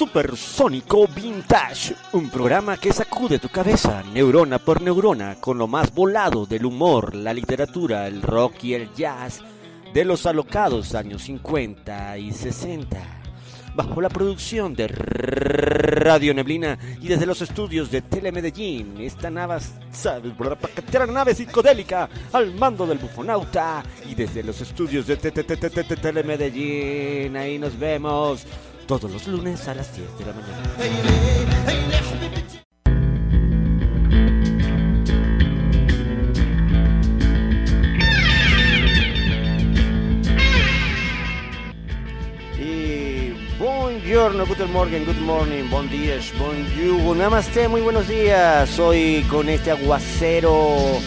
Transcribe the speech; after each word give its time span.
Supersónico 0.00 1.06
Vintage, 1.08 1.94
un 2.14 2.30
programa 2.30 2.78
que 2.78 2.90
sacude 2.90 3.38
tu 3.38 3.50
cabeza 3.50 4.02
neurona 4.14 4.58
por 4.58 4.80
neurona 4.80 5.36
con 5.38 5.58
lo 5.58 5.66
más 5.66 5.94
volado 5.94 6.46
del 6.46 6.64
humor, 6.64 7.14
la 7.14 7.34
literatura, 7.34 8.06
el 8.06 8.22
rock 8.22 8.64
y 8.64 8.72
el 8.72 8.90
jazz 8.94 9.42
de 9.92 10.06
los 10.06 10.24
alocados 10.24 10.94
años 10.94 11.24
50 11.24 12.16
y 12.16 12.32
60. 12.32 12.96
Bajo 13.74 14.00
la 14.00 14.08
producción 14.08 14.74
de 14.74 14.88
Radio 14.88 16.32
Neblina 16.32 16.78
y 17.02 17.06
desde 17.06 17.26
los 17.26 17.42
estudios 17.42 17.90
de 17.90 18.00
Telemedellín, 18.00 19.02
esta 19.02 19.28
nave, 19.28 19.58
psicodélica 21.34 22.08
al 22.32 22.54
mando 22.54 22.86
del 22.86 22.96
bufonauta 22.96 23.82
y 24.08 24.14
desde 24.14 24.44
los 24.44 24.62
estudios 24.62 25.06
de 25.06 25.18
Telemedellín, 25.18 27.36
ahí 27.36 27.58
nos 27.58 27.78
vemos 27.78 28.46
todos 28.98 29.12
los 29.12 29.28
lunes 29.28 29.68
a 29.68 29.74
las 29.76 29.96
10 29.96 30.18
de 30.18 30.24
la 30.26 30.32
mañana. 30.32 30.62
Buongiorno, 43.60 44.44
good 44.44 44.66
morning, 44.72 45.04
good 45.04 45.20
morning, 45.20 45.70
bon 45.70 45.88
días, 45.88 46.32
bonjour, 46.36 47.16
namaste, 47.16 47.68
muy 47.68 47.82
buenos 47.82 48.08
días. 48.08 48.76
Hoy 48.80 49.24
con 49.30 49.48
este 49.48 49.70
aguacero, 49.70 50.98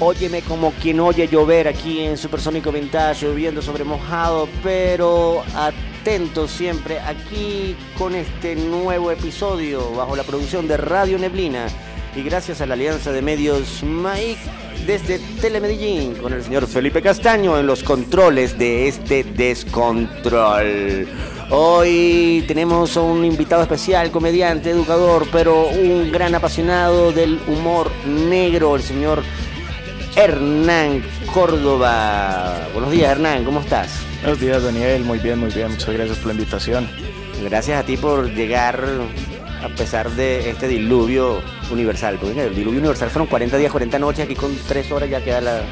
óyeme 0.00 0.42
como 0.42 0.72
quien 0.72 1.00
oye 1.00 1.28
llover 1.28 1.68
aquí 1.68 2.00
en 2.00 2.16
Supersónico 2.16 2.72
Vintage, 2.72 3.26
lloviendo 3.26 3.62
sobre 3.62 3.84
mojado, 3.84 4.48
pero 4.62 5.42
a 5.54 5.72
atentos 6.00 6.50
siempre 6.50 7.00
aquí 7.00 7.76
con 7.96 8.14
este 8.14 8.54
nuevo 8.54 9.10
episodio 9.10 9.92
bajo 9.92 10.16
la 10.16 10.22
producción 10.22 10.68
de 10.68 10.76
Radio 10.76 11.18
Neblina 11.18 11.66
y 12.14 12.22
gracias 12.22 12.60
a 12.60 12.66
la 12.66 12.74
alianza 12.74 13.12
de 13.12 13.22
medios 13.22 13.82
MAIC 13.82 14.38
desde 14.86 15.18
Telemedellín 15.40 16.14
con 16.14 16.32
el 16.32 16.42
señor 16.42 16.66
Felipe 16.66 17.02
Castaño 17.02 17.58
en 17.58 17.66
los 17.66 17.82
controles 17.82 18.58
de 18.58 18.88
este 18.88 19.24
descontrol. 19.24 21.06
Hoy 21.50 22.44
tenemos 22.46 22.96
a 22.96 23.02
un 23.02 23.24
invitado 23.24 23.62
especial, 23.62 24.10
comediante, 24.10 24.70
educador, 24.70 25.26
pero 25.32 25.66
un 25.66 26.10
gran 26.12 26.34
apasionado 26.34 27.10
del 27.12 27.40
humor 27.48 27.90
negro, 28.06 28.76
el 28.76 28.82
señor 28.82 29.22
Hernán 30.16 31.02
Córdoba. 31.32 32.68
Buenos 32.72 32.90
días 32.90 33.12
Hernán, 33.12 33.44
¿cómo 33.44 33.60
estás? 33.60 34.08
Buenos 34.20 34.40
días, 34.40 34.62
Daniel. 34.62 35.04
Muy 35.04 35.18
bien, 35.18 35.38
muy 35.38 35.50
bien. 35.50 35.70
Muchas 35.70 35.90
gracias 35.90 36.18
por 36.18 36.26
la 36.26 36.32
invitación. 36.32 36.88
Gracias 37.42 37.80
a 37.80 37.86
ti 37.86 37.96
por 37.96 38.28
llegar 38.34 38.84
a 39.62 39.68
pesar 39.68 40.10
de 40.10 40.50
este 40.50 40.66
diluvio 40.66 41.40
universal. 41.70 42.18
Porque 42.20 42.46
el 42.46 42.54
diluvio 42.54 42.80
universal 42.80 43.10
fueron 43.10 43.28
40 43.28 43.56
días, 43.56 43.70
40 43.70 43.98
noches. 44.00 44.24
Aquí 44.24 44.34
con 44.34 44.56
3 44.56 44.90
horas 44.90 45.08
ya 45.08 45.22
queda 45.22 45.40
la. 45.40 45.62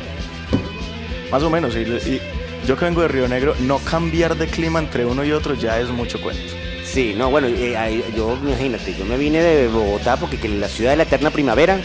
Más 1.30 1.42
o 1.42 1.50
menos. 1.50 1.74
Y, 1.74 2.20
yo 2.66 2.76
que 2.76 2.84
vengo 2.84 3.02
de 3.02 3.08
Río 3.08 3.28
Negro, 3.28 3.54
no 3.60 3.78
cambiar 3.78 4.36
de 4.36 4.46
clima 4.46 4.78
entre 4.78 5.06
uno 5.06 5.24
y 5.24 5.32
otro 5.32 5.54
ya 5.54 5.78
es 5.80 5.88
mucho 5.88 6.20
cuento. 6.20 6.42
Sí, 6.84 7.14
no, 7.16 7.30
bueno, 7.30 7.46
eh, 7.48 8.04
yo 8.16 8.36
imagínate, 8.42 8.94
yo 8.94 9.04
me 9.04 9.16
vine 9.16 9.40
de 9.40 9.68
Bogotá 9.68 10.16
porque 10.16 10.36
que 10.36 10.48
la 10.48 10.68
ciudad 10.68 10.92
de 10.92 10.96
la 10.96 11.02
eterna 11.04 11.30
primavera, 11.30 11.80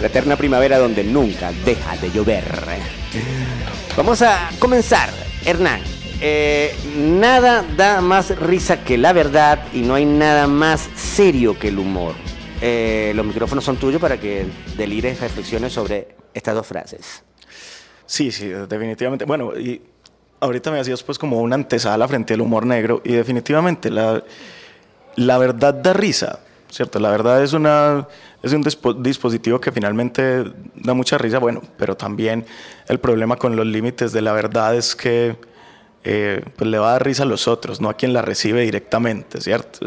la 0.00 0.06
eterna 0.06 0.36
primavera 0.36 0.78
donde 0.78 1.04
nunca 1.04 1.52
deja 1.64 1.96
de 1.96 2.10
llover. 2.10 2.44
Vamos 3.96 4.22
a 4.22 4.50
comenzar 4.58 5.10
Hernán, 5.44 5.80
eh, 6.20 6.74
nada 6.96 7.64
da 7.76 8.00
más 8.00 8.36
risa 8.38 8.82
que 8.82 8.96
la 8.96 9.12
verdad 9.12 9.66
y 9.72 9.82
no 9.82 9.94
hay 9.94 10.06
nada 10.06 10.46
más 10.46 10.88
serio 10.96 11.58
que 11.58 11.68
el 11.68 11.78
humor. 11.78 12.14
Eh, 12.60 13.12
los 13.14 13.26
micrófonos 13.26 13.64
son 13.64 13.76
tuyos 13.76 14.00
para 14.00 14.18
que 14.18 14.46
delires 14.76 15.20
reflexiones 15.20 15.72
sobre 15.72 16.08
estas 16.32 16.54
dos 16.54 16.66
frases. 16.66 17.22
Sí, 18.06 18.32
sí, 18.32 18.48
definitivamente. 18.48 19.24
Bueno, 19.26 19.52
y 19.58 19.82
ahorita 20.40 20.70
me 20.70 20.80
hacías 20.80 21.02
pues 21.02 21.18
como 21.18 21.40
una 21.40 21.56
antesala 21.56 22.08
frente 22.08 22.34
al 22.34 22.40
humor 22.40 22.64
negro 22.64 23.02
y 23.04 23.12
definitivamente 23.12 23.90
la, 23.90 24.22
la 25.16 25.38
verdad 25.38 25.74
da 25.74 25.92
risa, 25.92 26.40
¿cierto? 26.74 26.98
La 26.98 27.10
verdad 27.10 27.42
es, 27.42 27.52
una, 27.52 28.08
es 28.42 28.52
un 28.52 28.62
dispositivo 29.02 29.60
que 29.60 29.70
finalmente 29.70 30.44
da 30.74 30.92
mucha 30.92 31.16
risa, 31.18 31.38
bueno, 31.38 31.62
pero 31.76 31.96
también 31.96 32.44
el 32.88 32.98
problema 32.98 33.36
con 33.36 33.54
los 33.54 33.64
límites 33.64 34.12
de 34.12 34.22
la 34.22 34.32
verdad 34.32 34.74
es 34.74 34.96
que 34.96 35.36
eh, 36.02 36.42
pues 36.56 36.68
le 36.68 36.78
va 36.78 36.88
a 36.88 36.92
dar 36.92 37.04
risa 37.04 37.22
a 37.22 37.26
los 37.26 37.46
otros, 37.46 37.80
no 37.80 37.88
a 37.88 37.94
quien 37.94 38.12
la 38.12 38.22
recibe 38.22 38.62
directamente, 38.62 39.40
¿cierto? 39.40 39.86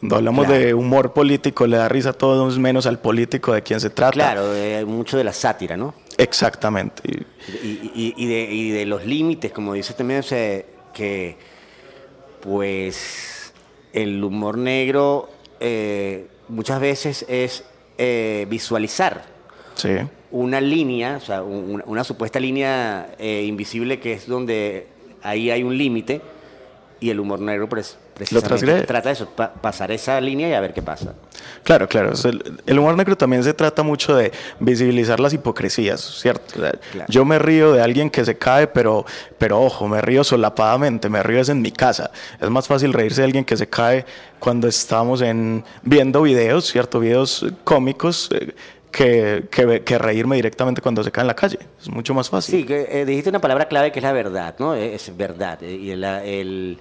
cuando 0.00 0.16
hablamos 0.16 0.48
de 0.48 0.74
humor 0.74 1.12
político, 1.12 1.66
le 1.66 1.76
da 1.76 1.88
risa 1.88 2.10
a 2.10 2.12
todos 2.12 2.56
menos 2.58 2.86
al 2.86 3.00
político 3.00 3.52
de 3.52 3.62
quien 3.62 3.80
se 3.80 3.90
trata. 3.90 4.12
Claro, 4.12 4.44
mucho 4.86 5.16
de 5.18 5.24
la 5.24 5.32
sátira, 5.32 5.76
¿no? 5.76 5.92
Exactamente. 6.16 7.02
Y, 7.62 8.72
de, 8.72 8.86
los 8.86 9.04
límites, 9.04 9.52
como 9.52 9.74
dice 9.74 9.94
también, 9.94 10.22
que 10.22 11.36
pues 12.40 13.52
el 13.92 14.22
humor 14.22 14.56
negro 14.56 15.28
eh, 15.60 16.26
muchas 16.48 16.80
veces 16.80 17.24
es 17.28 17.64
eh, 17.96 18.46
visualizar 18.48 19.24
una 20.30 20.60
línea, 20.60 21.16
o 21.16 21.20
sea, 21.20 21.42
una, 21.42 22.04
supuesta 22.04 22.40
línea 22.40 23.14
eh, 23.18 23.44
invisible 23.46 24.00
que 24.00 24.12
es 24.14 24.26
donde 24.26 24.86
ahí 25.22 25.50
hay 25.50 25.62
un 25.62 25.76
límite 25.76 26.20
y 27.00 27.10
el 27.10 27.20
humor 27.20 27.40
negro 27.40 27.68
pues, 27.68 27.98
precisamente 28.18 28.86
trata 28.86 29.08
de 29.08 29.12
eso, 29.12 29.28
pasar 29.60 29.90
esa 29.92 30.20
línea 30.20 30.48
y 30.48 30.52
a 30.52 30.60
ver 30.60 30.72
qué 30.72 30.82
pasa. 30.82 31.14
Claro, 31.62 31.88
claro. 31.88 32.12
El, 32.66 32.78
humor 32.78 32.96
negro 32.96 33.16
también 33.16 33.44
se 33.44 33.54
trata 33.54 33.82
mucho 33.82 34.16
de 34.16 34.32
visibilizar 34.60 35.20
las 35.20 35.32
hipocresías, 35.32 36.00
¿cierto? 36.00 36.60
Yo 37.08 37.24
me 37.24 37.38
río 37.38 37.72
de 37.72 37.82
alguien 37.82 38.10
que 38.10 38.24
se 38.24 38.36
cae, 38.36 38.66
pero, 38.66 39.04
pero 39.38 39.60
ojo, 39.60 39.88
me 39.88 40.00
río 40.00 40.24
solapadamente, 40.24 41.08
me 41.08 41.22
río 41.22 41.40
es 41.40 41.48
en 41.48 41.62
mi 41.62 41.70
casa. 41.70 42.10
Es 42.40 42.50
más 42.50 42.66
fácil 42.66 42.92
reírse 42.92 43.20
de 43.22 43.26
alguien 43.26 43.44
que 43.44 43.56
se 43.56 43.68
cae 43.68 44.04
cuando 44.38 44.68
estamos 44.68 45.20
en, 45.22 45.64
viendo 45.82 46.22
videos, 46.22 46.66
¿cierto? 46.66 47.00
Videos 47.00 47.44
cómicos. 47.64 48.30
Eh, 48.32 48.54
que, 48.90 49.44
que, 49.84 49.98
reírme 49.98 50.36
directamente 50.36 50.80
cuando 50.80 51.04
se 51.04 51.10
cae 51.10 51.22
en 51.22 51.28
la 51.28 51.36
calle. 51.36 51.58
Es 51.80 51.88
mucho 51.88 52.14
más 52.14 52.28
fácil. 52.28 52.60
Sí, 52.60 52.66
que, 52.66 52.88
eh, 52.90 53.04
dijiste 53.04 53.30
una 53.30 53.40
palabra 53.40 53.68
clave 53.68 53.92
que 53.92 53.98
es 53.98 54.02
la 54.02 54.12
verdad, 54.12 54.54
¿no? 54.58 54.74
Es 54.74 55.16
verdad. 55.16 55.62
Eh, 55.62 55.76
y 55.76 55.90
el, 55.90 56.78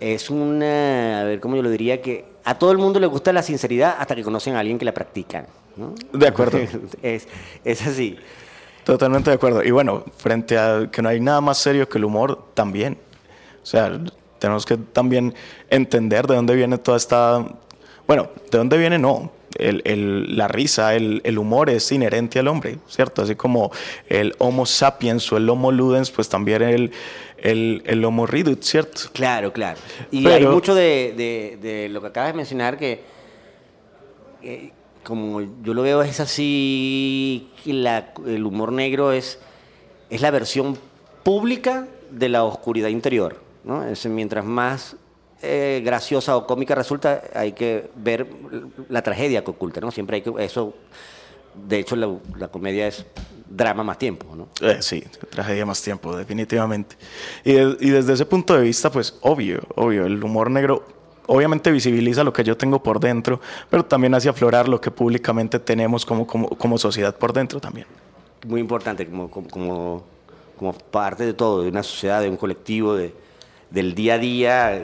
es 0.00 0.30
una, 0.30 1.20
a 1.20 1.24
ver, 1.24 1.40
¿cómo 1.40 1.56
yo 1.56 1.62
lo 1.62 1.70
diría? 1.70 2.00
Que 2.00 2.24
a 2.44 2.58
todo 2.58 2.72
el 2.72 2.78
mundo 2.78 3.00
le 3.00 3.06
gusta 3.06 3.32
la 3.32 3.42
sinceridad 3.42 3.96
hasta 3.98 4.14
que 4.14 4.22
conocen 4.22 4.54
a 4.54 4.60
alguien 4.60 4.78
que 4.78 4.84
la 4.84 4.94
practica. 4.94 5.46
De 6.12 6.26
acuerdo. 6.26 6.58
es, 7.02 7.28
es 7.64 7.86
así. 7.86 8.18
Totalmente 8.84 9.30
de 9.30 9.36
acuerdo. 9.36 9.62
Y 9.62 9.70
bueno, 9.70 10.04
frente 10.16 10.58
a 10.58 10.88
que 10.90 11.02
no 11.02 11.08
hay 11.08 11.20
nada 11.20 11.40
más 11.40 11.58
serio 11.58 11.88
que 11.88 11.98
el 11.98 12.04
humor, 12.04 12.50
también. 12.54 12.98
O 13.62 13.66
sea, 13.66 14.00
tenemos 14.38 14.64
que 14.64 14.76
también 14.76 15.34
entender 15.68 16.26
de 16.26 16.34
dónde 16.34 16.54
viene 16.54 16.78
toda 16.78 16.96
esta... 16.96 17.46
Bueno, 18.06 18.28
de 18.50 18.58
dónde 18.58 18.78
viene 18.78 18.98
no, 18.98 19.30
el, 19.56 20.36
la 20.36 20.48
risa, 20.48 20.94
el, 20.94 21.20
el, 21.24 21.38
humor 21.38 21.70
es 21.70 21.90
inherente 21.92 22.38
al 22.38 22.48
hombre, 22.48 22.78
¿cierto? 22.88 23.22
Así 23.22 23.34
como 23.34 23.70
el 24.08 24.34
Homo 24.38 24.66
sapiens 24.66 25.30
o 25.32 25.36
el 25.36 25.48
Homo 25.48 25.72
ludens, 25.72 26.10
pues 26.10 26.28
también 26.28 26.62
el, 26.62 26.92
el, 27.38 27.82
el 27.86 28.04
Homo 28.04 28.26
ridut, 28.26 28.62
¿cierto? 28.62 29.02
Claro, 29.12 29.52
claro. 29.52 29.78
Y 30.10 30.26
hay 30.26 30.46
mucho 30.46 30.74
de, 30.74 31.58
de, 31.60 31.88
lo 31.88 32.00
que 32.00 32.06
acabas 32.08 32.32
de 32.32 32.36
mencionar 32.36 32.78
que, 32.78 33.02
como 35.02 35.40
yo 35.40 35.74
lo 35.74 35.82
veo, 35.82 36.02
es 36.02 36.20
así, 36.20 37.50
la, 37.64 38.12
el 38.26 38.44
humor 38.44 38.72
negro 38.72 39.12
es, 39.12 39.38
es 40.10 40.20
la 40.20 40.30
versión 40.30 40.78
pública 41.22 41.88
de 42.10 42.28
la 42.28 42.44
oscuridad 42.44 42.88
interior, 42.88 43.40
¿no? 43.64 43.84
Es, 43.84 44.06
mientras 44.06 44.44
más 44.44 44.96
eh, 45.42 45.80
graciosa 45.84 46.36
o 46.36 46.46
cómica 46.46 46.74
resulta, 46.74 47.22
hay 47.34 47.52
que 47.52 47.90
ver 47.96 48.26
la 48.88 49.02
tragedia 49.02 49.42
que 49.42 49.50
oculta, 49.50 49.80
¿no? 49.80 49.90
Siempre 49.90 50.16
hay 50.16 50.22
que, 50.22 50.32
eso, 50.38 50.74
de 51.54 51.78
hecho 51.78 51.96
la, 51.96 52.48
comedia 52.48 52.86
es 52.86 53.06
drama 53.48 53.82
más 53.82 53.98
tiempo, 53.98 54.34
¿no? 54.36 54.48
Eh, 54.60 54.78
sí, 54.80 55.02
tragedia 55.30 55.64
más 55.64 55.82
tiempo, 55.82 56.16
definitivamente. 56.16 56.96
Y, 57.44 57.52
y, 57.52 57.90
desde 57.90 58.12
ese 58.12 58.26
punto 58.26 58.54
de 58.54 58.62
vista, 58.62 58.90
pues 58.90 59.18
obvio, 59.22 59.60
obvio, 59.76 60.06
el 60.06 60.22
humor 60.22 60.50
negro 60.50 60.84
obviamente 61.30 61.70
visibiliza 61.70 62.24
lo 62.24 62.32
que 62.32 62.42
yo 62.42 62.56
tengo 62.56 62.82
por 62.82 62.98
dentro, 62.98 63.40
pero 63.70 63.84
también 63.84 64.14
hace 64.14 64.28
aflorar 64.28 64.68
lo 64.68 64.80
que 64.80 64.90
públicamente 64.90 65.60
tenemos 65.60 66.04
como, 66.04 66.26
como, 66.26 66.48
como 66.50 66.76
sociedad 66.76 67.16
por 67.16 67.32
dentro 67.32 67.60
también. 67.60 67.86
Muy 68.46 68.60
importante, 68.60 69.06
como, 69.06 69.30
como, 69.30 70.02
como 70.58 70.72
parte 70.72 71.24
de 71.24 71.32
todo, 71.32 71.62
de 71.62 71.68
una 71.68 71.84
sociedad, 71.84 72.20
de 72.20 72.28
un 72.28 72.36
colectivo, 72.36 72.94
de, 72.94 73.14
del 73.70 73.94
día 73.94 74.14
a 74.14 74.18
día, 74.18 74.82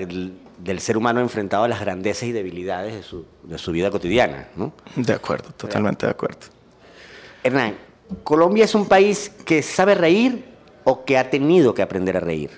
del 0.58 0.80
ser 0.80 0.96
humano 0.96 1.20
enfrentado 1.20 1.64
a 1.64 1.68
las 1.68 1.80
grandezas 1.80 2.24
y 2.24 2.32
debilidades 2.32 2.94
de 2.94 3.02
su, 3.02 3.24
de 3.42 3.58
su 3.58 3.72
vida 3.72 3.90
cotidiana. 3.90 4.48
¿no? 4.56 4.72
De 4.96 5.12
acuerdo, 5.12 5.50
totalmente 5.56 6.06
de 6.06 6.12
acuerdo. 6.12 6.46
Hernán, 7.42 7.76
¿Colombia 8.22 8.64
es 8.64 8.74
un 8.74 8.86
país 8.86 9.30
que 9.44 9.62
sabe 9.62 9.94
reír 9.94 10.44
o 10.84 11.04
que 11.04 11.18
ha 11.18 11.30
tenido 11.30 11.74
que 11.74 11.82
aprender 11.82 12.16
a 12.16 12.20
reír? 12.20 12.50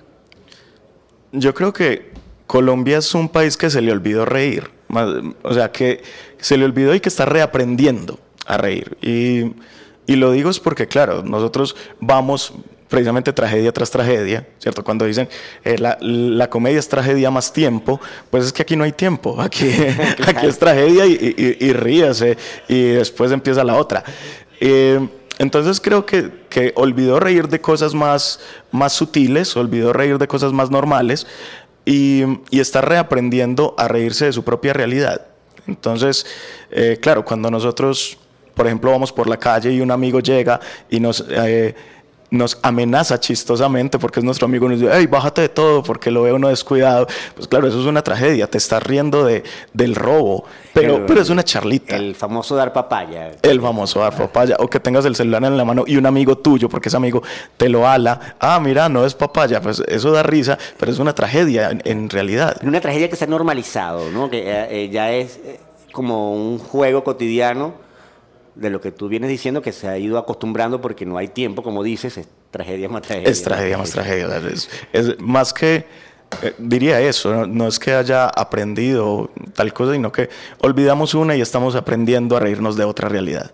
Yo 1.32 1.54
creo 1.54 1.72
que 1.72 2.12
Colombia 2.46 2.98
es 2.98 3.14
un 3.14 3.28
país 3.28 3.56
que 3.56 3.70
se 3.70 3.80
le 3.80 3.92
olvidó 3.92 4.24
reír. 4.24 4.70
O 5.42 5.54
sea, 5.54 5.70
que 5.70 6.02
se 6.38 6.56
le 6.56 6.64
olvidó 6.64 6.94
y 6.94 7.00
que 7.00 7.08
está 7.08 7.26
reaprendiendo 7.26 8.18
a 8.46 8.56
reír. 8.56 8.96
Y, 9.02 9.54
y 10.06 10.16
lo 10.16 10.32
digo 10.32 10.50
es 10.50 10.60
porque, 10.60 10.86
claro, 10.86 11.22
nosotros 11.22 11.76
vamos 12.00 12.54
precisamente 12.88 13.32
tragedia 13.32 13.72
tras 13.72 13.90
tragedia, 13.90 14.46
¿cierto? 14.58 14.82
Cuando 14.82 15.04
dicen 15.04 15.28
eh, 15.64 15.78
la, 15.78 15.98
la, 16.00 16.48
comedia 16.48 16.78
es 16.78 16.88
tragedia 16.88 17.30
más 17.30 17.52
tiempo, 17.52 18.00
pues 18.30 18.46
es 18.46 18.52
que 18.52 18.62
aquí 18.62 18.76
no 18.76 18.84
hay 18.84 18.92
tiempo, 18.92 19.40
aquí, 19.40 19.70
aquí 20.26 20.46
es 20.46 20.58
tragedia 20.58 21.06
y, 21.06 21.56
y, 21.60 21.72
ríase 21.72 22.36
y 22.68 22.82
después 22.90 23.30
empieza 23.30 23.62
la 23.62 23.76
otra. 23.76 24.02
Eh, 24.60 25.06
entonces 25.38 25.80
creo 25.80 26.04
que, 26.04 26.30
que, 26.48 26.72
olvidó 26.74 27.20
reír 27.20 27.48
de 27.48 27.60
cosas 27.60 27.94
más, 27.94 28.40
más 28.72 28.92
sutiles, 28.92 29.56
olvidó 29.56 29.92
reír 29.92 30.18
de 30.18 30.26
cosas 30.26 30.52
más 30.52 30.70
normales 30.70 31.26
y, 31.84 32.24
y 32.50 32.58
está 32.58 32.80
reaprendiendo 32.80 33.74
a 33.78 33.86
reírse 33.86 34.24
de 34.24 34.32
su 34.32 34.42
propia 34.42 34.72
realidad. 34.72 35.26
Entonces, 35.68 36.26
eh, 36.70 36.98
claro, 37.00 37.24
cuando 37.24 37.50
nosotros, 37.50 38.18
por 38.54 38.66
ejemplo, 38.66 38.90
vamos 38.90 39.12
por 39.12 39.28
la 39.28 39.36
calle 39.36 39.70
y 39.70 39.80
un 39.80 39.90
amigo 39.90 40.18
llega 40.18 40.58
y 40.90 40.98
nos 40.98 41.24
nos 42.30 42.58
amenaza 42.62 43.18
chistosamente 43.18 43.98
porque 43.98 44.20
es 44.20 44.24
nuestro 44.24 44.46
amigo 44.46 44.66
y 44.66 44.70
nos 44.70 44.80
dice, 44.80 44.92
hey, 44.94 45.06
bájate 45.06 45.42
de 45.42 45.48
todo 45.48 45.82
porque 45.82 46.10
lo 46.10 46.22
veo 46.22 46.36
uno 46.36 46.48
descuidado. 46.48 47.06
Pues 47.34 47.48
claro, 47.48 47.68
eso 47.68 47.80
es 47.80 47.86
una 47.86 48.02
tragedia, 48.02 48.48
te 48.48 48.58
estás 48.58 48.82
riendo 48.82 49.24
de, 49.24 49.44
del 49.72 49.94
robo, 49.94 50.44
pero, 50.74 51.06
pero 51.06 51.20
es 51.20 51.30
una 51.30 51.42
charlita. 51.42 51.96
El 51.96 52.14
famoso 52.14 52.54
dar 52.54 52.72
papaya. 52.72 53.32
El 53.42 53.60
famoso 53.60 54.00
dar 54.00 54.16
papaya, 54.16 54.56
o 54.58 54.68
que 54.68 54.80
tengas 54.80 55.04
el 55.04 55.16
celular 55.16 55.44
en 55.44 55.56
la 55.56 55.64
mano 55.64 55.84
y 55.86 55.96
un 55.96 56.06
amigo 56.06 56.36
tuyo, 56.38 56.68
porque 56.68 56.88
ese 56.88 56.96
amigo 56.96 57.22
te 57.56 57.68
lo 57.68 57.88
ala, 57.88 58.36
ah, 58.38 58.60
mira, 58.60 58.88
no 58.88 59.04
es 59.04 59.14
papaya, 59.14 59.60
pues 59.60 59.82
eso 59.86 60.10
da 60.10 60.22
risa, 60.22 60.58
pero 60.78 60.92
es 60.92 60.98
una 60.98 61.14
tragedia 61.14 61.70
en, 61.84 62.10
realidad. 62.10 62.56
Una 62.62 62.80
tragedia 62.80 63.08
que 63.08 63.16
se 63.16 63.24
ha 63.24 63.28
normalizado, 63.28 64.10
¿no? 64.10 64.30
que 64.30 64.38
eh, 64.38 64.66
eh, 64.70 64.88
ya 64.90 65.12
es 65.12 65.38
eh, 65.44 65.60
como 65.92 66.34
un 66.34 66.58
juego 66.58 67.04
cotidiano 67.04 67.87
de 68.58 68.70
lo 68.70 68.80
que 68.80 68.90
tú 68.90 69.08
vienes 69.08 69.30
diciendo, 69.30 69.62
que 69.62 69.72
se 69.72 69.88
ha 69.88 69.98
ido 69.98 70.18
acostumbrando 70.18 70.80
porque 70.80 71.06
no 71.06 71.16
hay 71.16 71.28
tiempo, 71.28 71.62
como 71.62 71.82
dices, 71.82 72.18
es 72.18 72.28
tragedia 72.50 72.88
más 72.88 73.02
tragedia. 73.02 73.30
Es 73.30 73.42
tragedia 73.42 73.78
más 73.78 73.90
tragedia. 73.90 74.40
Es, 74.92 75.20
más 75.20 75.52
que, 75.52 75.86
eh, 76.42 76.54
diría 76.58 77.00
eso, 77.00 77.46
¿no? 77.46 77.68
es 77.68 77.78
que 77.78 77.92
haya 77.92 78.26
aprendido 78.26 79.30
tal 79.54 79.72
cosa, 79.72 79.92
sino 79.92 80.10
que 80.10 80.28
olvidamos 80.60 81.14
una 81.14 81.36
y 81.36 81.40
estamos 81.40 81.76
aprendiendo 81.76 82.36
a 82.36 82.40
reírnos 82.40 82.76
de 82.76 82.84
otra 82.84 83.08
realidad. 83.08 83.52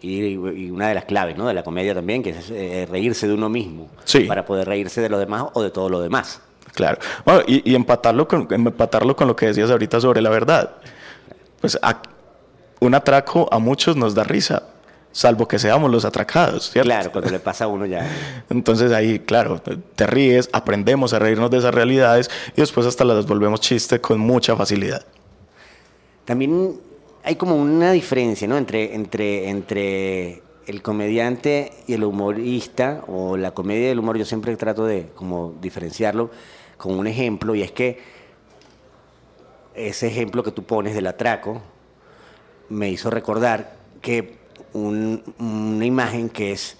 Y, 0.00 0.36
una 0.36 0.88
de 0.88 0.94
las 0.94 1.04
claves 1.04 1.36
¿no? 1.36 1.48
de 1.48 1.54
la 1.54 1.64
comedia 1.64 1.94
también, 1.94 2.22
que 2.22 2.30
es 2.30 2.48
eh, 2.50 2.86
reírse 2.88 3.26
de 3.26 3.34
uno 3.34 3.48
mismo, 3.48 3.88
para 4.28 4.44
poder 4.46 4.68
reírse 4.68 5.00
de 5.00 5.08
los 5.08 5.18
demás 5.18 5.46
o 5.52 5.62
de 5.62 5.70
todo 5.70 5.88
lo 5.88 6.00
demás. 6.00 6.40
Claro, 6.74 6.98
bueno, 7.24 7.42
y, 7.46 7.74
empatarlo, 7.74 8.26
con, 8.28 8.46
empatarlo 8.50 9.16
con 9.16 9.28
lo 9.28 9.36
que 9.36 9.46
decías 9.46 9.70
ahorita 9.70 10.00
sobre 10.00 10.20
la 10.20 10.30
verdad. 10.30 10.76
Pues 11.60 11.78
un 12.86 12.94
atraco 12.94 13.48
a 13.50 13.58
muchos 13.58 13.96
nos 13.96 14.14
da 14.14 14.24
risa, 14.24 14.64
salvo 15.12 15.46
que 15.46 15.58
seamos 15.58 15.90
los 15.90 16.04
atracados, 16.04 16.70
¿cierto? 16.70 16.88
Claro, 16.88 17.12
cuando 17.12 17.30
le 17.30 17.40
pasa 17.40 17.64
a 17.64 17.68
uno 17.68 17.86
ya. 17.86 18.08
Entonces 18.50 18.92
ahí, 18.92 19.20
claro, 19.20 19.60
te 19.60 20.06
ríes, 20.06 20.50
aprendemos 20.52 21.12
a 21.12 21.18
reírnos 21.18 21.50
de 21.50 21.58
esas 21.58 21.74
realidades 21.74 22.30
y 22.56 22.60
después 22.60 22.86
hasta 22.86 23.04
las 23.04 23.26
volvemos 23.26 23.60
chiste 23.60 24.00
con 24.00 24.18
mucha 24.18 24.56
facilidad. 24.56 25.04
También 26.24 26.80
hay 27.22 27.36
como 27.36 27.56
una 27.56 27.92
diferencia, 27.92 28.48
¿no? 28.48 28.56
Entre, 28.56 28.94
entre, 28.94 29.48
entre 29.48 30.42
el 30.66 30.82
comediante 30.82 31.72
y 31.86 31.94
el 31.94 32.04
humorista, 32.04 33.02
o 33.06 33.36
la 33.36 33.52
comedia 33.52 33.88
y 33.88 33.90
el 33.92 33.98
humor, 33.98 34.18
yo 34.18 34.24
siempre 34.24 34.56
trato 34.56 34.84
de 34.84 35.08
como 35.14 35.54
diferenciarlo 35.60 36.30
con 36.76 36.98
un 36.98 37.06
ejemplo, 37.06 37.54
y 37.54 37.62
es 37.62 37.72
que 37.72 37.98
ese 39.74 40.06
ejemplo 40.06 40.42
que 40.42 40.50
tú 40.50 40.64
pones 40.64 40.94
del 40.94 41.06
atraco, 41.06 41.62
me 42.74 42.90
hizo 42.90 43.10
recordar 43.10 43.76
que 44.02 44.36
una 44.72 45.86
imagen 45.86 46.28
que 46.28 46.52
es 46.52 46.76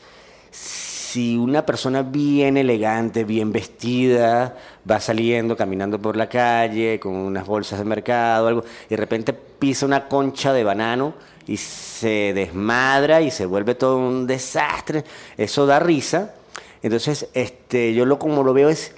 si 0.50 1.36
una 1.36 1.64
persona 1.64 2.02
bien 2.02 2.56
elegante, 2.56 3.22
bien 3.22 3.52
vestida, 3.52 4.56
va 4.90 4.98
saliendo, 4.98 5.56
caminando 5.56 6.00
por 6.00 6.16
la 6.16 6.28
calle, 6.28 6.98
con 6.98 7.14
unas 7.14 7.46
bolsas 7.46 7.78
de 7.78 7.84
mercado, 7.84 8.48
algo, 8.48 8.64
y 8.86 8.88
de 8.88 8.96
repente 8.96 9.32
pisa 9.32 9.86
una 9.86 10.08
concha 10.08 10.52
de 10.52 10.64
banano 10.64 11.14
y 11.46 11.56
se 11.56 12.32
desmadra 12.34 13.22
y 13.22 13.30
se 13.30 13.46
vuelve 13.46 13.76
todo 13.76 13.96
un 13.96 14.26
desastre, 14.26 15.04
eso 15.36 15.66
da 15.66 15.78
risa. 15.78 16.34
Entonces, 16.82 17.28
este, 17.32 17.94
yo 17.94 18.06
lo 18.06 18.18
como 18.18 18.42
lo 18.42 18.52
veo 18.52 18.68
es 18.68 18.92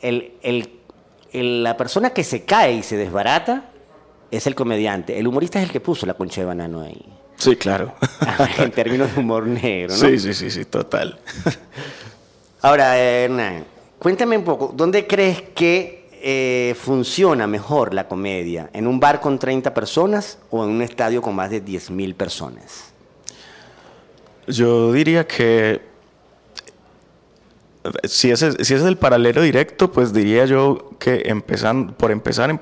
el, 0.00 0.32
la 1.32 1.76
persona 1.76 2.10
que 2.10 2.24
se 2.24 2.44
cae 2.44 2.72
y 2.72 2.82
se 2.82 2.96
desbarata, 2.96 3.70
es 4.30 4.46
el 4.46 4.54
comediante. 4.54 5.18
El 5.18 5.26
humorista 5.26 5.58
es 5.58 5.66
el 5.66 5.72
que 5.72 5.80
puso 5.80 6.06
la 6.06 6.14
concha 6.14 6.40
de 6.40 6.46
banano 6.46 6.82
ahí. 6.82 7.04
Sí, 7.36 7.56
claro. 7.56 7.94
en 8.58 8.70
términos 8.72 9.14
de 9.14 9.20
humor 9.20 9.46
negro, 9.46 9.94
¿no? 9.94 9.98
Sí, 9.98 10.18
sí, 10.18 10.34
sí, 10.34 10.50
sí, 10.50 10.64
total. 10.64 11.18
Ahora, 12.62 12.98
Hernán, 12.98 13.64
cuéntame 13.98 14.36
un 14.36 14.44
poco, 14.44 14.72
¿dónde 14.74 15.06
crees 15.06 15.42
que 15.54 16.08
eh, 16.20 16.74
funciona 16.80 17.46
mejor 17.46 17.94
la 17.94 18.08
comedia? 18.08 18.68
¿En 18.72 18.86
un 18.88 18.98
bar 18.98 19.20
con 19.20 19.38
30 19.38 19.72
personas 19.72 20.38
o 20.50 20.64
en 20.64 20.70
un 20.70 20.82
estadio 20.82 21.22
con 21.22 21.36
más 21.36 21.50
de 21.50 21.64
10.000 21.64 22.14
personas? 22.14 22.92
Yo 24.48 24.92
diría 24.92 25.26
que 25.26 25.80
si 28.04 28.30
ese, 28.30 28.64
si 28.64 28.74
es 28.74 28.82
el 28.82 28.96
paralelo 28.96 29.42
directo, 29.42 29.92
pues 29.92 30.12
diría 30.12 30.44
yo 30.46 30.90
que 30.98 31.22
empezan, 31.26 31.94
por 31.94 32.10
empezar 32.10 32.60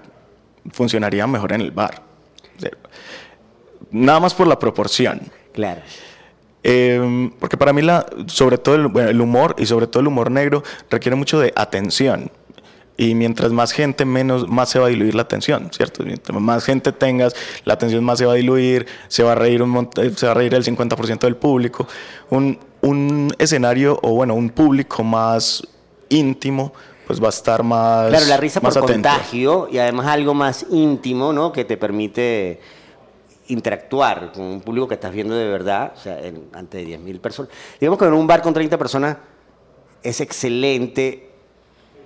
funcionaría 0.73 1.27
mejor 1.27 1.53
en 1.53 1.61
el 1.61 1.71
bar. 1.71 2.03
Nada 3.91 4.21
más 4.21 4.35
por 4.35 4.47
la 4.47 4.59
proporción. 4.59 5.21
Claro. 5.53 5.81
Em, 6.63 7.31
porque 7.31 7.57
para 7.57 7.73
mí, 7.73 7.81
la, 7.83 8.07
sobre 8.27 8.59
todo 8.59 8.75
el, 8.75 9.21
humor 9.21 9.55
y 9.57 9.67
sobre 9.67 9.87
todo 9.87 10.01
el 10.01 10.09
humor 10.09 10.31
negro 10.31 10.65
requiere 10.91 11.15
mucho 11.15 11.39
de 11.39 11.53
atención. 11.55 12.31
Y 12.97 13.15
mientras 13.15 13.53
más 13.53 13.73
gente, 13.73 14.05
menos, 14.05 14.49
más 14.49 14.71
se 14.71 14.79
va 14.79 14.87
a 14.87 14.89
diluir 14.89 15.15
la 15.15 15.23
atención, 15.23 15.69
¿cierto? 15.71 16.03
Mientras 16.03 16.41
más 16.41 16.65
gente 16.65 16.93
tengas, 16.93 17.37
la 17.65 17.75
atención 17.75 18.03
más 18.03 18.19
se 18.19 18.27
va 18.27 18.33
a 18.33 18.37
diluir, 18.37 18.87
se 19.07 19.23
va 19.23 19.33
a 19.33 19.35
reír, 19.35 19.63
un, 19.63 19.89
se 20.17 20.27
va 20.27 20.33
a 20.33 20.35
reír 20.35 20.55
el 20.55 20.65
50% 20.65 21.21
del 21.21 21.37
público. 21.37 21.87
Un, 22.31 22.59
un 22.81 23.33
escenario, 23.39 24.01
o 24.03 24.15
bueno, 24.15 24.35
un 24.35 24.51
público 24.51 25.05
más 25.05 25.63
íntimo, 26.09 26.73
pues 27.07 27.23
va 27.23 27.27
a 27.27 27.31
estar 27.31 27.63
más. 27.63 28.09
Claro, 28.09 28.27
la 28.27 28.37
risa 28.37 28.61
por 28.61 28.79
contagio 28.79 29.69
y 29.71 29.79
además 29.79 30.07
algo 30.07 30.35
más 30.35 30.67
íntimo, 30.71 31.33
¿no? 31.33 31.53
Que 31.53 31.65
te 31.65 31.77
permite 31.77 32.61
interactuar 33.49 34.33
con 34.33 34.45
un 34.45 34.61
público 34.61 34.89
que 34.89 34.95
estás 34.95 35.13
viendo 35.13 35.35
de 35.35 35.47
verdad, 35.49 35.93
o 35.95 36.01
sea, 36.01 36.21
en, 36.21 36.49
ante 36.53 36.85
10.000 36.85 37.21
personas. 37.21 37.53
Digamos 37.81 37.99
que 37.99 38.07
en 38.07 38.13
un 38.13 38.27
bar 38.27 38.43
con 38.43 38.53
30 38.53 38.77
personas 38.77 39.19
es 40.03 40.21
excelente 40.21 41.31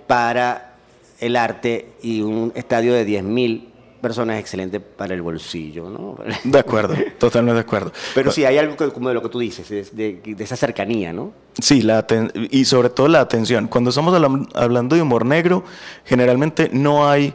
para 0.07 0.75
el 1.19 1.37
arte 1.37 1.93
y 2.03 2.21
un 2.21 2.53
estadio 2.55 2.93
de 2.93 3.07
10.000 3.07 3.71
persona 4.01 4.35
es 4.35 4.41
excelente 4.41 4.81
para 4.81 5.15
el 5.15 5.23
bolsillo, 5.23 5.89
¿no? 5.89 6.19
De 6.45 6.59
acuerdo, 6.59 6.95
totalmente 7.19 7.55
de 7.55 7.61
acuerdo. 7.61 7.93
Pero 8.15 8.33
sí, 8.33 8.45
hay 8.45 8.59
algo 8.59 8.77
como 8.93 9.09
de 9.09 9.15
lo 9.15 9.23
que 9.23 9.29
tú 9.29 9.39
dices, 9.39 9.95
de, 9.95 10.37
esa 10.39 10.57
cercanía, 10.57 11.13
¿no? 11.13 11.33
Sí, 11.61 11.83
la 11.83 12.07
y 12.51 12.65
sobre 12.65 12.91
todo 12.91 13.09
la 13.09 13.21
atención. 13.21 13.69
Cuando 13.69 13.91
estamos 13.91 14.15
hablando 14.55 14.97
de 14.97 15.03
humor 15.03 15.25
negro, 15.27 15.65
generalmente 16.05 16.71
no 16.73 17.09
hay 17.09 17.35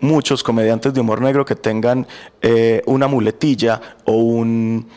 muchos 0.00 0.42
comediantes 0.42 0.92
de 0.92 1.00
humor 1.00 1.20
negro 1.20 1.44
que 1.44 1.56
tengan 1.56 2.06
eh, 2.42 2.82
una 2.86 3.06
muletilla 3.06 3.80
o 4.04 4.12
un... 4.12 4.88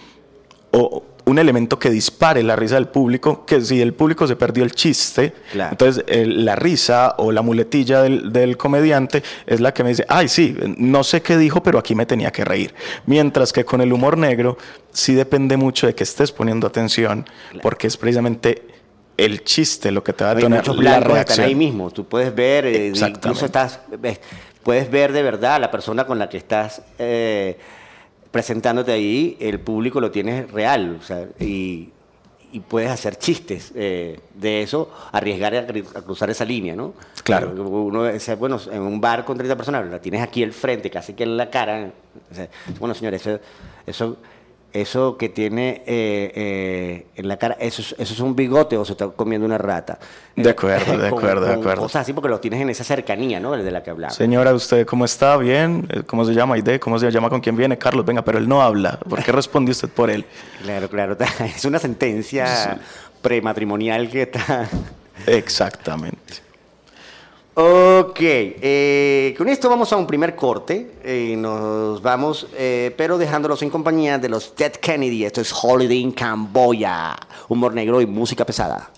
O, 0.72 1.04
un 1.28 1.40
elemento 1.40 1.78
que 1.78 1.90
dispare 1.90 2.42
la 2.42 2.56
risa 2.56 2.76
del 2.76 2.88
público, 2.88 3.46
que 3.46 3.60
si 3.60 3.82
el 3.82 3.94
público 3.94 4.26
se 4.28 4.38
perdió 4.38 4.64
el 4.64 4.72
chiste, 4.72 5.34
entonces 5.54 6.06
la 6.08 6.56
risa 6.56 7.16
o 7.18 7.34
la 7.34 7.42
muletilla 7.42 8.02
del, 8.02 8.56
comediante 8.56 9.22
es 9.46 9.60
la 9.60 9.74
que 9.74 9.84
me 9.84 9.90
dice, 9.90 10.06
ay, 10.08 10.30
sí, 10.30 10.56
no 10.78 11.04
sé 11.04 11.22
qué 11.22 11.38
dijo, 11.38 11.62
pero 11.62 11.80
aquí 11.80 11.96
me 11.96 12.06
tenía 12.06 12.32
que 12.32 12.46
reír. 12.46 12.74
Mientras 13.06 13.52
que 13.52 13.66
con 13.66 13.82
el 13.82 13.92
humor 13.92 14.18
negro 14.18 14.58
sí 14.92 15.16
depende 15.16 15.58
mucho 15.58 15.86
de 15.86 15.94
que 15.94 16.04
estés 16.04 16.32
poniendo 16.32 16.66
atención, 16.66 17.26
porque 17.62 17.88
es 17.88 17.98
precisamente 17.98 18.64
el 19.18 19.44
chiste 19.44 19.92
lo 19.92 20.06
que 20.06 20.14
te 20.14 20.24
va 20.24 20.32
a 20.32 20.36
tener 20.36 20.66
la 20.76 21.02
reacción. 21.02 21.46
ahí 21.46 21.56
mismo, 21.56 21.92
tú 21.92 22.06
puedes 22.06 22.34
ver, 22.34 22.68
eh, 22.68 22.94
incluso 22.96 23.46
estás, 23.46 23.82
puedes 24.64 24.90
ver 24.90 25.12
de 25.12 25.24
verdad 25.24 25.56
a 25.56 25.60
la 25.60 25.72
persona 25.72 26.06
con 26.08 26.20
la 26.20 26.30
que 26.30 26.38
estás... 26.38 26.82
Eh, 26.98 27.58
presentándote 28.32 28.92
ahí, 28.92 29.38
el 29.40 29.60
público 29.60 30.00
lo 30.02 30.12
tienes 30.12 30.52
real, 30.52 30.98
o 31.00 31.04
sea, 31.04 31.28
y, 31.40 31.90
puedes 32.68 32.90
hacer 32.90 33.18
chistes 33.18 33.72
eh, 33.76 34.20
de 34.34 34.64
eso, 34.64 34.92
arriesgar 35.12 35.54
a, 35.56 35.68
cruzar 36.02 36.32
esa 36.32 36.44
línea, 36.44 36.76
¿no? 36.76 36.94
Claro. 37.24 37.52
Uno 37.52 38.06
dice, 38.06 38.34
bueno, 38.34 38.60
en 38.72 38.82
un 38.82 39.00
bar 39.00 39.26
con 39.26 39.38
30 39.38 39.56
personas, 39.56 39.86
la 39.88 40.00
tienes 40.00 40.22
aquí 40.22 40.44
al 40.44 40.54
frente, 40.54 40.90
casi 40.90 41.14
que 41.14 41.24
en 41.24 41.38
la 41.38 41.52
cara. 41.52 41.92
bueno, 42.80 42.96
señores, 42.96 43.22
eso, 43.28 43.40
eso 43.86 44.18
eso 44.82 45.18
que 45.18 45.30
tiene 45.30 45.84
eh, 45.86 46.32
eh, 46.36 47.06
en 47.16 47.28
la 47.28 47.38
cara, 47.38 47.58
eso, 47.60 47.82
es- 47.82 47.96
eso 47.98 48.14
es 48.14 48.20
un 48.20 48.36
bigote 48.36 48.78
o 48.78 48.86
se 48.86 48.94
está 48.94 49.08
comiendo 49.08 49.46
una 49.46 49.58
rata. 49.58 50.00
De 50.36 50.50
acuerdo, 50.50 50.98
de 50.98 50.98
Con- 51.10 51.20
acuerdo, 51.20 51.46
de 51.46 51.54
acuerdo. 51.54 51.82
Cosas 51.84 52.02
así 52.04 52.14
porque 52.14 52.30
lo 52.30 52.40
tienes 52.40 52.62
en 52.62 52.70
esa 52.70 52.84
cercanía, 52.84 53.40
¿no? 53.40 53.52
De 53.58 53.72
la 53.72 53.84
que 53.84 53.90
hablamos. 53.90 54.16
Señora, 54.16 54.54
¿usted 54.54 54.86
cómo 54.86 55.06
está? 55.06 55.36
¿Bien? 55.38 55.88
Eh, 55.92 56.04
¿Cómo 56.06 56.26
se 56.26 56.34
llama? 56.34 56.56
Aide, 56.56 56.80
¿cómo 56.80 56.98
se 57.00 57.10
llama? 57.12 57.30
¿Con 57.30 57.42
quién 57.42 57.56
viene? 57.58 57.78
Carlos, 57.78 58.06
venga, 58.06 58.22
pero 58.24 58.38
él 58.38 58.48
no 58.48 58.62
habla. 58.62 59.00
¿Por 59.08 59.24
qué 59.24 59.32
responde 59.32 59.72
usted 59.72 59.90
por 59.90 60.10
él? 60.10 60.26
Claro, 60.64 60.90
claro. 60.90 61.18
Es 61.56 61.66
una 61.66 61.80
sentencia 61.80 62.80
prematrimonial 63.22 64.10
que 64.10 64.24
está... 64.24 64.68
Exactamente. 65.26 66.47
Ok, 67.60 68.20
eh, 68.20 69.34
con 69.36 69.50
esto 69.50 69.68
vamos 69.68 69.92
a 69.92 69.96
un 69.96 70.06
primer 70.06 70.36
corte. 70.36 70.92
eh, 71.04 71.34
nos 71.36 72.04
vamos, 72.04 72.46
eh, 72.56 72.94
pero 72.96 73.18
dejándolos 73.18 73.64
en 73.64 73.72
compañía 73.72 74.20
de 74.20 74.30
los 74.30 74.56
Dead 74.56 74.74
Kennedy. 74.74 75.26
Esto 75.26 75.42
es 75.42 75.52
Holiday 75.52 75.98
in 75.98 76.12
Camboya. 76.12 77.16
Humor 77.50 77.74
negro 77.74 78.00
y 78.00 78.06
música 78.06 78.46
pesada. 78.46 78.92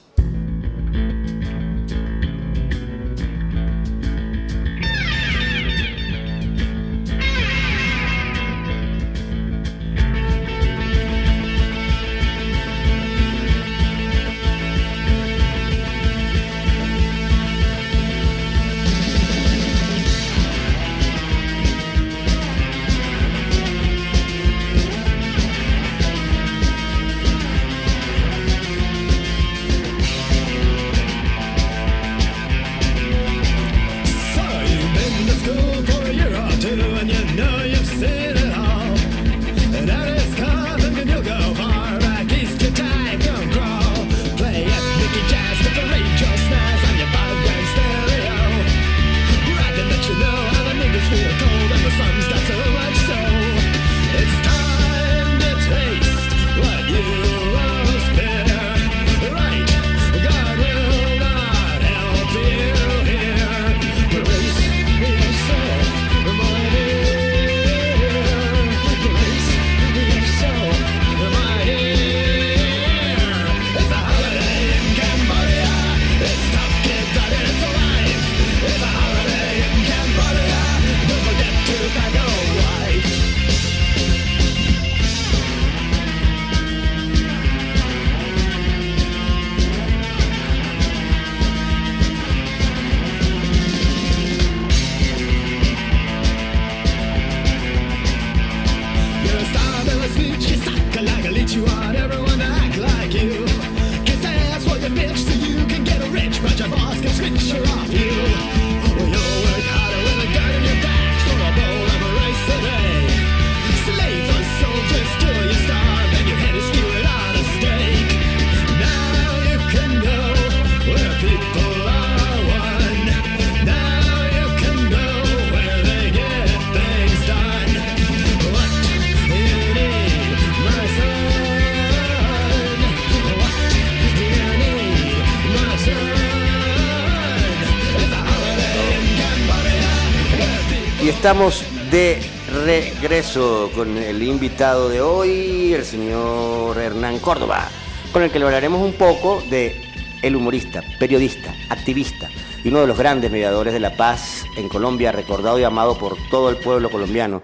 Estamos 141.29 141.63
de 141.91 142.19
regreso 142.65 143.69
con 143.75 143.95
el 143.99 144.23
invitado 144.23 144.89
de 144.89 144.99
hoy, 144.99 145.75
el 145.75 145.85
señor 145.85 146.75
Hernán 146.75 147.19
Córdoba, 147.19 147.67
con 148.11 148.23
el 148.23 148.31
que 148.31 148.39
hablaremos 148.39 148.81
un 148.81 148.93
poco 148.93 149.39
de 149.47 149.79
el 150.23 150.35
humorista, 150.35 150.81
periodista, 150.99 151.53
activista 151.69 152.27
y 152.63 152.69
uno 152.69 152.81
de 152.81 152.87
los 152.87 152.97
grandes 152.97 153.29
mediadores 153.29 153.73
de 153.73 153.79
la 153.79 153.95
paz 153.95 154.43
en 154.57 154.69
Colombia, 154.69 155.11
recordado 155.11 155.59
y 155.59 155.63
amado 155.63 155.99
por 155.99 156.17
todo 156.31 156.49
el 156.49 156.57
pueblo 156.57 156.89
colombiano. 156.89 157.43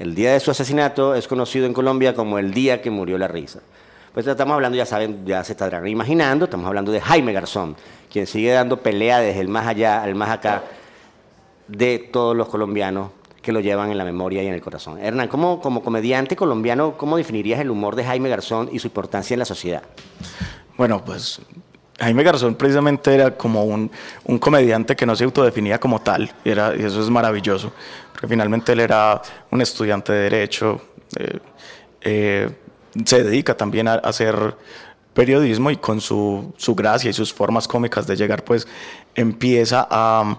El 0.00 0.16
día 0.16 0.32
de 0.32 0.40
su 0.40 0.50
asesinato 0.50 1.14
es 1.14 1.28
conocido 1.28 1.66
en 1.66 1.74
Colombia 1.74 2.16
como 2.16 2.40
el 2.40 2.52
día 2.52 2.82
que 2.82 2.90
murió 2.90 3.18
la 3.18 3.28
risa. 3.28 3.60
Pues 4.12 4.26
estamos 4.26 4.54
hablando, 4.54 4.76
ya 4.76 4.84
saben, 4.84 5.24
ya 5.24 5.44
se 5.44 5.52
estarán 5.52 5.86
imaginando, 5.86 6.46
estamos 6.46 6.66
hablando 6.66 6.90
de 6.90 7.00
Jaime 7.00 7.32
Garzón, 7.32 7.76
quien 8.10 8.26
sigue 8.26 8.50
dando 8.50 8.82
pelea 8.82 9.20
desde 9.20 9.42
el 9.42 9.46
más 9.46 9.68
allá 9.68 10.02
al 10.02 10.16
más 10.16 10.30
acá 10.30 10.64
de 11.76 11.98
todos 11.98 12.36
los 12.36 12.48
colombianos 12.48 13.10
que 13.40 13.52
lo 13.52 13.60
llevan 13.60 13.90
en 13.90 13.98
la 13.98 14.04
memoria 14.04 14.42
y 14.42 14.46
en 14.46 14.54
el 14.54 14.60
corazón. 14.60 14.98
Hernán, 14.98 15.28
¿cómo, 15.28 15.60
como 15.60 15.82
comediante 15.82 16.36
colombiano, 16.36 16.96
¿cómo 16.96 17.16
definirías 17.16 17.60
el 17.60 17.70
humor 17.70 17.96
de 17.96 18.04
Jaime 18.04 18.28
Garzón 18.28 18.68
y 18.72 18.78
su 18.78 18.86
importancia 18.86 19.34
en 19.34 19.40
la 19.40 19.44
sociedad? 19.44 19.82
Bueno, 20.76 21.04
pues 21.04 21.40
Jaime 21.98 22.22
Garzón 22.22 22.54
precisamente 22.54 23.12
era 23.12 23.36
como 23.36 23.64
un, 23.64 23.90
un 24.24 24.38
comediante 24.38 24.94
que 24.94 25.04
no 25.04 25.16
se 25.16 25.24
autodefinía 25.24 25.80
como 25.80 26.00
tal, 26.00 26.32
y, 26.44 26.50
era, 26.50 26.74
y 26.76 26.82
eso 26.82 27.00
es 27.00 27.10
maravilloso, 27.10 27.72
porque 28.12 28.28
finalmente 28.28 28.72
él 28.72 28.80
era 28.80 29.20
un 29.50 29.60
estudiante 29.60 30.12
de 30.12 30.20
Derecho, 30.30 30.80
eh, 31.18 31.38
eh, 32.00 32.50
se 33.04 33.24
dedica 33.24 33.56
también 33.56 33.88
a, 33.88 33.94
a 33.94 33.96
hacer 33.96 34.56
periodismo 35.14 35.70
y 35.70 35.76
con 35.76 36.00
su, 36.00 36.52
su 36.56 36.74
gracia 36.74 37.10
y 37.10 37.12
sus 37.12 37.32
formas 37.32 37.68
cómicas 37.68 38.06
de 38.06 38.16
llegar, 38.16 38.44
pues 38.44 38.66
empieza 39.14 39.86
a, 39.90 40.38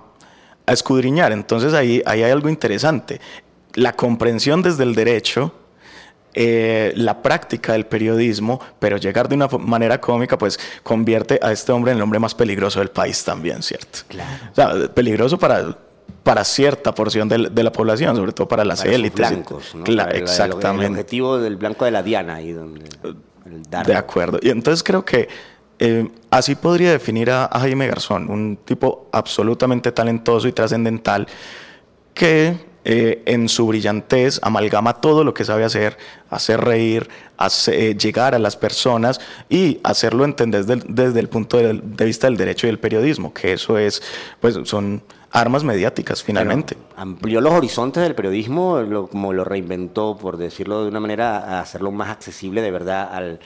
a 0.66 0.74
escudriñar. 0.74 1.32
Entonces 1.32 1.74
ahí, 1.74 2.02
ahí 2.06 2.24
hay 2.24 2.32
algo 2.32 2.50
interesante. 2.50 3.20
La 3.76 3.94
comprensión 3.94 4.62
desde 4.62 4.84
el 4.84 4.96
derecho 4.96 5.54
eh, 6.36 6.94
la 6.96 7.22
práctica 7.22 7.74
del 7.74 7.86
periodismo, 7.86 8.60
pero 8.80 8.98
llegar 8.98 9.30
de 9.30 9.36
una 9.36 9.48
manera 9.50 10.02
cómica, 10.02 10.36
pues 10.38 10.60
convierte 10.82 11.40
a 11.44 11.52
este 11.52 11.72
hombre 11.72 11.92
en 11.92 11.98
el 11.98 12.04
hombre 12.04 12.18
más 12.18 12.34
peligroso 12.34 12.80
del 12.80 12.90
país 12.90 13.24
también, 13.24 13.62
¿cierto? 13.62 14.00
Claro. 14.08 14.30
O 14.52 14.56
sea, 14.56 14.88
peligroso 14.94 15.38
para, 15.38 15.78
para 16.24 16.44
cierta 16.44 16.92
porción 16.96 17.30
del- 17.30 17.54
de, 17.54 17.64
la 17.64 17.72
población, 17.72 18.16
sobre 18.16 18.32
todo 18.32 18.48
para 18.48 18.66
las 18.66 18.80
Para 18.80 18.94
élites. 18.94 19.30
blancos, 19.30 19.76
¿no? 19.76 19.84
Cla- 19.84 19.98
Para 20.06 20.10
el- 20.12 20.18
el- 20.18 20.24
exactamente. 20.24 20.86
El 20.88 20.92
objetivo 20.94 21.38
del 21.38 21.56
blanco 21.56 21.86
de 21.86 21.92
la 21.92 22.02
Diana, 22.02 22.36
ahí 22.36 22.52
donde... 22.52 22.86
el 23.46 23.64
dardo. 23.70 23.92
De 23.92 23.96
acuerdo. 23.98 24.40
Y 24.42 24.50
entonces 24.50 24.82
creo 24.84 25.06
que 25.06 25.28
eh, 25.86 26.08
así 26.30 26.56
podría 26.56 26.92
definir 26.92 27.30
a, 27.30 27.46
a 27.46 27.60
Jaime 27.60 27.88
Garzón, 27.88 28.30
un 28.30 28.58
tipo 28.64 29.08
absolutamente 29.12 29.92
talentoso 29.92 30.48
y 30.48 30.52
trascendental 30.54 31.28
que 32.14 32.56
eh, 32.86 33.24
en 33.26 33.48
su 33.50 33.66
brillantez 33.68 34.40
amalgama 34.44 34.94
todo 35.00 35.24
lo 35.24 35.34
que 35.34 35.46
sabe 35.46 35.64
hacer, 35.64 35.98
hacer 36.30 36.60
reír, 36.62 37.08
hacer, 37.38 37.74
eh, 37.76 37.96
llegar 37.98 38.36
a 38.36 38.40
las 38.40 38.56
personas 38.58 39.20
y 39.50 39.80
hacerlo 39.84 40.26
entender 40.26 40.66
desde 40.66 40.74
el, 40.86 40.96
desde 40.96 41.20
el 41.20 41.30
punto 41.30 41.58
de, 41.58 41.80
de 41.82 42.06
vista 42.06 42.28
del 42.28 42.38
derecho 42.38 42.68
y 42.68 42.70
el 42.70 42.80
periodismo, 42.80 43.34
que 43.34 43.54
eso 43.54 43.78
es, 43.78 44.02
pues 44.42 44.58
son 44.66 45.02
armas 45.32 45.64
mediáticas 45.64 46.22
finalmente. 46.24 46.76
Bueno, 46.76 46.94
amplió 46.98 47.42
los 47.42 47.54
horizontes 47.54 48.04
del 48.04 48.16
periodismo, 48.16 48.82
lo- 48.82 49.08
como 49.08 49.34
lo 49.34 49.44
reinventó, 49.44 50.16
por 50.18 50.38
decirlo 50.38 50.84
de 50.84 50.90
una 50.90 51.00
manera, 51.00 51.38
a 51.38 51.60
hacerlo 51.62 51.92
más 51.92 52.10
accesible 52.10 52.62
de 52.62 52.70
verdad 52.70 53.10
al, 53.14 53.40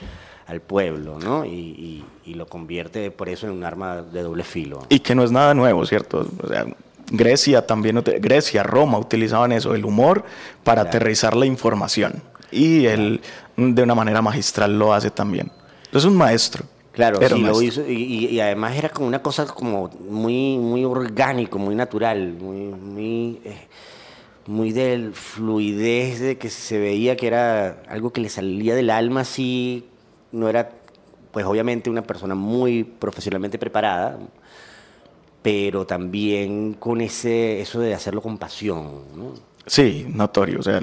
al 0.46 0.60
pueblo, 0.60 1.18
¿no? 1.20 1.44
Y, 1.46 1.50
y- 1.50 2.04
y 2.28 2.34
lo 2.34 2.46
convierte 2.46 3.10
por 3.10 3.28
eso 3.28 3.46
en 3.46 3.52
un 3.52 3.64
arma 3.64 4.02
de 4.02 4.22
doble 4.22 4.44
filo. 4.44 4.86
Y 4.88 5.00
que 5.00 5.14
no 5.14 5.24
es 5.24 5.32
nada 5.32 5.54
nuevo, 5.54 5.84
¿cierto? 5.86 6.28
O 6.42 6.46
sea, 6.46 6.66
Grecia 7.10 7.66
también, 7.66 8.02
Grecia, 8.20 8.62
Roma 8.62 8.98
utilizaban 8.98 9.52
eso, 9.52 9.74
el 9.74 9.84
humor 9.84 10.24
para 10.62 10.82
Claro. 10.82 10.88
aterrizar 10.96 11.36
la 11.36 11.46
información. 11.46 12.22
y 12.50 12.86
él 12.86 13.20
de 13.58 13.82
una 13.82 13.94
manera 13.94 14.22
magistral 14.22 14.78
lo 14.78 14.94
hace 14.94 15.10
también. 15.10 15.50
Es 15.92 16.04
un 16.06 16.16
maestro. 16.16 16.64
Claro, 16.92 17.20
sí, 17.28 17.38
lo 17.40 17.60
hizo, 17.62 17.86
y, 17.86 18.40
además 18.40 18.74
era 18.74 18.88
como 18.88 19.06
una 19.06 19.22
cosa 19.22 19.44
como 19.46 19.88
muy, 20.08 20.56
muy 20.56 20.84
orgánico, 20.84 21.58
muy 21.58 21.74
natural, 21.74 22.32
muy, 22.40 22.56
muy, 22.74 23.40
eh, 23.44 23.68
muy 24.46 24.72
del 24.72 25.12
fluidez 25.12 26.20
de 26.20 26.38
que 26.38 26.48
se 26.48 26.78
veía 26.78 27.16
que 27.16 27.26
era 27.26 27.82
algo 27.88 28.12
que 28.12 28.22
le 28.22 28.30
salía 28.30 28.74
del 28.74 28.88
alma, 28.90 29.20
así, 29.20 29.84
no 30.32 30.48
era, 30.48 30.70
pues 31.32 31.44
obviamente 31.46 31.90
una 31.90 32.02
persona 32.02 32.34
muy 32.34 32.84
profesionalmente 32.84 33.58
preparada, 33.58 34.18
pero 35.42 35.86
también 35.86 36.74
con 36.74 37.00
ese, 37.00 37.60
eso 37.60 37.80
de 37.80 37.94
hacerlo 37.94 38.20
con 38.22 38.38
pasión, 38.38 39.04
¿no? 39.16 39.34
Sí, 39.66 40.06
notorio. 40.08 40.60
O 40.60 40.62
sea, 40.62 40.80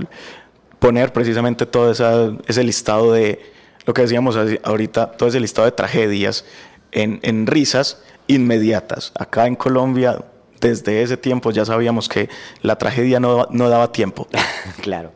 poner 0.80 1.12
precisamente 1.12 1.66
todo 1.66 1.92
esa, 1.92 2.32
ese 2.48 2.64
listado 2.64 3.12
de, 3.14 3.42
lo 3.86 3.94
que 3.94 4.04
decíamos 4.04 4.38
ahorita, 4.64 5.12
todo 5.12 5.30
ese 5.30 5.40
listado 5.40 5.66
de 5.66 5.72
tragedias 5.72 6.46
en, 6.92 7.20
en 7.24 7.48
risas 7.48 8.02
inmediatas. 8.28 9.12
Acá 9.18 9.48
en 9.48 9.56
Colombia, 9.56 10.24
desde 10.62 11.02
ese 11.04 11.18
tiempo 11.18 11.52
ya 11.52 11.66
sabíamos 11.66 12.08
que 12.10 12.30
la 12.62 12.78
tragedia 12.78 13.20
no, 13.20 13.48
no 13.52 13.70
daba 13.70 13.92
tiempo. 13.92 14.28
claro. 14.82 15.12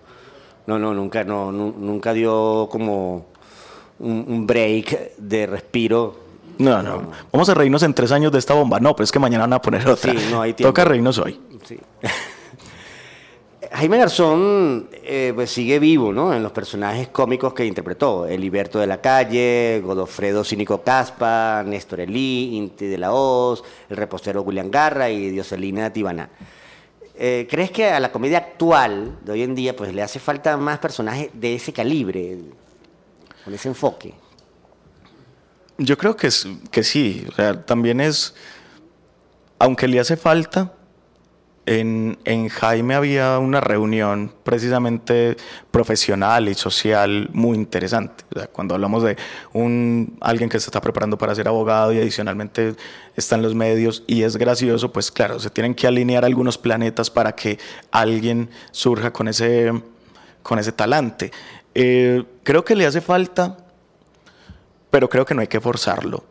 No, 0.68 0.78
no, 0.78 0.94
nunca, 0.94 1.24
no, 1.24 1.52
nu- 1.52 1.74
nunca 1.78 2.14
dio 2.14 2.68
como 2.70 3.26
un, 4.00 4.26
un 4.28 4.48
break 4.48 5.18
de 5.18 5.48
respiro. 5.48 6.30
No, 6.58 6.84
no. 6.84 7.12
Vamos 7.32 7.48
a 7.50 7.54
reírnos 7.54 7.84
en 7.84 7.94
tres 7.94 8.12
años 8.12 8.32
de 8.32 8.40
esta 8.40 8.54
bomba. 8.54 8.80
No, 8.80 8.96
pero 8.96 9.06
es 9.06 9.12
que 9.12 9.20
mañana 9.20 9.44
van 9.44 9.54
a 9.54 9.62
poner 9.62 9.88
otra. 9.88 10.12
Sí, 10.12 10.28
no 10.30 10.42
hay 10.42 10.54
tiempo. 10.54 10.70
Toca 10.70 10.84
reírnos 10.84 11.18
hoy. 11.18 11.40
Sí. 11.64 11.80
Jaime 13.72 13.98
Garzón 14.00 14.90
eh, 15.04 15.32
pues 15.36 15.52
sigue 15.52 15.78
vivo 15.78 16.12
¿no? 16.12 16.34
en 16.34 16.42
los 16.42 16.52
personajes 16.52 17.10
cómicos 17.10 17.54
que 17.54 17.66
interpretó. 17.66 18.26
Eliberto 18.26 18.80
de 18.80 18.88
la 18.88 19.00
Calle, 19.00 19.82
Godofredo 19.84 20.44
Cínico 20.44 20.82
Caspa, 20.82 21.64
Néstor 21.66 22.02
Elí, 22.02 22.58
Inti 22.58 22.88
de 22.88 22.98
la 22.98 23.14
Hoz, 23.14 23.64
el 23.90 23.98
repostero 23.98 24.42
William 24.42 24.72
Garra 24.72 25.10
y 25.10 25.30
Dioselina 25.30 25.94
Tibaná. 25.94 26.30
Eh, 27.16 27.48
¿Crees 27.50 27.70
que 27.70 27.86
a 27.86 28.00
la 28.00 28.12
comedia 28.12 28.40
actual 28.40 29.18
de 29.24 29.32
hoy 29.34 29.44
en 29.44 29.54
día 29.54 29.76
pues 29.76 29.94
le 29.94 30.02
hace 30.02 30.20
falta 30.20 30.58
más 30.58 30.80
personajes 30.80 31.30
de 31.34 31.56
ese 31.56 31.72
calibre, 31.72 32.38
con 33.44 33.54
ese 33.54 33.68
enfoque? 33.70 34.14
Yo 35.78 35.98
creo 35.98 36.16
que, 36.16 36.28
es- 36.28 36.48
que 36.72 36.84
sí. 36.84 37.26
También 37.66 38.02
es. 38.02 38.34
Aunque 39.60 39.88
le 39.88 40.00
hace 40.00 40.18
falta. 40.18 40.74
En, 41.66 42.18
en 42.26 42.48
Jaime 42.50 42.96
había 42.96 43.38
una 43.38 43.62
reunión 43.62 44.34
precisamente 44.44 45.38
profesional 45.70 46.50
y 46.50 46.56
social 46.56 47.30
muy 47.32 47.56
interesante. 47.58 48.24
O 48.36 48.40
sea, 48.40 48.48
cuando 48.48 48.74
hablamos 48.74 49.04
de 49.04 49.18
un, 49.54 50.18
alguien 50.20 50.50
que 50.50 50.60
se 50.60 50.66
está 50.66 50.82
preparando 50.82 51.16
para 51.20 51.36
ser 51.36 51.48
abogado 51.48 51.94
y 51.94 52.00
adicionalmente 52.00 52.76
está 53.16 53.36
en 53.36 53.44
los 53.44 53.54
medios 53.54 54.04
y 54.08 54.24
es 54.24 54.36
gracioso, 54.38 54.92
pues 54.92 55.12
claro, 55.12 55.40
se 55.40 55.52
tienen 55.52 55.76
que 55.76 55.86
alinear 55.86 56.26
algunos 56.26 56.58
planetas 56.58 57.12
para 57.12 57.34
que 57.34 57.60
alguien 57.92 58.50
surja 58.72 59.14
con 59.14 59.28
ese, 59.28 59.72
con 60.42 60.58
ese 60.58 60.72
talante. 60.72 61.32
Eh, 61.76 62.24
creo 62.44 62.64
que 62.66 62.76
le 62.76 62.86
hace 62.86 63.02
falta 63.02 63.58
pero 64.90 65.10
creo 65.10 65.26
que 65.26 65.34
no 65.34 65.42
hay 65.42 65.48
que 65.48 65.60
forzarlo. 65.60 66.24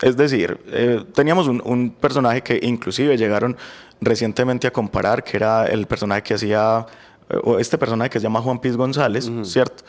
Es 0.00 0.16
decir, 0.16 0.58
eh, 0.66 1.04
teníamos 1.14 1.46
un, 1.46 1.62
un 1.64 1.90
personaje 1.90 2.42
que 2.42 2.58
inclusive 2.62 3.16
llegaron 3.16 3.56
recientemente 4.00 4.66
a 4.66 4.72
comparar, 4.72 5.22
que 5.22 5.36
era 5.36 5.66
el 5.66 5.86
personaje 5.86 6.22
que 6.22 6.34
hacía, 6.34 6.84
eh, 7.30 7.36
o 7.44 7.58
este 7.58 7.78
personaje 7.78 8.10
que 8.10 8.18
se 8.18 8.24
llama 8.24 8.40
Juan 8.40 8.58
Piz 8.58 8.76
González, 8.76 9.30
¿cierto? 9.44 9.84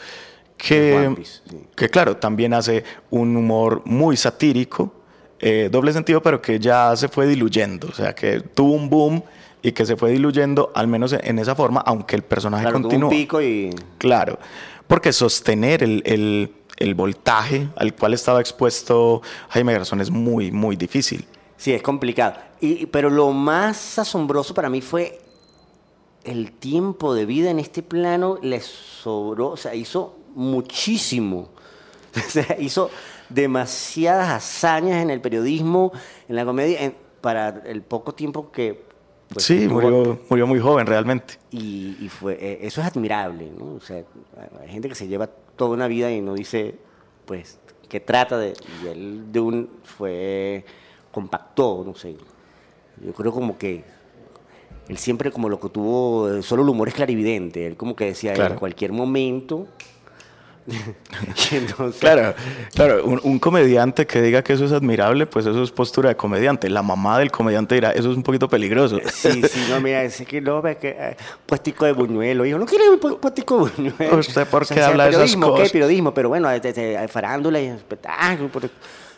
Que, 0.55 1.12
Piz, 1.17 1.41
sí. 1.50 1.57
que 1.75 1.89
claro, 1.89 2.15
también 2.17 2.53
hace 2.53 2.83
un 3.10 3.36
humor 3.36 3.81
muy 3.86 4.15
satírico, 4.15 4.93
eh, 5.39 5.67
doble 5.72 5.91
sentido, 5.91 6.22
pero 6.22 6.41
que 6.41 6.60
ya 6.60 6.95
se 6.95 7.10
fue 7.10 7.25
diluyendo, 7.25 7.88
o 7.88 7.93
sea, 7.93 8.13
que 8.13 8.39
tuvo 8.39 8.74
un 8.74 8.89
boom 8.89 9.24
y 9.63 9.72
que 9.72 9.86
se 9.86 9.95
fue 9.95 10.12
diluyendo, 10.12 10.72
al 10.75 10.88
menos 10.88 11.13
en 11.13 11.39
esa 11.39 11.55
forma, 11.55 11.81
aunque 11.81 12.15
el 12.15 12.22
personaje 12.22 12.65
Claro, 12.65 12.81
tuvo 12.81 13.07
un 13.07 13.09
pico 13.09 13.42
y... 13.42 13.72
Claro, 13.98 14.37
porque 14.94 15.12
sostener 15.12 15.82
el, 15.82 16.94
voltaje 16.96 17.68
al 17.77 17.96
cual 17.96 18.14
estaba 18.14 18.40
expuesto 18.40 19.24
Jaime 19.50 19.74
Garzón 19.74 20.01
es 20.01 20.12
muy, 20.12 20.51
muy 20.51 20.75
difícil. 20.75 21.25
Sí, 21.58 21.74
es 21.74 21.82
complicado. 21.82 22.36
Y, 22.62 22.86
pero 22.86 23.10
lo 23.10 23.32
más 23.32 23.98
asombroso 23.98 24.53
para 24.53 24.70
mí 24.70 24.82
fue 24.82 25.20
el 26.24 26.51
tiempo 26.51 27.16
de 27.16 27.25
vida 27.25 27.50
en 27.50 27.58
este 27.58 27.82
plano 27.82 28.38
le 28.44 28.62
sobró, 28.62 29.48
o 29.48 29.58
sea, 29.58 29.74
hizo 29.74 30.16
muchísimo. 30.36 31.50
O 32.16 32.29
sea, 32.29 32.56
hizo 32.60 32.92
demasiadas 33.29 34.29
hazañas 34.29 35.01
en 35.01 35.10
el 35.10 35.22
periodismo, 35.22 35.92
en 36.29 36.36
la 36.36 36.46
comedia, 36.46 36.94
para 37.20 37.64
el 37.66 37.82
poco 37.82 38.14
tiempo 38.14 38.51
que... 38.51 38.93
pues, 39.33 39.46
sí, 39.46 39.67
tuvo. 39.67 39.74
murió, 39.81 40.19
murió 40.29 40.48
muy 40.48 40.59
joven 40.59 40.87
realmente. 40.87 41.35
Y, 41.51 41.98
y 42.00 42.09
fue, 42.09 42.37
eh, 42.39 42.59
eso 42.61 42.81
es 42.81 42.87
admirable, 42.87 43.51
¿no? 43.57 43.75
O 43.75 43.81
sea, 43.81 44.03
hay 44.61 44.69
gente 44.69 44.89
que 44.89 44.96
se 44.96 45.07
lleva 45.07 45.27
toda 45.55 45.72
una 45.72 45.87
vida 45.87 46.11
y 46.11 46.22
no 46.22 46.33
dice, 46.33 46.75
pues, 47.25 47.59
que 47.89 48.00
trata 48.00 48.37
de... 48.37 48.53
Y 48.83 48.87
él 48.87 49.31
de 49.31 49.39
un... 49.39 49.69
fue... 49.83 50.65
compactó, 51.11 51.83
no 51.85 51.93
sé. 51.96 52.15
Yo 53.05 53.13
creo 53.13 53.31
como 53.31 53.57
que... 53.57 53.83
Él 54.87 54.98
siempre 54.98 55.31
como 55.31 55.48
lo 55.50 55.59
que 55.59 55.69
tuvo... 55.69 56.41
Solo 56.41 56.63
el 56.63 56.69
humor 56.69 56.87
es 56.87 56.93
clarividente. 56.96 57.67
Él 57.67 57.77
como 57.77 57.96
que 57.96 58.05
decía, 58.05 58.33
Claro. 58.33 58.53
en 58.55 58.59
cualquier 58.59 58.91
momento... 58.91 59.67
entonces, 61.51 61.99
Claro, 61.99 62.33
claro, 62.73 63.05
un, 63.05 63.19
un 63.23 63.39
comediante 63.39 64.05
que 64.07 64.21
diga 64.21 64.43
que 64.43 64.53
eso 64.53 64.65
es 64.65 64.71
admirable, 64.71 65.25
pues 65.25 65.45
eso 65.45 65.61
es 65.63 65.71
postura 65.71 66.09
de 66.09 66.15
comediante. 66.15 66.69
La 66.69 66.81
mamá 66.81 67.19
del 67.19 67.31
comediante 67.31 67.75
dirá, 67.75 67.91
eso 67.91 68.11
es 68.11 68.17
un 68.17 68.23
poquito 68.23 68.47
peligroso. 68.47 68.99
Sí, 69.11 69.41
sí, 69.43 69.65
no, 69.69 69.81
mira, 69.81 70.03
es 70.03 70.21
que 70.25 70.41
no, 70.41 70.61
ve 70.61 70.77
que 70.77 70.95
eh, 70.97 71.17
puestico 71.45 71.85
de 71.85 71.91
buñuelo. 71.91 72.45
Hijo, 72.45 72.57
no 72.57 72.65
quiere 72.65 72.89
un 72.89 72.99
pu- 72.99 73.19
puestico 73.19 73.65
de 73.65 73.71
buñuelo. 73.75 74.17
¿Usted 74.19 74.47
por 74.47 74.65
qué 74.65 74.73
o 74.73 74.77
sea, 74.77 74.87
habla 74.87 75.05
de 75.09 75.11
esas 75.11 75.35
cosas? 75.35 75.71
Periodismo, 75.71 76.13
pero 76.13 76.29
bueno, 76.29 76.49
de, 76.49 76.59
de- 76.59 76.71
de 76.97 77.07
farándula 77.07 77.59
y 77.59 77.65
espectáculo. 77.67 78.49
por- 78.49 78.69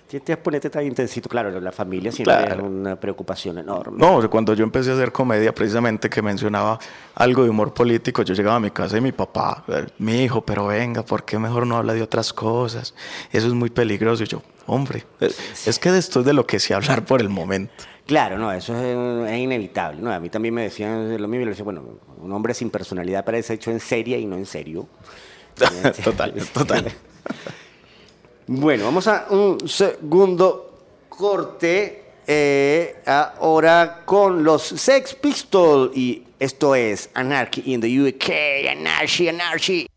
Tienes 0.07 0.25
que 0.25 0.37
ponerte 0.37 0.69
tan 0.69 0.85
intensito. 0.85 1.27
Claro, 1.27 1.59
la 1.59 1.71
familia 1.71 2.11
siempre 2.11 2.35
Claro. 2.35 2.61
es 2.61 2.61
una 2.71 2.95
preocupación 2.99 3.57
enorme. 3.57 3.97
No, 3.97 4.29
cuando 4.29 4.53
yo 4.53 4.63
empecé 4.63 4.91
a 4.91 4.93
hacer 4.93 5.11
comedia, 5.11 5.53
precisamente 5.53 6.09
que 6.09 6.21
mencionaba 6.21 6.77
algo 7.15 7.43
de 7.43 7.49
humor 7.49 7.73
político, 7.73 8.21
yo 8.21 8.35
llegaba 8.35 8.57
a 8.57 8.59
mi 8.59 8.69
casa 8.69 8.97
y 8.97 9.01
mi 9.01 9.11
papá, 9.11 9.63
eh, 9.67 9.87
mi 9.97 10.21
hijo, 10.23 10.41
pero 10.45 10.67
venga, 10.67 11.03
¿por 11.03 11.25
qué 11.25 11.39
mejor 11.39 11.65
no 11.65 11.75
habla 11.77 11.93
de 11.93 12.03
otras 12.03 12.31
cosas? 12.33 12.93
Eso 13.31 13.47
es 13.47 13.53
muy 13.53 13.71
peligroso. 13.71 14.23
Y 14.23 14.27
yo, 14.27 14.43
hombre, 14.67 15.05
es 15.19 15.79
que 15.79 15.91
de 15.91 15.97
esto 15.97 16.19
es 16.19 16.25
de 16.27 16.33
lo 16.33 16.45
que 16.45 16.59
sé 16.59 16.75
hablar 16.75 17.03
por 17.03 17.19
el 17.19 17.29
momento. 17.29 17.73
Claro, 18.05 18.37
no, 18.37 18.51
eso 18.51 18.75
es, 18.75 19.31
es 19.31 19.39
inevitable. 19.39 19.99
¿no? 19.99 20.13
A 20.13 20.19
mí 20.19 20.29
también 20.29 20.53
me 20.53 20.61
decían 20.61 21.19
lo 21.19 21.27
mismo. 21.27 21.41
y 21.41 21.45
le 21.45 21.51
decía, 21.51 21.63
bueno, 21.63 21.83
un 22.19 22.31
hombre 22.31 22.53
sin 22.53 22.69
personalidad 22.69 23.25
parece 23.25 23.55
hecho 23.55 23.71
en 23.71 23.79
serie 23.79 24.19
y 24.19 24.27
no 24.27 24.35
en 24.35 24.45
serio. 24.45 24.87
total, 26.03 26.33
total. 26.53 26.91
Bueno, 28.47 28.85
vamos 28.85 29.07
a 29.07 29.25
un 29.29 29.67
segundo 29.67 30.79
corte. 31.09 32.03
eh, 32.27 32.95
ahora 33.05 34.01
con 34.05 34.43
los 34.43 34.63
Sex 34.63 35.13
Pistols. 35.15 35.95
Y 35.95 36.23
esto 36.39 36.75
es 36.75 37.09
Anarchy 37.13 37.63
in 37.65 37.81
the 37.81 38.01
UK. 38.01 38.69
Anarchy, 38.71 39.29
Anarchy. 39.29 39.87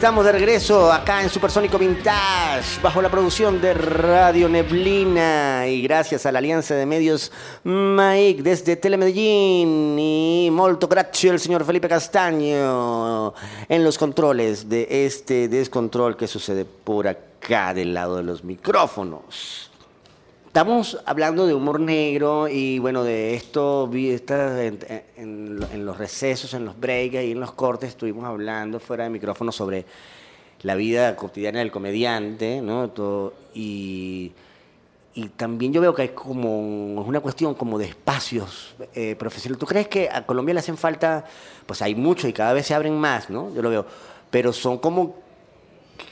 Estamos 0.00 0.24
de 0.24 0.32
regreso 0.32 0.90
acá 0.90 1.22
en 1.22 1.28
Supersónico 1.28 1.76
Vintage, 1.76 2.80
bajo 2.82 3.02
la 3.02 3.10
producción 3.10 3.60
de 3.60 3.74
Radio 3.74 4.48
Neblina 4.48 5.66
y 5.66 5.82
gracias 5.82 6.24
a 6.24 6.32
la 6.32 6.38
alianza 6.38 6.74
de 6.74 6.86
medios 6.86 7.30
MAIC 7.64 8.38
desde 8.38 8.76
Telemedellín 8.76 9.98
y 9.98 10.48
molto 10.50 10.88
grazie 10.88 11.28
el 11.28 11.38
señor 11.38 11.66
Felipe 11.66 11.86
Castaño 11.86 13.34
en 13.68 13.84
los 13.84 13.98
controles 13.98 14.70
de 14.70 15.04
este 15.04 15.48
descontrol 15.48 16.16
que 16.16 16.26
sucede 16.26 16.64
por 16.64 17.06
acá 17.06 17.74
del 17.74 17.92
lado 17.92 18.16
de 18.16 18.22
los 18.22 18.42
micrófonos. 18.42 19.69
Estamos 20.50 20.98
hablando 21.06 21.46
de 21.46 21.54
humor 21.54 21.78
negro 21.78 22.48
y 22.48 22.80
bueno, 22.80 23.04
de 23.04 23.34
esto, 23.34 23.88
esta- 23.94 24.64
en, 24.64 24.80
en- 25.16 25.60
en 25.72 25.86
los 25.86 25.96
recesos, 25.96 26.54
en 26.54 26.64
los 26.64 26.78
breaks 26.78 27.22
y 27.22 27.30
en 27.30 27.38
los 27.38 27.52
cortes, 27.52 27.90
estuvimos 27.90 28.24
hablando 28.24 28.80
fuera 28.80 29.04
de 29.04 29.10
micrófono 29.10 29.52
sobre 29.52 29.86
la 30.62 30.74
vida 30.74 31.14
cotidiana 31.14 31.60
del 31.60 31.70
comediante, 31.70 32.60
¿no? 32.62 32.90
Todo- 32.90 33.32
y, 33.54 34.32
y 35.14 35.28
también 35.28 35.72
yo 35.72 35.80
veo 35.80 35.94
que 35.94 36.02
hay 36.02 36.08
como 36.08 37.00
es 37.00 37.06
una 37.08 37.20
cuestión 37.20 37.54
como 37.54 37.78
de 37.78 37.84
espacios 37.84 38.74
eh, 38.96 39.14
profesionales. 39.16 39.60
¿Tú 39.60 39.66
crees 39.66 39.86
que 39.86 40.08
a 40.10 40.26
Colombia 40.26 40.54
le 40.54 40.60
hacen 40.60 40.76
falta? 40.76 41.24
Pues 41.64 41.80
hay 41.80 41.94
mucho 41.94 42.26
y 42.26 42.32
cada 42.32 42.52
vez 42.54 42.66
se 42.66 42.74
abren 42.74 42.98
más, 42.98 43.30
¿no? 43.30 43.54
Yo 43.54 43.62
lo 43.62 43.70
veo. 43.70 43.86
Pero 44.32 44.52
son 44.52 44.78
como 44.78 45.14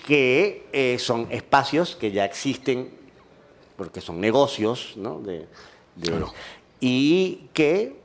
que 0.06 0.64
eh, 0.72 0.96
son 1.00 1.26
espacios 1.30 1.96
que 1.96 2.12
ya 2.12 2.24
existen 2.24 2.96
porque 3.78 4.02
son 4.02 4.20
negocios, 4.20 4.92
¿no? 4.96 5.20
De, 5.20 5.46
de- 5.96 6.10
Claro. 6.10 6.34
Y 6.80 7.48
que 7.54 7.96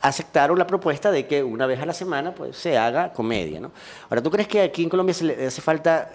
aceptaron 0.00 0.58
la 0.58 0.66
propuesta 0.66 1.10
de 1.10 1.26
que 1.26 1.42
una 1.42 1.66
vez 1.66 1.80
a 1.80 1.86
la 1.86 1.94
semana 1.94 2.34
pues, 2.34 2.56
se 2.56 2.76
haga 2.78 3.12
comedia, 3.12 3.58
¿no? 3.58 3.72
Ahora, 4.08 4.22
¿tú 4.22 4.30
crees 4.30 4.46
que 4.46 4.60
aquí 4.60 4.82
en 4.84 4.88
Colombia 4.90 5.14
se 5.14 5.24
le 5.24 5.46
hace 5.46 5.60
falta 5.62 6.12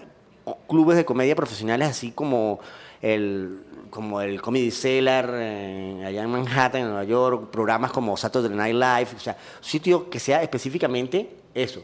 clubes 0.67 0.95
de 0.95 1.06
comedia 1.06 1.36
profesionales 1.36 1.89
así 1.89 2.12
como 2.12 2.60
el, 3.02 3.60
como 3.89 4.22
el 4.22 4.41
Comedy 4.41 4.72
Cellar 4.72 5.30
eh, 5.34 6.04
allá 6.06 6.24
en 6.24 6.30
Manhattan, 6.30 6.82
en 6.82 6.88
Nueva 6.88 7.04
York, 7.04 7.50
programas 7.52 7.91
como 7.91 8.15
Saturday 8.15 8.56
Night 8.56 8.76
Live, 8.76 9.17
o 9.17 9.19
sea, 9.19 9.38
sitio 9.62 10.10
que 10.10 10.19
sea 10.19 10.41
específicamente 10.43 11.30
eso, 11.54 11.84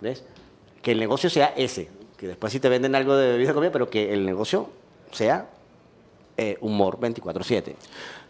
¿ves? 0.00 0.24
Que 0.82 0.92
el 0.92 0.98
negocio 0.98 1.28
sea 1.30 1.52
ese, 1.56 1.88
que 2.16 2.26
después 2.26 2.52
sí 2.52 2.60
te 2.60 2.68
venden 2.68 2.94
algo 2.94 3.16
de 3.16 3.32
bebida 3.32 3.48
de 3.48 3.54
comida, 3.54 3.72
pero 3.72 3.88
que 3.90 4.12
el 4.12 4.24
negocio 4.26 4.68
sea 5.12 5.48
eh, 6.36 6.56
humor 6.60 6.98
24/7. 7.00 7.74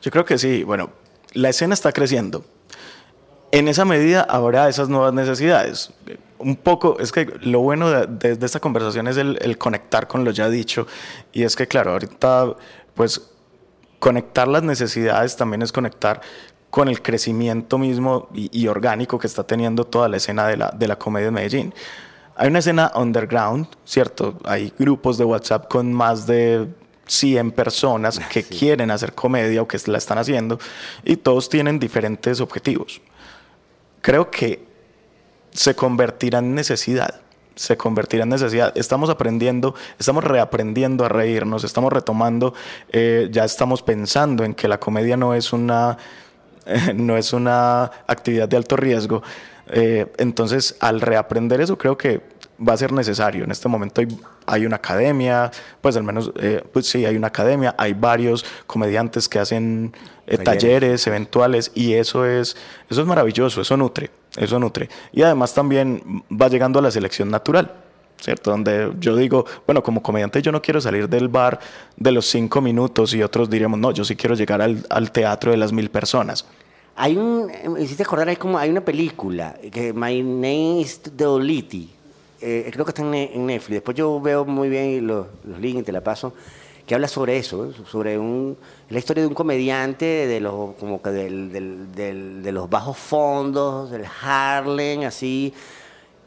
Yo 0.02 0.10
creo 0.10 0.24
que 0.24 0.38
sí. 0.38 0.62
Bueno, 0.64 0.90
la 1.32 1.48
escena 1.48 1.74
está 1.74 1.92
creciendo. 1.92 2.44
En 3.52 3.68
esa 3.68 3.84
medida 3.84 4.22
habrá 4.22 4.68
esas 4.68 4.88
nuevas 4.88 5.14
necesidades. 5.14 5.92
Un 6.38 6.56
poco, 6.56 6.98
es 6.98 7.12
que 7.12 7.26
lo 7.42 7.60
bueno 7.60 7.88
de, 7.90 8.06
de- 8.06 8.36
de 8.36 8.46
esta 8.46 8.58
conversación 8.60 9.06
es 9.06 9.16
el, 9.16 9.38
el 9.40 9.56
conectar 9.58 10.08
con 10.08 10.24
lo 10.24 10.30
ya 10.32 10.48
dicho. 10.48 10.86
Y 11.32 11.44
es 11.44 11.54
que, 11.54 11.66
claro, 11.68 11.92
ahorita, 11.92 12.54
pues, 12.94 13.30
conectar 14.00 14.48
las 14.48 14.62
necesidades 14.64 15.36
también 15.36 15.62
es 15.62 15.72
conectar 15.72 16.20
con 16.70 16.88
el 16.88 17.00
crecimiento 17.00 17.78
mismo 17.78 18.28
y, 18.34 18.50
y 18.52 18.66
orgánico 18.66 19.18
que 19.18 19.28
está 19.28 19.44
teniendo 19.44 19.84
toda 19.84 20.08
la 20.08 20.16
escena 20.16 20.46
de 20.48 20.56
la, 20.56 20.70
de 20.76 20.88
la 20.88 20.96
comedia 20.96 21.26
de 21.26 21.30
Medellín. 21.30 21.72
Hay 22.36 22.48
una 22.48 22.58
escena 22.58 22.90
underground, 22.96 23.68
¿cierto? 23.84 24.36
Hay 24.44 24.72
grupos 24.76 25.16
de 25.16 25.24
WhatsApp 25.24 25.68
con 25.70 25.92
más 25.92 26.26
de 26.26 26.68
100 27.06 27.52
personas 27.52 28.18
que 28.18 28.42
quieren 28.42 28.90
hacer 28.90 29.14
comedia 29.14 29.62
o 29.62 29.68
que 29.68 29.78
la 29.86 29.98
están 29.98 30.18
haciendo 30.18 30.58
y 31.04 31.16
todos 31.16 31.48
tienen 31.48 31.78
diferentes 31.78 32.40
objetivos. 32.40 33.00
Creo 34.00 34.30
que 34.30 34.64
se 35.52 35.74
convertirá 35.74 36.40
en 36.40 36.54
necesidad. 36.54 37.20
Se 37.54 37.76
convertirá 37.76 38.24
en 38.24 38.30
necesidad. 38.30 38.72
Estamos 38.76 39.10
aprendiendo, 39.10 39.74
estamos 39.98 40.24
reaprendiendo 40.24 41.04
a 41.04 41.08
reírnos, 41.08 41.62
estamos 41.62 41.92
retomando, 41.92 42.52
eh, 42.90 43.28
ya 43.30 43.44
estamos 43.44 43.82
pensando 43.82 44.44
en 44.44 44.54
que 44.54 44.66
la 44.66 44.80
comedia 44.80 45.16
no 45.16 45.34
es 45.34 45.52
una, 45.52 45.96
no 46.94 47.16
es 47.16 47.32
una 47.32 47.84
actividad 48.06 48.48
de 48.48 48.56
alto 48.56 48.76
riesgo. 48.76 49.22
Eh, 49.68 50.12
entonces, 50.18 50.76
al 50.80 51.00
reaprender 51.00 51.60
eso, 51.60 51.78
creo 51.78 51.96
que 51.96 52.20
va 52.66 52.72
a 52.72 52.76
ser 52.76 52.92
necesario. 52.92 53.44
En 53.44 53.50
este 53.50 53.68
momento 53.68 54.00
hay, 54.00 54.08
hay 54.46 54.66
una 54.66 54.76
academia, 54.76 55.50
pues 55.80 55.96
al 55.96 56.04
menos, 56.04 56.32
eh, 56.40 56.62
pues 56.72 56.86
sí, 56.86 57.04
hay 57.04 57.16
una 57.16 57.28
academia, 57.28 57.74
hay 57.78 57.92
varios 57.92 58.44
comediantes 58.66 59.28
que 59.28 59.38
hacen 59.38 59.92
eh, 60.26 60.38
Talleres. 60.38 61.06
eventuales 61.06 61.70
y 61.74 61.94
eso 61.94 62.24
es, 62.24 62.56
eso 62.88 63.00
es 63.00 63.06
maravilloso, 63.06 63.60
eso 63.60 63.76
nutre, 63.76 64.10
eso 64.36 64.58
nutre. 64.58 64.88
Y 65.12 65.22
además 65.22 65.54
también 65.54 66.24
va 66.30 66.48
llegando 66.48 66.78
a 66.78 66.82
la 66.82 66.90
selección 66.90 67.30
natural. 67.30 67.70
¿Cierto? 68.16 68.52
Donde 68.52 68.92
yo 69.00 69.16
digo, 69.16 69.44
bueno, 69.66 69.82
como 69.82 70.02
comediante 70.02 70.40
yo 70.40 70.50
no 70.50 70.62
quiero 70.62 70.80
salir 70.80 71.08
del 71.08 71.28
bar 71.28 71.58
de 71.96 72.10
los 72.10 72.24
cinco 72.24 72.62
minutos 72.62 73.12
y 73.12 73.22
otros 73.22 73.50
diríamos, 73.50 73.78
no, 73.78 73.90
yo 73.90 74.02
sí 74.02 74.16
quiero 74.16 74.34
llegar 74.34 74.62
al, 74.62 74.86
al 74.88 75.10
teatro 75.10 75.50
de 75.50 75.58
las 75.58 75.72
mil 75.72 75.90
personas. 75.90 76.46
Hay 76.96 77.16
un, 77.16 77.50
me 77.68 77.82
hiciste 77.82 78.04
acordar, 78.04 78.28
hay 78.28 78.36
como, 78.36 78.56
hay 78.56 78.70
una 78.70 78.82
película, 78.82 79.56
que 79.70 79.92
My 79.92 80.22
Name 80.22 80.80
is 80.80 81.02
Dolittle, 81.14 81.88
eh, 82.44 82.70
creo 82.72 82.84
que 82.84 82.90
está 82.90 83.02
en, 83.02 83.10
Ne- 83.10 83.30
en 83.34 83.46
Netflix, 83.46 83.74
después 83.76 83.96
yo 83.96 84.20
veo 84.20 84.44
muy 84.44 84.68
bien 84.68 85.06
los, 85.06 85.26
los 85.44 85.58
links, 85.60 85.84
te 85.84 85.92
la 85.92 86.02
paso, 86.02 86.32
que 86.86 86.94
habla 86.94 87.08
sobre 87.08 87.38
eso, 87.38 87.72
sobre 87.90 88.18
un, 88.18 88.56
la 88.90 88.98
historia 88.98 89.22
de 89.22 89.26
un 89.28 89.34
comediante 89.34 90.04
de 90.04 90.40
los, 90.40 90.74
como 90.76 91.00
que 91.00 91.10
del, 91.10 91.50
del- 91.52 91.92
del- 91.92 92.42
de 92.42 92.52
los 92.52 92.68
bajos 92.68 92.98
fondos, 92.98 93.90
del 93.90 94.04
Harlem, 94.22 95.02
así, 95.04 95.52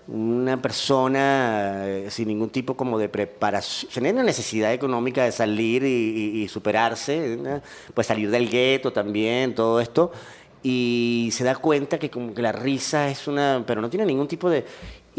una 0.08 0.62
persona 0.62 1.84
eh, 1.86 2.08
sin 2.10 2.30
ningún 2.30 2.49
tipo 2.49 2.75
como 2.75 2.97
de 2.97 3.10
preparación, 3.10 3.91
sin 3.91 4.08
una 4.08 4.23
necesidad 4.23 4.73
económica 4.73 5.23
de 5.25 5.32
salir 5.34 5.84
y 5.84 6.47
superarse, 6.47 7.38
¿no? 7.38 7.62
pues 7.93 8.08
salir 8.08 8.32
del 8.32 8.49
gueto 8.49 8.93
también, 8.93 9.53
todo 9.53 9.82
esto, 9.82 10.12
y 10.63 11.30
se 11.34 11.43
da 11.43 11.56
cuenta 11.56 11.99
que 11.99 12.10
como 12.10 12.34
que 12.34 12.41
la 12.41 12.51
risa 12.53 13.10
es 13.10 13.27
una, 13.27 13.63
pero 13.67 13.82
no 13.82 13.89
tiene 13.89 14.06
ningún 14.06 14.27
tipo 14.27 14.49
de, 14.49 14.65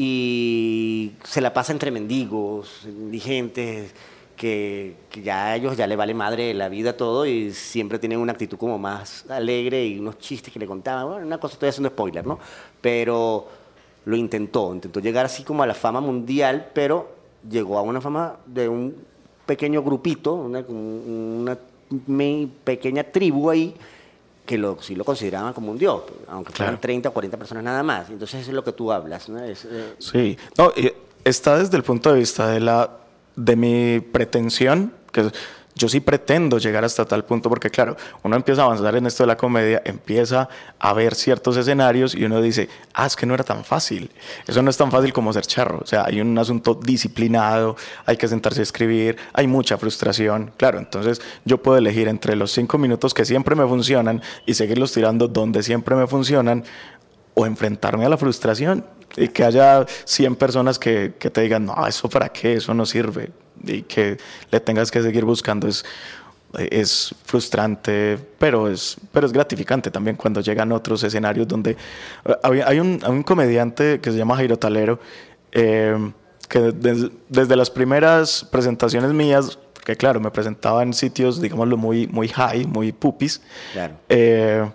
y 0.01 1.11
se 1.25 1.41
la 1.41 1.53
pasa 1.53 1.73
entre 1.73 1.91
mendigos, 1.91 2.85
indigentes, 2.85 3.93
que, 4.37 4.95
que 5.11 5.23
ya 5.23 5.47
a 5.47 5.57
ellos 5.57 5.77
ya 5.77 5.89
le 5.89 5.97
vale 5.97 6.15
madre 6.15 6.55
la 6.55 6.69
vida 6.69 6.97
todo 6.97 7.27
y 7.27 7.53
siempre 7.53 7.99
tienen 7.99 8.21
una 8.21 8.31
actitud 8.31 8.57
como 8.57 8.79
más 8.79 9.29
alegre 9.29 9.85
y 9.85 9.99
unos 9.99 10.19
chistes 10.19 10.53
que 10.53 10.61
le 10.61 10.69
contaban, 10.69 11.09
bueno, 11.09 11.27
una 11.27 11.39
cosa 11.39 11.55
estoy 11.55 11.71
haciendo 11.71 11.89
spoiler, 11.89 12.25
¿no? 12.25 12.39
Pero 12.81 13.49
lo 14.05 14.15
intentó, 14.17 14.73
intentó 14.73 15.01
llegar 15.01 15.27
así 15.27 15.43
como 15.43 15.65
a 15.65 15.67
la 15.67 15.75
fama 15.75 16.01
mundial, 16.01 16.71
pero 16.73 17.11
llegó 17.51 17.77
a 17.77 17.83
una 17.83 18.01
fama 18.01 18.37
de 18.47 18.69
un 18.69 18.95
pequeño 19.47 19.83
grupito, 19.83 20.35
una, 20.35 20.61
una 20.61 21.59
pequeña 22.63 23.03
tribu 23.03 23.51
ahí, 23.51 23.75
que 24.49 24.57
lo, 24.57 24.79
sí 24.81 24.97
lo 24.97 25.05
consideraban 25.05 25.53
como 25.53 25.71
un 25.71 25.77
dios, 25.79 26.03
aunque 26.27 26.53
fueran 26.53 26.75
Claro. 26.77 26.81
30 26.81 27.09
o 27.11 27.13
40 27.13 27.37
personas 27.37 27.63
nada 27.63 27.83
más. 27.83 28.09
Entonces 28.09 28.41
eso 28.41 28.51
es 28.51 28.55
lo 28.55 28.65
que 28.65 28.73
tú 28.73 28.91
hablas, 28.91 29.29
¿no? 29.29 29.39
Es, 29.45 29.67
eh, 29.67 29.93
Sí, 29.99 30.39
no, 30.57 30.73
está 31.23 31.59
desde 31.59 31.77
el 31.77 31.83
punto 31.83 32.11
de 32.13 32.19
vista 32.19 32.49
de 32.49 32.61
la 32.61 32.91
de 33.37 33.55
mi 33.57 34.01
pretensión, 34.01 34.93
que 35.13 35.31
yo 35.79 35.89
sí 35.89 36.01
pretendo 36.01 36.59
llegar 36.59 36.85
hasta 36.85 37.05
tal 37.05 37.25
punto, 37.25 37.49
porque 37.49 37.71
claro, 37.71 37.97
uno 38.23 38.37
empieza 38.37 38.63
a 38.63 38.65
avanzar 38.67 38.97
en 38.97 39.07
esto 39.07 39.23
de 39.23 39.29
la 39.29 39.37
comedia, 39.37 39.81
empieza 39.85 40.49
a 40.79 40.93
ver 40.93 41.15
ciertos 41.15 41.57
escenarios 41.57 42.15
y 42.15 42.25
uno 42.25 42.43
dice, 42.43 42.69
ah, 42.95 43.07
es 43.07 43.15
que 43.15 43.25
no 43.25 43.35
era 43.35 43.45
tan 43.45 43.65
fácil. 43.65 44.11
Eso 44.47 44.61
no 44.61 44.71
es 44.71 44.77
tan 44.77 44.91
fácil 44.91 45.13
como 45.13 45.33
ser 45.33 45.47
charro. 45.47 45.79
O 45.81 45.87
sea, 45.87 46.05
hay 46.05 46.21
un 46.21 46.37
asunto 46.37 46.75
disciplinado, 46.75 47.77
hay 48.05 48.17
que 48.17 48.27
sentarse 48.27 48.61
a 48.61 48.65
escribir, 48.65 49.17
hay 49.33 49.47
mucha 49.47 49.79
frustración. 49.79 50.53
Claro, 50.57 50.79
entonces 50.79 51.23
yo 51.45 51.63
puedo 51.63 51.79
elegir 51.79 52.09
entre 52.09 52.35
los 52.35 52.51
cinco 52.51 52.77
minutos 52.77 53.15
que 53.15 53.25
siempre 53.25 53.55
me 53.55 53.67
funcionan 53.67 54.21
y 54.47 54.55
seguirlos 54.55 54.93
tirando 54.93 55.29
donde 55.29 55.63
siempre 55.63 55.95
me 55.95 56.07
funcionan, 56.07 56.65
o 57.39 57.47
enfrentarme 57.47 58.05
a 58.05 58.09
la 58.09 58.17
frustración 58.17 58.85
y 59.17 59.29
que 59.29 59.45
haya 59.45 59.87
100 60.05 60.35
personas 60.37 60.77
que, 60.79 61.15
que 61.19 61.31
te 61.31 61.41
digan, 61.43 61.65
no, 61.67 61.87
eso 61.87 62.09
para 62.09 62.29
qué, 62.31 62.55
eso 62.55 62.75
no 62.75 62.85
sirve, 62.85 63.31
y 63.65 63.83
que 63.83 64.17
le 64.51 64.59
tengas 64.61 64.91
que 64.91 65.01
seguir 65.03 65.25
buscando 65.25 65.69
es, 65.69 65.85
es 66.59 67.15
frustrante, 67.25 68.19
pero 68.39 68.69
es, 68.69 68.97
pero 69.13 69.27
es 69.27 69.33
gratificante 69.33 69.91
también 69.91 70.17
cuando 70.17 70.41
llegan 70.41 70.73
otros 70.73 71.03
escenarios 71.05 71.47
donde 71.47 71.77
eh, 72.25 72.63
hay 72.67 72.81
un, 72.81 72.99
hay 73.05 73.11
un 73.11 73.23
comediante 73.23 74.01
que 74.01 74.11
se 74.11 74.19
llama 74.19 74.35
Jairo 74.37 74.59
Talero, 74.59 74.99
eh, 75.53 75.97
que 76.49 76.59
des- 76.73 77.11
desde 77.29 77.55
las 77.55 77.71
primeras 77.71 78.45
presentaciones 78.51 79.13
mías, 79.13 79.59
que 79.85 79.95
claro, 79.97 80.19
me 80.21 80.31
presentaba 80.31 80.83
en 80.83 80.93
sitios, 80.93 81.41
digámoslo, 81.41 81.77
muy, 81.77 82.07
muy 82.09 82.29
high, 82.29 82.67
muy 82.67 82.91
pupis, 82.93 83.41
Claro. 83.73 83.95
eh, 84.09 84.69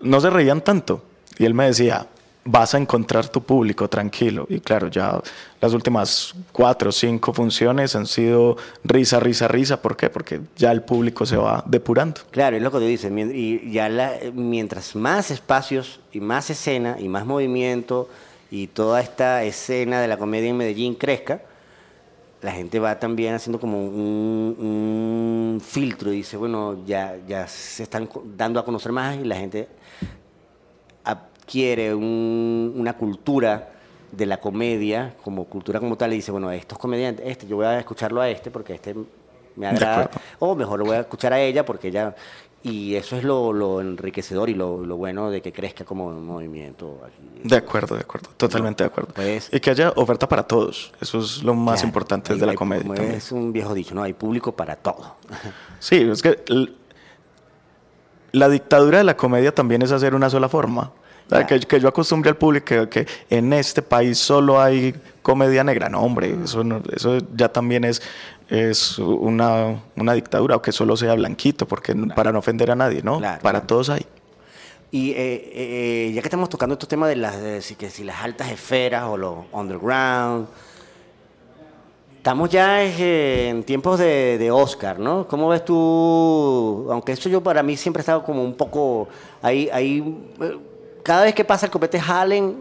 no 0.00 0.20
se 0.20 0.30
reían 0.30 0.60
tanto. 0.62 1.02
Y 1.38 1.44
él 1.44 1.54
me 1.54 1.66
decía, 1.66 2.06
vas 2.44 2.74
a 2.74 2.78
encontrar 2.78 3.28
tu 3.28 3.42
público 3.42 3.88
tranquilo. 3.88 4.46
Y 4.48 4.60
claro, 4.60 4.88
ya 4.88 5.20
las 5.60 5.72
últimas 5.74 6.34
cuatro 6.52 6.90
o 6.90 6.92
cinco 6.92 7.32
funciones 7.34 7.94
han 7.96 8.06
sido 8.06 8.56
risa, 8.84 9.20
risa, 9.20 9.48
risa. 9.48 9.82
¿Por 9.82 9.96
qué? 9.96 10.08
Porque 10.08 10.40
ya 10.56 10.70
el 10.72 10.82
público 10.82 11.26
se 11.26 11.36
va 11.36 11.62
depurando. 11.66 12.20
Claro, 12.30 12.56
es 12.56 12.62
lo 12.62 12.70
que 12.70 12.78
te 12.78 12.86
dicen. 12.86 13.18
Y 13.34 13.70
ya 13.70 13.88
la- 13.88 14.14
mientras 14.32 14.94
más 14.96 15.30
espacios 15.30 16.00
y 16.12 16.20
más 16.20 16.48
escena 16.50 16.96
y 16.98 17.08
más 17.08 17.26
movimiento 17.26 18.08
y 18.50 18.68
toda 18.68 19.00
esta 19.00 19.42
escena 19.42 20.00
de 20.00 20.08
la 20.08 20.16
comedia 20.16 20.48
en 20.50 20.56
Medellín 20.56 20.94
crezca, 20.94 21.40
la 22.42 22.52
gente 22.52 22.78
va 22.78 22.98
también 23.00 23.34
haciendo 23.34 23.58
como 23.58 23.80
un, 23.84 24.56
un 25.56 25.60
filtro 25.60 26.12
y 26.12 26.16
dice, 26.18 26.36
bueno, 26.36 26.84
ya, 26.86 27.16
ya 27.26 27.48
se 27.48 27.82
están 27.82 28.08
dando 28.36 28.60
a 28.60 28.64
conocer 28.64 28.92
más 28.92 29.16
y 29.16 29.24
la 29.24 29.34
gente 29.36 29.66
adquiere 31.50 31.94
un- 31.94 32.72
una 32.76 32.94
cultura 32.94 33.68
de 34.10 34.26
la 34.26 34.38
comedia 34.38 35.14
como 35.22 35.44
cultura 35.44 35.78
como 35.78 35.96
tal 35.96 36.12
y 36.12 36.16
dice, 36.16 36.32
bueno, 36.32 36.50
estos 36.50 36.76
comediantes, 36.78 37.24
este, 37.26 37.46
yo 37.46 37.56
voy 37.56 37.66
a 37.66 37.78
escucharlo 37.78 38.20
a 38.20 38.28
este 38.28 38.50
porque 38.50 38.74
este 38.74 38.94
me 39.54 39.66
agrada, 39.68 40.10
o 40.40 40.54
mejor 40.56 40.80
lo 40.80 40.86
voy 40.86 40.96
a 40.96 41.00
escuchar 41.00 41.32
a 41.32 41.40
ella 41.40 41.64
porque 41.64 41.88
ella... 41.88 42.14
Y 42.62 42.96
eso 42.96 43.16
es 43.16 43.22
lo, 43.22 43.52
lo 43.52 43.80
enriquecedor 43.80 44.50
y 44.50 44.54
lo, 44.54 44.84
lo 44.84 44.96
bueno 44.96 45.30
de 45.30 45.40
que 45.40 45.52
crezca 45.52 45.84
como 45.84 46.06
un 46.06 46.26
movimiento. 46.26 47.00
aquí. 47.06 47.48
De 47.48 47.54
acuerdo, 47.56 47.94
de 47.94 48.00
acuerdo, 48.00 48.28
totalmente 48.36 48.82
de 48.82 48.88
acuerdo. 48.88 49.14
Pues- 49.14 49.50
y 49.52 49.60
que 49.60 49.70
haya 49.70 49.92
oferta 49.94 50.28
para 50.28 50.42
todos, 50.42 50.92
eso 51.00 51.20
es 51.20 51.44
lo 51.44 51.54
más 51.54 51.84
importante 51.84 52.32
hay- 52.32 52.40
de 52.40 52.46
la 52.46 52.52
hay- 52.52 52.56
comedia. 52.58 52.82
como. 52.82 52.94
Es 53.02 53.30
un 53.30 53.52
viejo 53.52 53.72
dicho, 53.72 53.94
¿no? 53.94 54.02
Hay 54.02 54.14
público 54.14 54.50
para 54.50 54.74
todo. 54.74 55.14
Sí, 55.78 55.94
es 56.10 56.22
que 56.22 56.42
la 58.32 58.48
dictadura 58.48 58.98
de 58.98 59.04
la 59.04 59.16
comedia 59.16 59.54
también 59.54 59.82
es 59.82 59.92
hacer 59.92 60.14
una 60.16 60.28
sola 60.28 60.48
forma. 60.48 60.90
Que, 61.48 61.58
que 61.60 61.80
yo 61.80 61.88
acostumbre 61.88 62.30
al 62.30 62.36
público 62.36 62.66
que, 62.66 62.88
que 62.88 63.06
en 63.30 63.52
este 63.52 63.82
país 63.82 64.16
solo 64.18 64.60
hay 64.60 64.94
comedia 65.22 65.64
negra. 65.64 65.88
No, 65.88 66.00
hombre, 66.02 66.36
eso, 66.44 66.62
no- 66.62 66.80
eso 66.94 67.18
ya 67.34 67.48
también 67.48 67.82
es, 67.84 68.00
es 68.48 68.96
una, 69.00 69.82
una 69.96 70.12
dictadura, 70.12 70.54
o 70.54 70.62
que 70.62 70.70
solo 70.70 70.96
sea 70.96 71.14
blanquito, 71.14 71.66
porque 71.66 71.96
para 72.14 72.30
no 72.30 72.38
ofender 72.38 72.70
a 72.70 72.76
nadie, 72.76 73.02
¿no? 73.02 73.18
Claro, 73.18 73.42
para 73.42 73.58
claro. 73.58 73.66
todos 73.66 73.90
hay. 73.90 74.06
Y 74.92 75.10
eh, 75.10 75.16
eh, 75.18 76.12
ya 76.14 76.22
que 76.22 76.28
estamos 76.28 76.48
tocando 76.48 76.74
estos 76.74 76.88
temas 76.88 77.08
de 77.08 77.16
las, 77.16 77.40
de 77.42 77.60
que 77.76 77.90
si 77.90 78.04
las 78.04 78.22
altas 78.22 78.48
esferas 78.52 79.02
o 79.08 79.16
los 79.16 79.34
underground, 79.52 80.46
estamos 82.18 82.48
ya 82.50 82.84
eh, 82.84 83.48
en 83.48 83.64
tiempos 83.64 83.98
de, 83.98 84.38
de 84.38 84.50
Oscar, 84.52 85.00
¿no? 85.00 85.26
¿Cómo 85.26 85.48
ves 85.48 85.64
tú? 85.64 86.86
Aunque 86.90 87.12
eso 87.12 87.28
yo 87.28 87.42
para 87.42 87.64
mí 87.64 87.76
siempre 87.76 88.00
he 88.00 88.02
estado 88.02 88.22
como 88.22 88.44
un 88.44 88.54
poco 88.54 89.08
ahí, 89.42 89.68
ahí 89.72 90.16
eh, 90.40 90.56
cada 91.06 91.24
vez 91.24 91.34
que 91.34 91.44
pasa 91.44 91.66
el 91.66 91.72
copete 91.72 92.00
Hallen, 92.00 92.56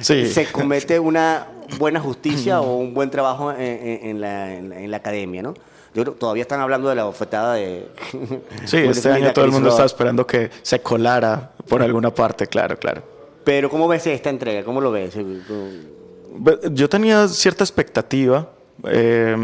Sí. 0.00 0.26
se 0.32 0.46
comete 0.50 0.98
una 0.98 1.46
buena 1.78 2.00
justicia 2.00 2.60
o 2.60 2.76
un 2.76 2.92
buen 2.92 3.10
trabajo 3.10 3.52
en, 3.52 3.60
en- 3.60 4.06
en 4.10 4.20
la, 4.20 4.54
en 4.54 4.90
la- 4.90 4.96
academia, 4.96 5.42
¿no? 5.42 5.54
Yo 5.94 6.02
creo- 6.02 6.14
todavía 6.14 6.42
están 6.42 6.60
hablando 6.60 6.88
de 6.88 6.94
la 6.96 7.04
bofetada 7.04 7.54
de... 7.54 7.86
Sí, 8.64 8.78
este 8.78 9.10
año 9.10 9.28
a 9.28 9.32
todo 9.32 9.44
el 9.44 9.52
mundo 9.52 9.68
está 9.70 9.84
esperando 9.84 10.26
que 10.26 10.50
se 10.62 10.80
colara 10.80 11.52
por 11.68 11.80
alguna 11.82 12.12
parte, 12.12 12.46
claro, 12.46 12.76
claro. 12.78 13.02
Pero 13.44 13.70
¿cómo 13.70 13.86
ves 13.86 14.06
esta 14.08 14.28
entrega? 14.30 14.64
¿Cómo 14.64 14.80
lo 14.80 14.90
ves? 14.90 15.14
Ve- 15.16 16.58
Yo 16.72 16.88
tenía 16.88 17.28
cierta 17.28 17.62
expectativa. 17.64 18.48
eh, 18.88 19.36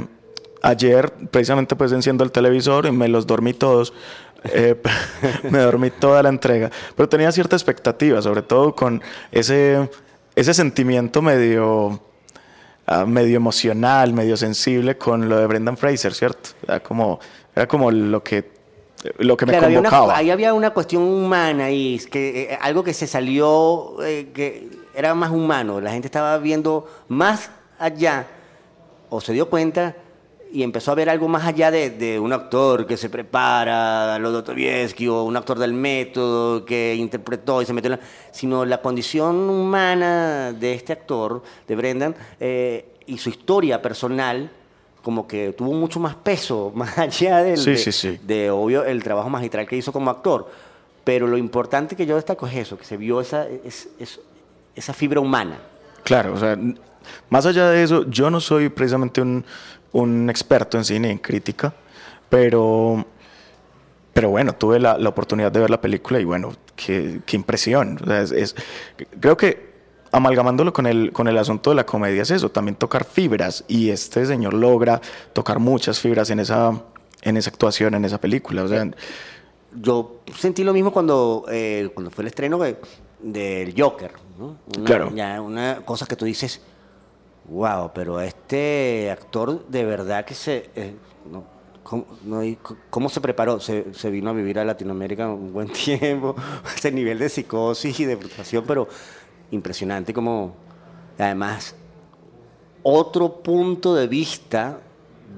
ayer, 0.64 1.10
precisamente, 1.30 1.74
pues 1.74 1.90
enciendo 1.92 2.22
el 2.24 2.30
televisor 2.30 2.86
y 2.86 2.92
me 2.92 3.08
los 3.08 3.26
dormí 3.26 3.52
todos. 3.52 3.92
Eh, 4.44 4.80
me 5.50 5.58
dormí 5.58 5.90
toda 5.90 6.22
la 6.22 6.28
entrega. 6.28 6.70
Pero 6.96 7.08
tenía 7.08 7.30
cierta 7.32 7.56
expectativa, 7.56 8.20
sobre 8.22 8.42
todo 8.42 8.74
con 8.74 9.00
ese, 9.30 9.88
ese 10.34 10.54
sentimiento 10.54 11.22
medio, 11.22 12.00
ah, 12.86 13.04
medio 13.06 13.36
emocional, 13.36 14.12
medio 14.12 14.36
sensible 14.36 14.96
con 14.98 15.28
lo 15.28 15.36
de 15.38 15.46
Brendan 15.46 15.76
Fraser, 15.76 16.14
¿cierto? 16.14 16.50
Era 16.66 16.80
como, 16.80 17.20
era 17.54 17.66
como 17.68 17.90
lo 17.90 18.22
que, 18.22 18.50
lo 19.18 19.36
que 19.36 19.46
me 19.46 19.52
Claro, 19.52 19.66
había 19.66 19.80
una- 19.80 19.90
convocaba. 19.90 20.16
ahí 20.18 20.30
había 20.30 20.54
una 20.54 20.70
cuestión 20.70 21.02
humana 21.02 21.70
y 21.70 21.98
que 22.10 22.42
eh, 22.52 22.58
algo 22.60 22.82
que 22.84 22.94
se 22.94 23.06
salió 23.06 24.02
eh, 24.04 24.30
que 24.34 24.68
era 24.94 25.14
más 25.14 25.30
humano. 25.30 25.80
La 25.80 25.90
gente 25.92 26.06
estaba 26.06 26.38
viendo 26.38 26.88
más 27.08 27.50
allá 27.78 28.26
o 29.08 29.20
se 29.20 29.32
dio 29.32 29.48
cuenta 29.50 29.96
y 30.52 30.62
empezó 30.62 30.92
a 30.92 30.94
ver 30.94 31.08
algo 31.08 31.28
más 31.28 31.44
allá 31.46 31.70
de, 31.70 31.90
de 31.90 32.18
un 32.20 32.32
actor 32.32 32.86
que 32.86 32.96
se 32.96 33.08
prepara, 33.08 34.18
lo 34.18 34.30
Dostoyevsky, 34.32 35.08
o 35.08 35.22
un 35.24 35.36
actor 35.36 35.58
del 35.58 35.72
método 35.72 36.64
que 36.64 36.94
interpretó 36.94 37.62
y 37.62 37.66
se 37.66 37.72
metió 37.72 37.92
en 37.92 37.98
la... 38.00 38.06
Sino 38.32 38.64
la 38.64 38.80
condición 38.82 39.36
humana 39.50 40.52
de 40.52 40.74
este 40.74 40.92
actor, 40.92 41.42
de 41.66 41.76
Brendan, 41.76 42.14
eh, 42.40 42.86
y 43.06 43.18
su 43.18 43.30
historia 43.30 43.80
personal, 43.82 44.50
como 45.02 45.26
que 45.26 45.52
tuvo 45.52 45.72
mucho 45.72 45.98
más 46.00 46.14
peso, 46.14 46.70
más 46.74 46.96
allá 46.98 47.38
del, 47.42 47.56
Sí, 47.58 47.70
de, 47.72 47.76
sí, 47.78 47.92
sí. 47.92 48.20
de, 48.22 48.50
obvio 48.50 48.84
el 48.84 49.02
trabajo 49.02 49.28
magistral 49.30 49.66
que 49.66 49.76
hizo 49.76 49.92
como 49.92 50.10
actor. 50.10 50.50
Pero 51.04 51.26
lo 51.26 51.36
importante 51.36 51.96
que 51.96 52.06
yo 52.06 52.14
destaco 52.16 52.46
es 52.46 52.54
eso, 52.56 52.78
que 52.78 52.84
se 52.84 52.96
vio 52.96 53.20
esa, 53.20 53.46
es- 53.48 53.88
es- 53.98 54.20
esa 54.76 54.92
fibra 54.92 55.20
humana. 55.20 55.58
Claro, 56.04 56.34
o 56.34 56.38
sea, 56.38 56.56
más 57.28 57.44
allá 57.46 57.68
de 57.70 57.82
eso, 57.82 58.08
yo 58.08 58.30
no 58.30 58.40
soy 58.40 58.68
precisamente 58.68 59.20
un, 59.20 59.44
un 59.92 60.28
experto 60.30 60.78
en 60.78 60.84
cine, 60.84 61.10
en 61.10 61.18
crítica, 61.18 61.74
pero, 62.28 63.04
pero 64.12 64.30
bueno, 64.30 64.54
tuve 64.54 64.78
la, 64.80 64.96
la 64.98 65.08
oportunidad 65.08 65.52
de 65.52 65.60
ver 65.60 65.70
la 65.70 65.80
película 65.80 66.18
y 66.20 66.24
bueno, 66.24 66.52
qué, 66.76 67.20
qué 67.26 67.36
impresión. 67.36 67.98
O 68.02 68.06
sea, 68.06 68.22
es- 68.22 68.32
es- 68.32 68.54
creo 69.20 69.36
que 69.36 69.72
amalgamándolo 70.12 70.72
con 70.72 70.86
el, 70.86 71.12
con 71.12 71.28
el 71.28 71.38
asunto 71.38 71.70
de 71.70 71.76
la 71.76 71.86
comedia 71.86 72.22
es 72.22 72.30
eso, 72.30 72.50
también 72.50 72.76
tocar 72.76 73.04
fibras 73.04 73.64
y 73.68 73.90
este 73.90 74.26
señor 74.26 74.52
logra 74.54 75.00
tocar 75.32 75.58
muchas 75.58 75.98
fibras 76.00 76.28
en 76.30 76.40
esa, 76.40 76.82
en 77.22 77.36
esa 77.36 77.50
actuación, 77.50 77.94
en 77.94 78.04
esa 78.04 78.20
película. 78.20 78.64
O 78.64 78.68
sea, 78.68 78.86
Yo 79.80 80.20
sentí 80.38 80.64
lo 80.64 80.74
mismo 80.74 80.92
cuando, 80.92 81.46
eh, 81.50 81.90
cuando 81.94 82.10
fue 82.10 82.22
el 82.22 82.28
estreno 82.28 82.58
de- 82.58 82.76
del 83.22 83.74
Joker. 83.80 84.12
¿no? 84.38 84.56
Una, 84.76 84.84
Claro. 84.84 85.12
ya 85.14 85.40
una 85.40 85.76
cosa 85.84 86.04
que 86.06 86.16
tú 86.16 86.24
dices, 86.26 86.60
wow, 87.48 87.90
pero 87.94 88.20
este 88.20 89.10
actor 89.10 89.66
de 89.68 89.84
verdad 89.84 90.24
que 90.24 90.34
se... 90.34 90.70
eh, 90.74 90.94
no, 91.30 91.44
¿cómo, 91.82 92.06
no, 92.24 93.08
se 93.08 93.20
preparó? 93.20 93.60
Se, 93.60 93.92
se 93.94 94.10
vino 94.10 94.30
a 94.30 94.32
vivir 94.32 94.58
a 94.58 94.64
Latinoamérica 94.64 95.28
un 95.28 95.52
buen 95.52 95.68
tiempo, 95.72 96.34
ese 96.74 96.90
nivel 96.92 97.18
de 97.18 97.28
psicosis 97.28 97.98
y 98.00 98.04
de 98.04 98.16
frustración, 98.16 98.64
pero 98.66 98.88
impresionante 99.50 100.12
como... 100.12 100.54
Además, 101.18 101.76
otro 102.82 103.42
punto 103.42 103.94
de 103.94 104.06
vista 104.08 104.80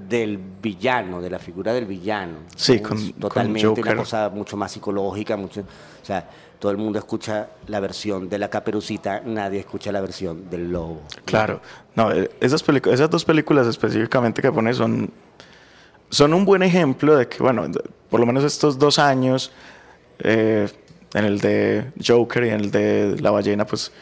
del 0.09 0.38
villano, 0.38 1.21
de 1.21 1.31
la 1.31 1.38
figura 1.38 1.73
del 1.73 1.85
villano. 1.85 2.38
Sí, 2.57 2.81
con- 2.81 2.97
con 2.97 3.12
totalmente 3.14 3.67
Joker. 3.67 3.85
una 3.85 3.97
cosa 3.97 4.31
mucho 4.31 4.57
más 4.57 4.73
psicológica, 4.73 5.37
mucho, 5.37 5.61
o 5.61 6.05
sea, 6.05 6.29
todo 6.64 6.72
el 6.72 6.79
mundo 6.79 6.98
escucha 6.98 7.48
la 7.66 7.79
versión 7.79 8.31
de 8.31 8.38
la 8.38 8.48
caperucita, 8.48 9.20
nadie 9.22 9.61
escucha 9.61 9.92
la 9.92 10.00
versión 10.00 10.48
del 10.48 10.72
lobo. 10.72 11.03
Claro, 11.27 11.61
no, 11.94 12.11
eh, 12.11 12.31
esas, 12.40 12.64
esas 12.90 13.11
dos 13.11 13.22
películas 13.27 13.66
específicamente 13.66 14.40
que 14.40 14.50
pones 14.50 14.79
son, 14.79 15.11
son 16.09 16.33
un 16.33 16.46
buen 16.46 16.62
ejemplo 16.62 17.16
de 17.18 17.29
que, 17.29 17.42
bueno, 17.42 17.66
por 18.09 18.18
lo 18.18 18.24
menos 18.24 18.44
estos 18.44 18.79
dos 18.79 18.98
años, 18.98 19.53
eh, 20.20 20.66
en 21.12 21.24
el 21.27 21.38
de 21.40 21.92
Joker 22.03 22.44
y 22.44 22.48
en 22.48 22.61
el 22.61 22.70
de 22.70 23.18
La 23.20 23.31
Ballena, 23.31 23.66
pues 23.66 23.92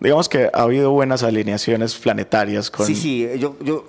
digamos 0.00 0.28
que 0.28 0.48
ha 0.52 0.62
habido 0.62 0.90
buenas 0.90 1.22
alineaciones 1.22 1.94
planetarias 1.96 2.70
con... 2.70 2.86
Sí, 2.86 2.94
sí, 2.94 3.28
yo, 3.38 3.56
yo, 3.62 3.84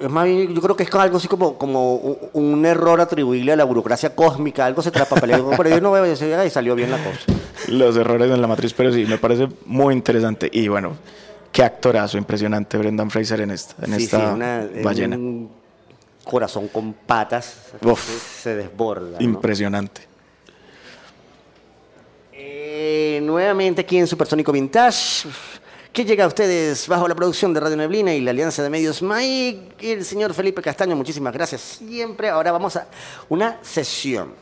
eh, 0.00 0.08
más 0.08 0.24
bien, 0.24 0.54
yo 0.54 0.60
creo 0.60 0.76
que 0.76 0.82
es 0.82 0.94
algo 0.94 1.18
así 1.18 1.28
como, 1.28 1.56
como 1.56 1.94
un, 2.32 2.66
error 2.66 3.00
atribuible 3.00 3.52
a 3.52 3.56
la 3.56 3.64
burocracia 3.64 4.14
cósmica, 4.14 4.66
algo 4.66 4.82
se 4.82 4.90
traspapeleó, 4.90 5.50
pero 5.56 5.68
yo 5.70 5.80
no 5.80 5.92
veo 5.92 6.06
y 6.12 6.50
salió 6.50 6.74
bien 6.74 6.90
la 6.90 6.98
cosa. 6.98 7.20
los 7.68 7.96
errores 7.96 8.30
en 8.30 8.40
la 8.40 8.46
matriz, 8.48 8.72
pero 8.74 8.92
sí, 8.92 9.04
me 9.06 9.18
parece 9.18 9.48
muy 9.66 9.94
interesante. 9.94 10.48
Y 10.52 10.68
bueno, 10.68 10.96
qué 11.52 11.62
actorazo 11.62 12.18
impresionante 12.18 12.76
Brendan 12.78 13.10
Fraser 13.10 13.40
en 13.42 13.50
esta, 13.52 13.84
en 13.84 13.94
Sí, 13.98 14.04
esta 14.04 14.18
sí, 14.18 14.34
una- 14.34 14.68
ballena. 14.82 15.16
un 15.16 15.50
corazón 16.24 16.68
con 16.68 16.92
patas 16.92 17.56
Uf. 17.82 18.00
se, 18.42 18.56
desborda. 18.56 19.18
¿no? 19.18 19.24
Eh, 22.84 23.20
nuevamente 23.22 23.82
aquí 23.82 23.96
en 23.96 24.08
Supersónico 24.08 24.50
Vintage, 24.50 25.28
que 25.92 26.04
llega 26.04 26.24
a 26.24 26.26
ustedes 26.26 26.88
bajo 26.88 27.06
la 27.06 27.14
producción 27.14 27.54
de 27.54 27.60
Radio 27.60 27.76
Neblina 27.76 28.12
y 28.12 28.20
la 28.20 28.32
Alianza 28.32 28.60
de 28.60 28.68
Medios 28.70 29.00
y 29.22 29.70
el 29.80 30.04
señor 30.04 30.34
Felipe 30.34 30.60
Castaño. 30.60 30.96
Muchísimas 30.96 31.32
gracias 31.32 31.60
siempre. 31.60 32.28
Ahora 32.28 32.50
vamos 32.50 32.74
a 32.74 32.88
una 33.28 33.60
sesión. 33.62 34.34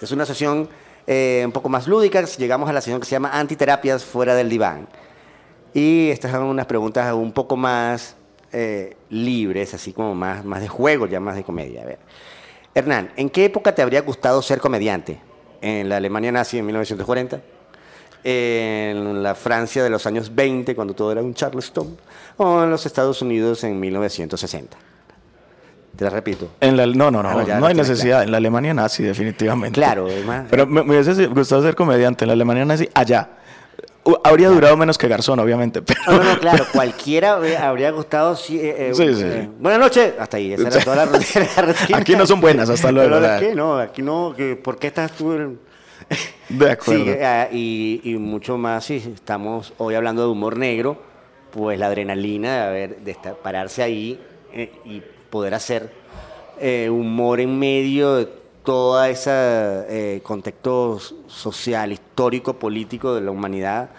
Es 0.00 0.10
una 0.10 0.26
sesión 0.26 0.68
eh, 1.06 1.42
un 1.46 1.52
poco 1.52 1.68
más 1.68 1.86
lúdica. 1.86 2.24
Llegamos 2.24 2.68
a 2.68 2.72
la 2.72 2.80
sesión 2.80 2.98
que 2.98 3.06
se 3.06 3.12
llama 3.12 3.30
Antiterapias 3.32 4.04
fuera 4.04 4.34
del 4.34 4.48
diván. 4.48 4.88
Y 5.72 6.10
estas 6.10 6.32
son 6.32 6.42
unas 6.42 6.66
preguntas 6.66 7.14
un 7.14 7.30
poco 7.30 7.56
más 7.56 8.16
eh, 8.50 8.96
libres, 9.10 9.74
así 9.74 9.92
como 9.92 10.12
más, 10.16 10.44
más 10.44 10.60
de 10.60 10.66
juego, 10.66 11.06
ya 11.06 11.20
más 11.20 11.36
de 11.36 11.44
comedia. 11.44 11.84
Hernán, 12.74 13.12
¿en 13.14 13.30
qué 13.30 13.44
época 13.44 13.72
te 13.72 13.80
habría 13.80 14.00
gustado 14.00 14.42
ser 14.42 14.58
comediante? 14.58 15.20
¿En 15.66 15.88
la 15.88 15.96
Alemania 15.96 16.30
nazi 16.30 16.58
en 16.58 16.66
1940? 16.66 17.40
¿En 18.22 19.22
la 19.22 19.34
Francia 19.34 19.82
de 19.82 19.88
los 19.88 20.06
años 20.06 20.34
20, 20.34 20.74
cuando 20.74 20.92
todo 20.94 21.10
era 21.10 21.22
un 21.22 21.32
Charleston? 21.32 21.96
¿O 22.36 22.62
en 22.64 22.70
los 22.70 22.84
Estados 22.84 23.22
Unidos 23.22 23.64
en 23.64 23.80
1960? 23.80 24.76
Te 25.96 26.04
la 26.04 26.10
repito. 26.10 26.48
En 26.60 26.76
la, 26.76 26.86
no, 26.86 27.10
no, 27.10 27.22
no, 27.22 27.30
Ah, 27.30 27.44
no, 27.46 27.60
no 27.60 27.66
hay 27.66 27.74
necesidad. 27.74 28.24
En 28.24 28.30
la 28.32 28.36
Alemania 28.38 28.74
nazi, 28.74 29.04
definitivamente. 29.04 29.74
Claro, 29.80 30.06
además- 30.06 30.46
Pero 30.50 30.66
me, 30.66 30.82
me 30.82 31.00
hubiese 31.00 31.26
gustado 31.28 31.62
ser 31.62 31.74
comediante 31.74 32.24
en 32.24 32.28
la 32.28 32.32
Alemania 32.34 32.64
nazi 32.66 32.88
allá. 32.94 33.28
Habría 34.22 34.48
durado 34.50 34.76
menos 34.76 34.98
que 34.98 35.08
Garzón, 35.08 35.38
obviamente. 35.38 35.80
Pero, 35.82 36.00
No, 36.06 36.12
no, 36.18 36.24
no, 36.34 36.38
claro, 36.38 36.66
cualquiera 36.72 37.34
habría- 37.66 37.90
gustado. 37.90 38.36
sí, 38.36 38.58
eh, 38.58 38.90
eh, 38.90 38.94
Sí, 38.94 39.14
sí. 39.14 39.22
eh, 39.24 39.48
buenas 39.58 39.80
noches. 39.80 40.12
Hasta 40.18 40.36
ahí, 40.36 40.52
esa 40.52 40.68
era 40.68 40.80
toda 40.80 40.96
la 41.06 41.06
rutina. 41.06 41.46
Aquí 41.98 42.14
no 42.16 42.26
son 42.26 42.40
buenas, 42.40 42.68
hasta 42.68 42.92
luego, 42.92 43.16
Pero. 43.18 43.40
¿qué? 43.40 43.54
No, 43.54 43.78
aquí 43.78 44.02
no. 44.02 44.34
¿Por 44.62 44.78
qué 44.78 44.88
estás 44.88 45.12
tú? 45.12 45.32
en- 45.32 45.58
De 46.50 46.70
acuerdo. 46.70 47.04
Sí, 47.04 47.10
eh, 47.14 47.48
y, 47.52 48.00
y 48.04 48.14
mucho 48.16 48.58
más, 48.58 48.84
si 48.84 48.96
estamos 48.96 49.72
hoy 49.78 49.94
hablando 49.94 50.22
de 50.22 50.28
humor 50.28 50.58
negro, 50.58 50.98
pues 51.50 51.78
la 51.78 51.86
adrenalina 51.86 52.54
de, 52.56 52.60
haber, 52.62 52.96
de 52.98 53.10
estar, 53.10 53.34
pararse 53.36 53.82
ahí 53.82 54.20
eh, 54.52 54.70
y 54.84 55.02
poder 55.30 55.54
hacer 55.54 55.90
humor 56.90 57.40
en 57.40 57.58
medio 57.58 58.16
de 58.16 58.28
todo 58.64 59.04
ese 59.04 59.30
eh, 59.30 60.20
contexto 60.22 60.98
social, 61.26 61.92
histórico, 61.92 62.54
político 62.54 63.14
de 63.14 63.20
la 63.20 63.30
humanidad. 63.30 63.90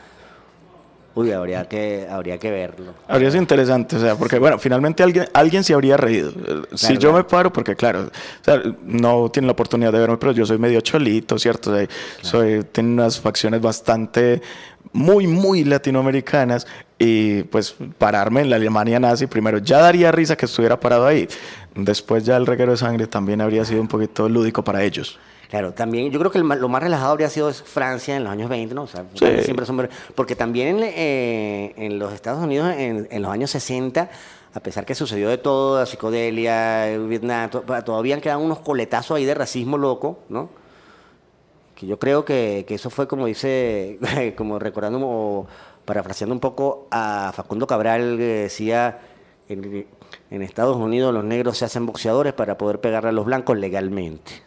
Uy, 1.13 1.31
habría 1.31 1.65
que, 1.69 2.05
habría 2.09 2.37
que 2.37 2.51
verlo. 2.51 2.93
Habría 3.07 3.31
sido 3.31 3.41
interesante, 3.41 3.95
o 3.95 3.99
sea, 3.99 4.17
porque 4.17 4.37
bueno, 4.37 4.59
finalmente 4.59 5.01
alguien, 5.01 5.27
alguien 5.33 5.63
se 5.63 5.73
habría 5.73 5.95
reído. 5.95 6.33
Si 6.73 6.95
yo 6.95 7.11
claro. 7.11 7.17
me 7.17 7.23
paro, 7.23 7.53
porque 7.53 7.73
claro, 7.73 8.01
o 8.01 8.43
sea, 8.43 8.61
no 8.83 9.29
tienen 9.31 9.47
la 9.47 9.53
oportunidad 9.53 9.93
de 9.93 9.99
verme, 9.99 10.17
pero 10.17 10.33
yo 10.33 10.45
soy 10.45 10.57
medio 10.57 10.81
cholito, 10.81 11.39
¿cierto? 11.39 11.71
O 11.71 11.75
sea, 11.75 11.87
soy, 12.21 12.65
tengo 12.69 12.91
unas 12.91 13.17
facciones 13.17 13.61
bastante, 13.61 14.41
muy, 14.91 15.25
muy 15.27 15.63
latinoamericanas 15.63 16.67
y 16.97 17.43
pues 17.43 17.75
pararme 17.97 18.41
en 18.41 18.49
la 18.49 18.55
Alemania 18.55 18.99
nazi, 18.99 19.27
primero 19.27 19.57
ya 19.57 19.79
daría 19.79 20.11
risa 20.11 20.35
que 20.35 20.45
estuviera 20.45 20.79
parado 20.79 21.05
ahí. 21.05 21.27
Después 21.75 22.23
ya 22.23 22.37
el 22.37 22.45
reguero 22.45 22.71
de 22.71 22.77
sangre 22.77 23.07
también 23.07 23.41
habría 23.41 23.65
sido 23.65 23.81
un 23.81 23.87
poquito 23.87 24.29
lúdico 24.29 24.63
para 24.63 24.81
ellos. 24.83 25.19
Claro, 25.49 25.73
también 25.73 26.09
yo 26.09 26.19
creo 26.19 26.31
que 26.31 26.39
lo 26.39 26.67
más 26.69 26.81
relajado 26.83 27.11
habría 27.11 27.29
sido 27.29 27.53
Francia 27.53 28.15
en 28.15 28.23
los 28.23 28.31
años 28.31 28.49
20, 28.49 28.73
¿no? 28.73 28.83
O 28.83 28.87
sea, 28.87 29.05
Sí. 29.13 29.43
Siempre 29.43 29.65
son... 29.65 29.87
Porque 30.15 30.35
también 30.35 30.79
eh, 30.81 31.73
en 31.77 31.99
los 31.99 32.13
Estados 32.13 32.43
Unidos, 32.43 32.73
en, 32.77 33.07
en 33.11 33.21
los 33.21 33.31
años 33.31 33.51
60, 33.51 34.09
a 34.53 34.59
pesar 34.61 34.85
que 34.85 34.95
sucedió 34.95 35.29
de 35.29 35.37
todo, 35.37 35.79
la 35.79 35.85
psicodelia, 35.85 36.87
el 36.89 37.07
Vietnam, 37.07 37.49
to- 37.51 37.63
todavía 37.85 38.15
han 38.15 38.21
quedado 38.21 38.39
unos 38.39 38.59
coletazos 38.59 39.17
ahí 39.17 39.25
de 39.25 39.35
racismo 39.35 39.77
loco, 39.77 40.19
¿no? 40.29 40.49
Que 41.75 41.85
yo 41.87 41.99
creo 41.99 42.23
que, 42.25 42.63
que 42.67 42.75
eso 42.75 42.89
fue 42.89 43.07
como 43.07 43.25
dice, 43.25 43.99
como 44.37 44.59
recordando 44.59 44.99
o 45.01 45.47
parafraseando 45.85 46.33
un 46.33 46.39
poco 46.39 46.87
a 46.91 47.31
Facundo 47.35 47.67
Cabral, 47.67 48.15
que 48.17 48.23
decía, 48.23 48.99
en, 49.47 49.85
en 50.31 50.41
Estados 50.41 50.75
Unidos 50.77 51.13
los 51.13 51.23
negros 51.23 51.57
se 51.57 51.65
hacen 51.65 51.85
boxeadores 51.85 52.33
para 52.33 52.57
poder 52.57 52.81
pegarle 52.81 53.09
a 53.09 53.13
los 53.13 53.25
blancos 53.25 53.57
legalmente. 53.57 54.41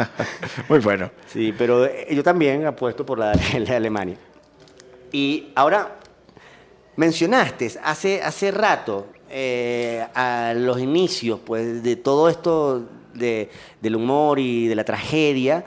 Muy 0.68 0.78
bueno. 0.80 1.10
Sí, 1.26 1.54
pero 1.56 1.84
eh, 1.84 2.06
yo 2.10 2.22
también 2.22 2.66
apuesto 2.66 3.04
por 3.06 3.18
la, 3.18 3.32
la 3.66 3.76
Alemania. 3.76 4.16
Y 5.12 5.52
ahora, 5.54 5.96
mencionaste 6.96 7.72
hace, 7.82 8.22
hace 8.22 8.50
rato, 8.50 9.06
eh, 9.30 10.06
a 10.14 10.54
los 10.56 10.80
inicios 10.80 11.40
pues, 11.44 11.82
de 11.82 11.96
todo 11.96 12.28
esto 12.28 12.86
de- 13.14 13.50
del 13.80 13.96
humor 13.96 14.38
y 14.38 14.66
de 14.68 14.74
la 14.74 14.84
tragedia, 14.84 15.64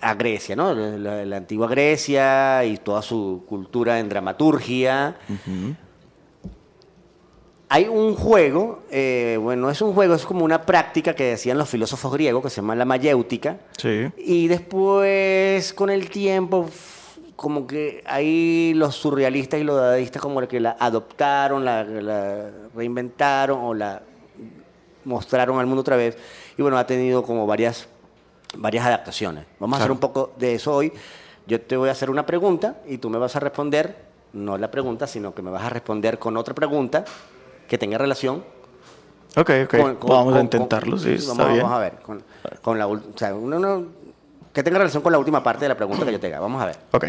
a 0.00 0.14
Grecia, 0.14 0.56
¿no? 0.56 0.74
La, 0.74 1.36
antigua 1.36 1.68
Grecia 1.68 2.64
y 2.64 2.78
toda 2.78 3.02
su 3.02 3.44
cultura 3.48 3.98
en 3.98 4.08
dramaturgia. 4.08 5.16
Hay 7.70 7.86
un 7.86 8.14
juego, 8.14 8.82
eh, 8.90 9.38
bueno, 9.40 9.70
es 9.70 9.82
un 9.82 9.92
juego, 9.92 10.14
es 10.14 10.24
como 10.24 10.44
una 10.44 10.62
práctica 10.62 11.14
que 11.14 11.24
decían 11.24 11.58
los 11.58 11.68
filósofos 11.68 12.12
griegos 12.12 12.42
que 12.42 12.48
se 12.48 12.56
llama 12.56 12.74
la 12.74 12.86
mayéutica. 12.86 13.58
Sí. 13.76 14.08
Y 14.16 14.48
después, 14.48 15.74
con 15.74 15.90
el 15.90 16.08
tiempo, 16.08 16.70
como 17.36 17.66
que 17.66 18.02
ahí 18.06 18.72
los 18.74 18.96
surrealistas 18.96 19.60
y 19.60 19.64
los 19.64 19.76
dadaístas 19.76 20.22
como 20.22 20.40
que 20.48 20.60
la 20.60 20.76
adoptaron, 20.80 21.64
la, 21.64 21.84
la 21.84 22.50
reinventaron 22.74 23.60
o 23.62 23.74
la 23.74 24.02
mostraron 25.04 25.58
al 25.58 25.66
mundo 25.66 25.82
otra 25.82 25.96
vez. 25.96 26.16
Y 26.56 26.62
bueno, 26.62 26.78
ha 26.78 26.86
tenido 26.86 27.22
como 27.22 27.46
varias, 27.46 27.86
varias 28.56 28.86
adaptaciones. 28.86 29.44
Vamos 29.58 29.74
a 29.74 29.82
hacer 29.82 29.86
Claro. 29.88 29.94
un 29.94 30.00
poco 30.00 30.32
de 30.38 30.54
eso 30.54 30.74
hoy. 30.74 30.92
Yo 31.46 31.60
te 31.60 31.76
voy 31.76 31.88
a 31.88 31.92
hacer 31.92 32.10
una 32.10 32.26
pregunta 32.26 32.78
y 32.86 32.98
tú 32.98 33.08
me 33.10 33.18
vas 33.18 33.34
a 33.36 33.40
responder, 33.40 33.96
no 34.32 34.58
la 34.58 34.70
pregunta, 34.70 35.06
sino 35.06 35.34
que 35.34 35.42
me 35.42 35.50
vas 35.50 35.62
a 35.64 35.70
responder 35.70 36.18
con 36.18 36.36
otra 36.36 36.54
pregunta 36.54 37.04
que 37.66 37.78
tenga 37.78 37.96
relación 37.98 38.44
Ok, 39.36 39.50
ok. 39.64 39.70
con- 39.78 39.96
con- 39.96 40.10
vamos 40.10 40.32
a 40.34 40.36
con- 40.36 40.44
intentarlo, 40.44 40.90
con- 40.92 41.00
sí, 41.00 41.10
vamos, 41.26 41.28
está 41.30 41.46
bien. 41.48 41.62
vamos 41.62 41.76
a 41.76 41.80
ver. 41.80 41.92
Con, 42.62 42.78
la, 42.78 42.86
o 42.86 43.00
sea, 43.16 43.34
uno 43.34 43.58
no- 43.58 43.84
que 44.52 44.62
tenga 44.62 44.78
relación 44.78 45.02
con 45.02 45.12
la 45.12 45.18
última 45.18 45.42
parte 45.42 45.64
de 45.64 45.68
la 45.68 45.76
pregunta 45.76 46.04
que 46.04 46.12
yo 46.12 46.20
te 46.20 46.26
haga. 46.28 46.40
Vamos 46.40 46.60
a 46.62 46.66
ver. 46.66 46.76
Ok. 46.92 47.04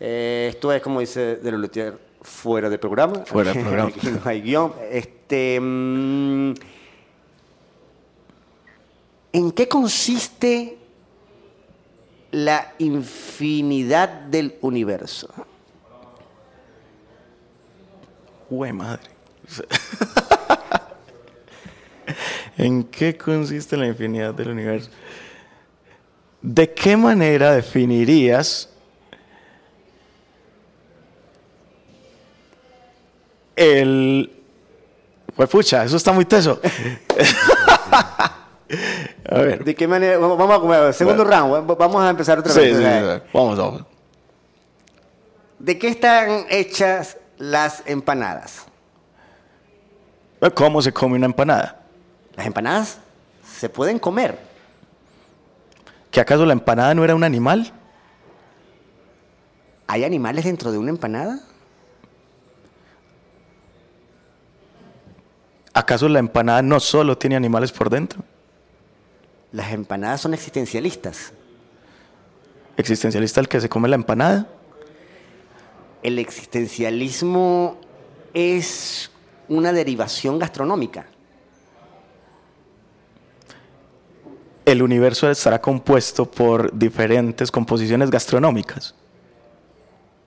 Eh, 0.00 0.48
esto 0.50 0.72
es 0.72 0.82
como 0.82 1.00
dice 1.00 1.36
de 1.36 1.50
Lelutier, 1.52 1.96
fuera 2.22 2.68
de 2.68 2.78
programa. 2.78 3.20
Fuera 3.26 3.52
de 3.52 3.60
programa. 3.60 3.88
Aquí 3.90 4.00
no 4.10 4.20
hay 4.24 4.40
guion. 4.42 4.72
Este, 4.90 5.58
mm, 5.60 6.52
¿En 9.32 9.52
qué 9.52 9.66
consiste 9.66 10.76
la 12.30 12.74
infinidad 12.78 14.08
del 14.08 14.58
universo? 14.60 15.28
Madre. 18.50 19.10
¿En 22.58 22.84
qué 22.84 23.16
consiste 23.16 23.78
la 23.78 23.86
infinidad 23.86 24.34
del 24.34 24.50
universo? 24.50 24.90
¿De 26.42 26.72
qué 26.72 26.96
manera 26.96 27.54
definirías 27.54 28.68
el... 33.56 34.30
Pues 35.34 35.48
pucha, 35.48 35.84
eso 35.84 35.96
está 35.96 36.12
muy 36.12 36.26
teso. 36.26 36.60
a 39.28 39.38
ver. 39.38 39.64
¿De 39.64 39.74
qué 39.74 39.86
manera? 39.86 40.18
Vamos 40.18 40.50
a 40.50 40.60
comer. 40.60 40.94
Segundo 40.94 41.24
round. 41.24 41.70
va- 41.70 41.74
Vamos 41.74 42.02
a 42.02 42.10
empezar 42.10 42.38
otra 42.38 42.52
Sí, 42.52 42.60
vez. 42.60 42.76
sí, 42.76 42.82
sí. 42.82 43.30
Vamos, 43.34 43.58
vamos. 43.58 43.84
¿De 45.58 45.78
qué 45.78 45.88
están 45.88 46.46
hechas 46.50 47.16
las 47.38 47.82
empanadas? 47.86 48.64
¿Cómo 50.54 50.82
se 50.82 50.92
come 50.92 51.16
una 51.16 51.26
empanada? 51.26 51.80
Las 52.34 52.46
empanadas 52.46 52.98
se 53.58 53.68
pueden 53.68 53.98
comer. 53.98 54.38
¿Que 56.10 56.20
acaso 56.20 56.44
la 56.44 56.52
empanada 56.52 56.94
no 56.94 57.04
era 57.04 57.14
un 57.14 57.22
animal? 57.24 57.72
¿Hay 59.86 60.04
animales 60.04 60.44
dentro 60.44 60.72
de 60.72 60.78
una 60.78 60.90
empanada? 60.90 61.40
¿Acaso 65.74 66.08
la 66.08 66.18
empanada 66.18 66.60
no 66.62 66.80
solo 66.80 67.16
tiene 67.16 67.36
animales 67.36 67.72
por 67.72 67.88
dentro? 67.88 68.22
Las 69.52 69.72
empanadas 69.72 70.22
son 70.22 70.32
existencialistas. 70.34 71.32
¿Existencialista 72.76 73.40
el 73.40 73.48
que 73.48 73.60
se 73.60 73.68
come 73.68 73.88
la 73.88 73.96
empanada? 73.96 74.48
El 76.02 76.18
existencialismo 76.18 77.76
es 78.32 79.10
una 79.48 79.72
derivación 79.72 80.38
gastronómica. 80.38 81.06
El 84.64 84.82
universo 84.82 85.30
estará 85.30 85.60
compuesto 85.60 86.30
por 86.30 86.72
diferentes 86.72 87.50
composiciones 87.50 88.10
gastronómicas. 88.10 88.94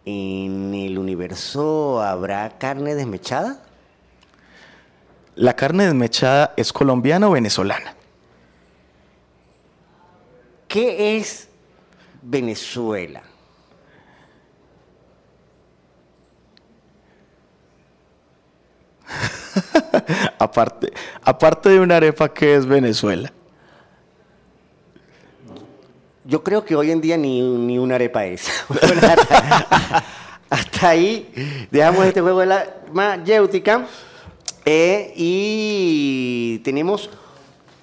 ¿En 0.06 0.74
el 0.76 1.00
universo 1.00 2.00
habrá 2.02 2.58
carne 2.60 2.94
desmechada? 2.94 3.64
¿La 5.36 5.56
carne 5.56 5.86
desmechada 5.86 6.54
es 6.58 6.72
colombiana 6.72 7.28
o 7.28 7.32
venezolana? 7.32 7.96
¿Qué 10.76 11.16
es 11.16 11.48
Venezuela? 12.22 13.24
Aparte, 20.38 20.92
aparte 21.24 21.70
de 21.70 21.80
una 21.80 21.96
arepa, 21.96 22.28
¿qué 22.34 22.56
es 22.56 22.66
Venezuela? 22.66 23.32
Yo 26.26 26.44
creo 26.44 26.66
que 26.66 26.76
hoy 26.76 26.92
en 26.92 27.00
día 27.00 27.16
ni, 27.16 27.42
ni 27.42 27.80
una 27.80 27.96
arepa 27.96 28.26
es. 28.26 28.50
Bueno, 28.68 29.02
hasta, 29.08 30.04
hasta 30.50 30.90
ahí 30.90 31.68
dejamos 31.72 32.06
este 32.06 32.20
juego 32.20 32.42
de 32.42 32.48
la 32.48 32.68
mayéutica. 32.92 33.88
Eh, 34.66 35.14
y 35.16 36.60
tenemos, 36.66 37.10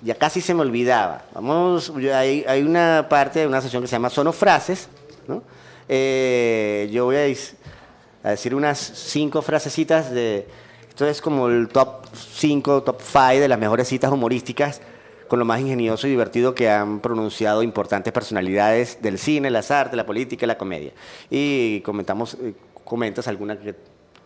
ya 0.02 0.14
casi 0.16 0.40
se 0.40 0.52
me 0.54 0.62
olvidaba, 0.62 1.24
vamos, 1.34 1.92
hay, 2.12 2.44
hay 2.46 2.62
una 2.62 3.06
parte 3.08 3.40
de 3.40 3.46
una 3.46 3.60
sesión 3.60 3.82
que 3.82 3.88
se 3.88 3.92
llama 3.92 4.10
Sonofrases. 4.10 4.88
¿no? 5.28 5.42
Eh, 5.88 6.88
yo 6.92 7.04
voy 7.04 7.16
a, 7.16 8.28
a 8.28 8.30
decir 8.30 8.54
unas 8.54 8.78
cinco 8.78 9.42
frasecitas 9.42 10.10
de... 10.10 10.46
Esto 10.88 11.06
es 11.06 11.22
como 11.22 11.48
el 11.48 11.68
top 11.68 12.06
5, 12.12 12.82
top 12.82 13.00
5 13.00 13.40
de 13.40 13.48
las 13.48 13.58
mejores 13.58 13.88
citas 13.88 14.12
humorísticas 14.12 14.82
con 15.26 15.38
lo 15.38 15.46
más 15.46 15.60
ingenioso 15.60 16.06
y 16.06 16.10
divertido 16.10 16.54
que 16.54 16.68
han 16.68 17.00
pronunciado 17.00 17.62
importantes 17.62 18.12
personalidades 18.12 19.00
del 19.00 19.18
cine, 19.18 19.50
las 19.50 19.70
artes, 19.70 19.96
la 19.96 20.04
política 20.04 20.46
la 20.46 20.58
comedia. 20.58 20.92
Y 21.30 21.80
comentamos, 21.80 22.34
eh, 22.34 22.52
comentas 22.84 23.26
alguna 23.28 23.58
que, 23.58 23.74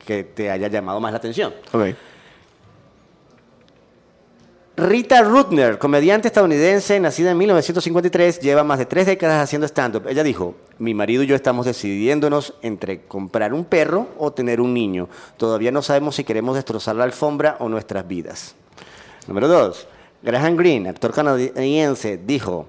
que 0.05 0.25
te 0.25 0.51
haya 0.51 0.67
llamado 0.67 0.99
más 0.99 1.13
la 1.13 1.19
atención. 1.19 1.55
Ok. 1.73 1.95
Rita 4.79 5.23
Rutner, 5.23 5.79
comediante 5.79 6.29
estadounidense, 6.29 7.01
nacida 7.01 7.31
en 7.31 7.39
1953, 7.39 8.41
lleva 8.41 8.63
más 8.63 8.79
de 8.79 8.85
tres 8.85 9.07
décadas 9.07 9.43
haciendo 9.43 9.67
stand-up. 9.67 10.07
Ella 10.07 10.23
dijo, 10.23 10.55
mi 10.79 10.93
marido 10.93 11.23
y 11.23 11.27
yo 11.27 11.35
estamos 11.35 11.65
decidiéndonos 11.65 12.53
entre 12.61 13.01
comprar 13.07 13.55
un 13.55 13.65
perro 13.65 14.09
o 14.19 14.35
tener 14.35 14.61
un 14.61 14.75
niño. 14.75 15.09
Todavía 15.39 15.73
no 15.73 15.81
sabemos 15.81 16.17
si 16.17 16.25
queremos 16.25 16.57
destrozar 16.57 16.95
la 16.95 17.05
alfombra 17.05 17.57
o 17.61 17.71
nuestras 17.71 18.07
vidas. 18.07 18.55
Número 19.27 19.49
dos, 19.49 19.89
Graham 20.23 20.57
Greene, 20.57 20.91
actor 20.91 21.15
canadiense, 21.15 22.19
dijo, 22.19 22.67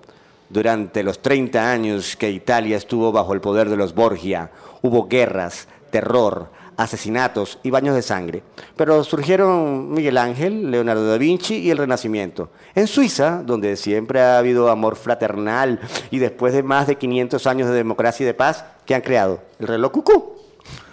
durante 0.47 1.03
los 1.03 1.19
30 1.19 1.69
años 1.69 2.15
que 2.15 2.31
Italia 2.31 2.77
estuvo 2.77 3.11
bajo 3.11 3.33
el 3.33 3.41
poder 3.41 3.67
de 3.67 3.75
los 3.75 3.93
Borgia, 3.93 4.49
hubo 4.81 5.09
guerras, 5.09 5.67
terror, 5.91 6.51
asesinatos 6.77 7.59
y 7.63 7.71
baños 7.71 7.95
de 7.95 8.01
sangre. 8.01 8.43
Pero 8.75 9.03
surgieron 9.03 9.91
Miguel 9.91 10.17
Ángel, 10.17 10.71
Leonardo 10.71 11.07
da 11.07 11.17
Vinci 11.17 11.57
y 11.57 11.71
el 11.71 11.79
Renacimiento. 11.79 12.51
En 12.75 12.87
Suiza, 12.87 13.43
donde 13.43 13.75
siempre 13.75 14.21
ha 14.21 14.37
habido 14.37 14.69
amor 14.69 14.95
fraternal 14.95 15.79
y 16.11 16.19
después 16.19 16.53
de 16.53 16.63
más 16.63 16.87
de 16.87 16.95
500 16.95 17.45
años 17.47 17.67
de 17.67 17.75
democracia 17.75 18.23
y 18.23 18.27
de 18.27 18.33
paz, 18.33 18.63
¿qué 18.85 18.95
han 18.95 19.01
creado? 19.01 19.41
El 19.59 19.67
reloj 19.67 19.91
cucú. 19.91 20.37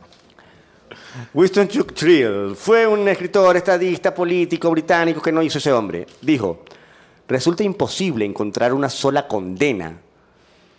Winston 1.34 1.68
Churchill 1.68 2.56
fue 2.56 2.88
un 2.88 3.08
escritor, 3.08 3.56
estadista, 3.56 4.14
político 4.14 4.72
británico 4.72 5.22
que 5.22 5.32
no 5.32 5.42
hizo 5.42 5.58
ese 5.60 5.72
hombre. 5.72 6.08
Dijo, 6.22 6.64
resulta 7.28 7.64
imposible 7.64 8.26
encontrar 8.26 8.74
una 8.74 8.90
sola 8.90 9.28
condena 9.28 9.98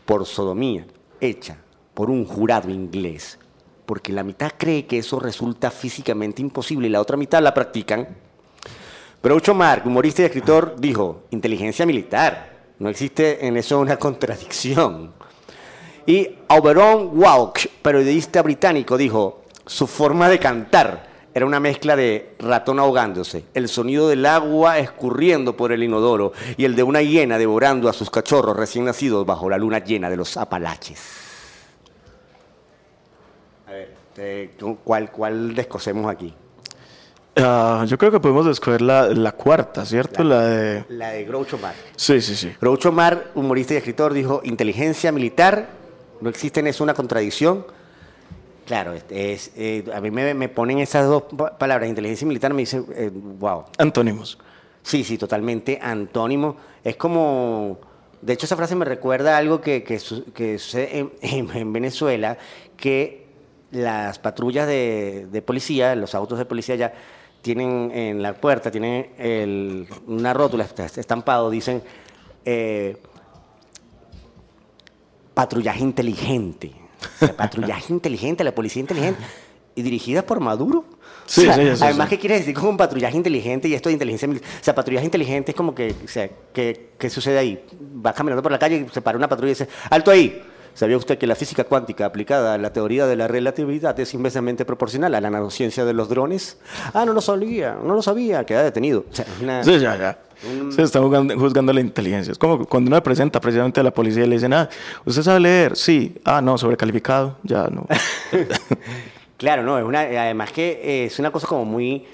por 0.04 0.26
sodomía 0.26 0.86
hecha 1.20 1.56
por 1.94 2.10
un 2.10 2.24
jurado 2.24 2.70
inglés, 2.70 3.38
porque 3.90 4.12
la 4.12 4.22
mitad 4.22 4.52
cree 4.56 4.86
que 4.86 4.98
eso 4.98 5.18
resulta 5.18 5.68
físicamente 5.68 6.40
imposible 6.40 6.86
y 6.86 6.90
la 6.90 7.00
otra 7.00 7.16
mitad 7.16 7.42
la 7.42 7.52
practican. 7.52 8.06
Groucho 9.20 9.52
Marx, 9.52 9.84
humorista 9.84 10.22
y 10.22 10.26
escritor, 10.26 10.76
dijo, 10.78 11.24
inteligencia 11.30 11.84
militar, 11.84 12.68
no 12.78 12.88
existe 12.88 13.44
en 13.44 13.56
eso 13.56 13.80
una 13.80 13.96
contradicción. 13.96 15.12
Y 16.06 16.36
Auberon 16.46 17.10
Walsh, 17.18 17.66
periodista 17.82 18.42
británico, 18.42 18.96
dijo, 18.96 19.42
su 19.66 19.88
forma 19.88 20.28
de 20.28 20.38
cantar 20.38 21.08
era 21.34 21.44
una 21.44 21.58
mezcla 21.58 21.96
de 21.96 22.36
ratón 22.38 22.78
ahogándose, 22.78 23.46
el 23.54 23.68
sonido 23.68 24.08
del 24.08 24.24
agua 24.24 24.78
escurriendo 24.78 25.56
por 25.56 25.72
el 25.72 25.82
inodoro 25.82 26.32
y 26.56 26.64
el 26.64 26.76
de 26.76 26.84
una 26.84 27.02
hiena 27.02 27.38
devorando 27.38 27.88
a 27.88 27.92
sus 27.92 28.08
cachorros 28.08 28.56
recién 28.56 28.84
nacidos 28.84 29.26
bajo 29.26 29.50
la 29.50 29.58
luna 29.58 29.80
llena 29.80 30.08
de 30.08 30.16
los 30.16 30.36
Apalaches. 30.36 31.29
Eh, 34.22 34.50
¿cuál, 34.84 35.10
cuál 35.10 35.54
descosemos 35.54 36.10
aquí? 36.10 36.34
Ah, 37.36 37.84
yo 37.88 37.96
creo 37.96 38.10
que 38.10 38.20
podemos 38.20 38.46
escoger 38.48 38.82
la, 38.82 39.06
la 39.08 39.32
cuarta, 39.32 39.86
¿cierto? 39.86 40.22
La, 40.22 40.40
de... 40.46 40.84
La 40.90 41.10
de 41.10 41.24
Groucho 41.24 41.56
Marx. 41.58 41.78
Sí, 41.96 42.20
sí, 42.20 42.34
sí. 42.34 42.52
Groucho 42.60 42.92
Marx, 42.92 43.22
humorista 43.34 43.72
y 43.72 43.76
escritor, 43.78 44.12
dijo, 44.12 44.42
inteligencia 44.44 45.10
militar, 45.10 45.68
no 46.20 46.28
existe 46.28 46.60
en 46.60 46.66
eso 46.66 46.84
una 46.84 46.92
contradicción. 46.92 47.64
Claro, 48.66 48.92
este 48.92 49.32
es, 49.32 49.52
eh, 49.56 49.84
a 49.94 50.00
mí 50.00 50.10
me, 50.10 50.34
me 50.34 50.48
ponen 50.50 50.80
esas 50.80 51.06
dos 51.06 51.24
pa- 51.36 51.56
palabras, 51.56 51.88
inteligencia 51.88 52.26
militar, 52.26 52.52
me 52.52 52.60
dice, 52.62 52.82
eh, 52.94 53.10
wow. 53.12 53.64
Antónimos. 53.78 54.38
Sí, 54.82 55.02
sí, 55.02 55.16
totalmente 55.16 55.78
antónimo. 55.80 56.56
Es 56.84 56.96
como, 56.96 57.78
de 58.20 58.32
hecho 58.34 58.44
esa 58.46 58.56
frase 58.56 58.74
me 58.76 58.84
recuerda 58.84 59.34
a 59.36 59.38
algo 59.38 59.60
que, 59.62 59.82
que, 59.82 59.98
su- 59.98 60.30
que 60.32 60.58
sucede 60.58 60.98
en, 60.98 61.12
en- 61.22 61.50
en 61.56 61.72
Venezuela, 61.72 62.36
que 62.76 63.19
las 63.72 64.18
patrullas 64.18 64.66
de, 64.66 65.26
de 65.30 65.42
policía, 65.42 65.94
los 65.94 66.14
autos 66.14 66.38
de 66.38 66.44
policía 66.44 66.74
ya 66.76 66.92
tienen 67.42 67.90
en 67.94 68.22
la 68.22 68.34
puerta, 68.34 68.70
tienen 68.70 69.10
el- 69.18 69.86
una 70.06 70.32
rótula 70.34 70.66
estampado, 70.96 71.50
dicen 71.50 71.82
eh, 72.44 72.96
patrullaje 75.34 75.80
inteligente. 75.80 76.72
O 77.16 77.18
sea, 77.26 77.36
patrullaje 77.36 77.92
inteligente, 77.92 78.44
la 78.44 78.54
policía 78.54 78.80
inteligente. 78.80 79.20
Y 79.74 79.82
dirigida 79.82 80.22
por 80.22 80.40
Maduro. 80.40 80.84
Sí, 81.26 81.42
O 81.42 81.44
sea, 81.44 81.54
sí, 81.54 81.76
sí, 81.76 81.84
además. 81.84 82.08
¿qué 82.08 82.18
quiere 82.18 82.38
decir 82.38 82.54
con 82.54 82.68
un 82.70 82.76
patrullaje 82.76 83.16
inteligente 83.16 83.68
y 83.68 83.74
esto 83.74 83.88
de 83.88 83.92
inteligencia 83.94 84.26
militar? 84.26 84.50
O 84.60 84.64
sea, 84.64 84.74
patrullaje 84.74 85.04
inteligente 85.06 85.52
es 85.52 85.56
como 85.56 85.74
que, 85.74 85.94
o 86.04 86.08
sea, 86.08 86.28
¿qué, 86.52 86.90
qué 86.98 87.08
sucede 87.08 87.38
ahí? 87.38 87.64
Va 88.04 88.12
caminando 88.12 88.42
por 88.42 88.50
la 88.50 88.58
calle 88.58 88.84
y 88.86 88.92
se 88.92 89.00
para 89.00 89.16
una 89.16 89.28
patrulla 89.28 89.50
y 89.52 89.54
dice, 89.54 89.68
¡alto 89.90 90.10
ahí! 90.10 90.42
¿Sabía 90.74 90.96
usted 90.96 91.18
que 91.18 91.26
la 91.26 91.34
física 91.34 91.64
cuántica 91.64 92.06
aplicada 92.06 92.54
a 92.54 92.58
la 92.58 92.72
teoría 92.72 93.06
de 93.06 93.16
la 93.16 93.28
relatividad 93.28 93.98
es 94.00 94.14
inversamente 94.14 94.64
proporcional 94.64 95.14
a 95.14 95.20
la 95.20 95.28
nanociencia 95.30 95.84
de 95.84 95.92
los 95.92 96.08
drones? 96.08 96.58
Ah, 96.94 97.04
no 97.04 97.12
lo 97.12 97.20
sabía, 97.20 97.76
no 97.84 97.94
lo 97.94 98.02
sabía, 98.02 98.44
queda 98.46 98.62
detenido. 98.62 99.04
O 99.10 99.14
sea, 99.14 99.26
una- 99.42 99.62
Sí, 99.64 99.78
ya, 99.78 99.96
ya. 99.96 100.18
Se 100.70 100.82
está 100.82 101.00
jugando, 101.00 101.38
juzgando 101.38 101.70
la 101.72 101.80
inteligencia. 101.82 102.32
Es 102.32 102.38
como 102.38 102.64
cuando 102.64 102.88
uno 102.88 102.96
le 102.96 103.02
presenta 103.02 103.40
precisamente 103.40 103.80
a 103.80 103.82
la 103.82 103.90
policía 103.90 104.24
y 104.24 104.28
le 104.28 104.36
dicen, 104.36 104.54
ah, 104.54 104.70
¿usted 105.04 105.22
sabe 105.22 105.40
leer? 105.40 105.76
Sí. 105.76 106.16
Ah, 106.24 106.40
no, 106.40 106.56
sobrecalificado. 106.56 107.36
Ya, 107.42 107.64
no. 107.68 107.86
Claro, 109.36 109.62
no, 109.62 109.78
es 109.78 109.84
una, 109.86 110.00
además 110.00 110.52
que 110.52 111.06
es 111.06 111.18
una 111.18 111.30
cosa 111.30 111.46
como 111.46 111.64
muy, 111.64 112.04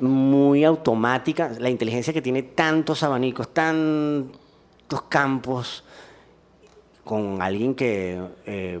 muy 0.00 0.64
automática. 0.64 1.50
La 1.58 1.68
inteligencia 1.68 2.12
que 2.12 2.22
tiene 2.22 2.42
tantos 2.42 3.02
abanicos, 3.02 3.52
tantos 3.52 5.02
campos, 5.10 5.84
con 7.04 7.42
alguien 7.42 7.74
que 7.74 8.20
eh, 8.46 8.80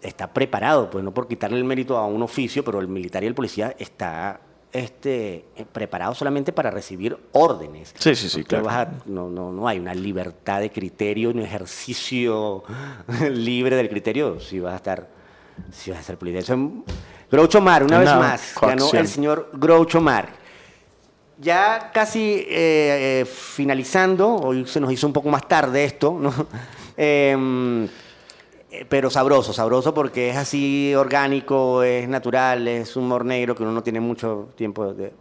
está 0.00 0.32
preparado, 0.32 0.90
pues 0.90 1.04
no 1.04 1.12
por 1.14 1.28
quitarle 1.28 1.58
el 1.58 1.64
mérito 1.64 1.96
a 1.96 2.06
un 2.06 2.22
oficio, 2.22 2.64
pero 2.64 2.80
el 2.80 2.88
militar 2.88 3.22
y 3.22 3.26
el 3.26 3.34
policía 3.34 3.74
está 3.78 4.40
este, 4.72 5.44
eh, 5.54 5.66
preparado 5.70 6.14
solamente 6.14 6.52
para 6.52 6.70
recibir 6.70 7.16
órdenes. 7.32 7.94
Sí, 7.98 8.14
sí, 8.16 8.28
sí, 8.28 8.42
claro. 8.42 8.68
a- 8.70 8.88
no, 9.06 9.28
no, 9.28 9.52
no 9.52 9.68
hay 9.68 9.78
una 9.78 9.94
libertad 9.94 10.60
de 10.60 10.70
criterio, 10.70 11.30
un 11.30 11.40
ejercicio 11.40 12.64
libre 13.30 13.76
del 13.76 13.88
criterio 13.88 14.40
si 14.40 14.58
vas 14.60 14.72
a 14.72 14.76
estar, 14.76 15.08
si 15.70 15.90
vas 15.90 16.00
a 16.00 16.02
ser 16.02 16.16
policía. 16.18 16.40
Eso 16.40 16.54
es- 16.54 16.94
Groucho 17.30 17.60
Mar, 17.62 17.82
una, 17.84 17.98
vez 17.98 18.08
más, 18.18 18.54
ganó 18.60 18.90
el 19.00 19.08
señor 19.08 19.50
Groucho 19.54 20.00
Mar. 20.00 20.28
Ya 21.38 21.90
casi 21.92 22.20
eh, 22.48 23.22
eh, 23.22 23.24
finalizando, 23.24 24.36
hoy 24.36 24.66
se 24.66 24.78
nos 24.80 24.92
hizo 24.92 25.06
un 25.06 25.12
poco 25.12 25.28
más 25.28 25.46
tarde 25.48 25.84
esto, 25.84 26.16
¿no? 26.20 26.32
Em, 27.04 27.88
pero 28.88 29.10
sabroso, 29.10 29.52
sabroso 29.52 29.92
porque 29.92 30.30
es 30.30 30.36
así 30.36 30.94
orgánico, 30.94 31.82
es 31.82 32.08
natural, 32.08 32.68
es 32.68 32.94
humor 32.94 33.24
negro 33.24 33.56
que 33.56 33.64
uno 33.64 33.72
no 33.72 33.82
tiene 33.82 33.98
mucho 33.98 34.50
tiempo 34.54 34.94
de, 34.94 35.12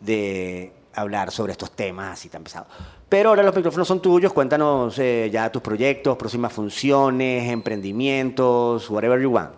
de 0.00 0.72
hablar 0.94 1.30
sobre 1.30 1.52
estos 1.52 1.72
temas 1.72 2.14
así 2.14 2.30
tan 2.30 2.42
pesados. 2.42 2.68
Pero 3.10 3.28
ahora 3.28 3.42
los 3.42 3.54
micrófonos 3.54 3.86
son 3.86 4.00
tuyos, 4.00 4.32
cuéntanos 4.32 4.98
eh, 4.98 5.28
ya 5.30 5.52
tus 5.52 5.60
proyectos, 5.60 6.16
próximas 6.16 6.50
funciones, 6.50 7.50
emprendimientos, 7.50 8.88
whatever 8.88 9.20
you 9.20 9.28
want. 9.28 9.50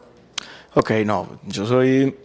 Ok, 0.74 0.90
no, 1.06 1.38
yo 1.46 1.64
soy, 1.66 2.16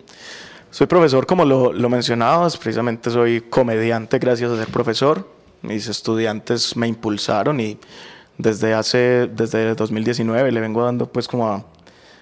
soy 0.71 0.87
profesor, 0.87 1.27
como 1.27 1.45
lo, 1.45 1.71
lo 1.71 1.87
mencionabas, 1.87 2.57
precisamente 2.57 3.11
soy 3.11 3.41
comediante 3.41 4.17
gracias 4.17 4.49
a 4.49 4.57
ser 4.57 4.69
profesor. 4.69 5.27
Mis 5.61 5.87
estudiantes 5.87 6.75
me 6.75 6.87
impulsaron 6.87 7.59
y 7.59 7.77
desde 8.39 8.73
hace, 8.73 9.27
desde 9.31 9.75
2019 9.75 10.51
le 10.51 10.59
vengo 10.59 10.83
dando 10.83 11.05
pues 11.11 11.27
como 11.27 11.47
a, 11.47 11.63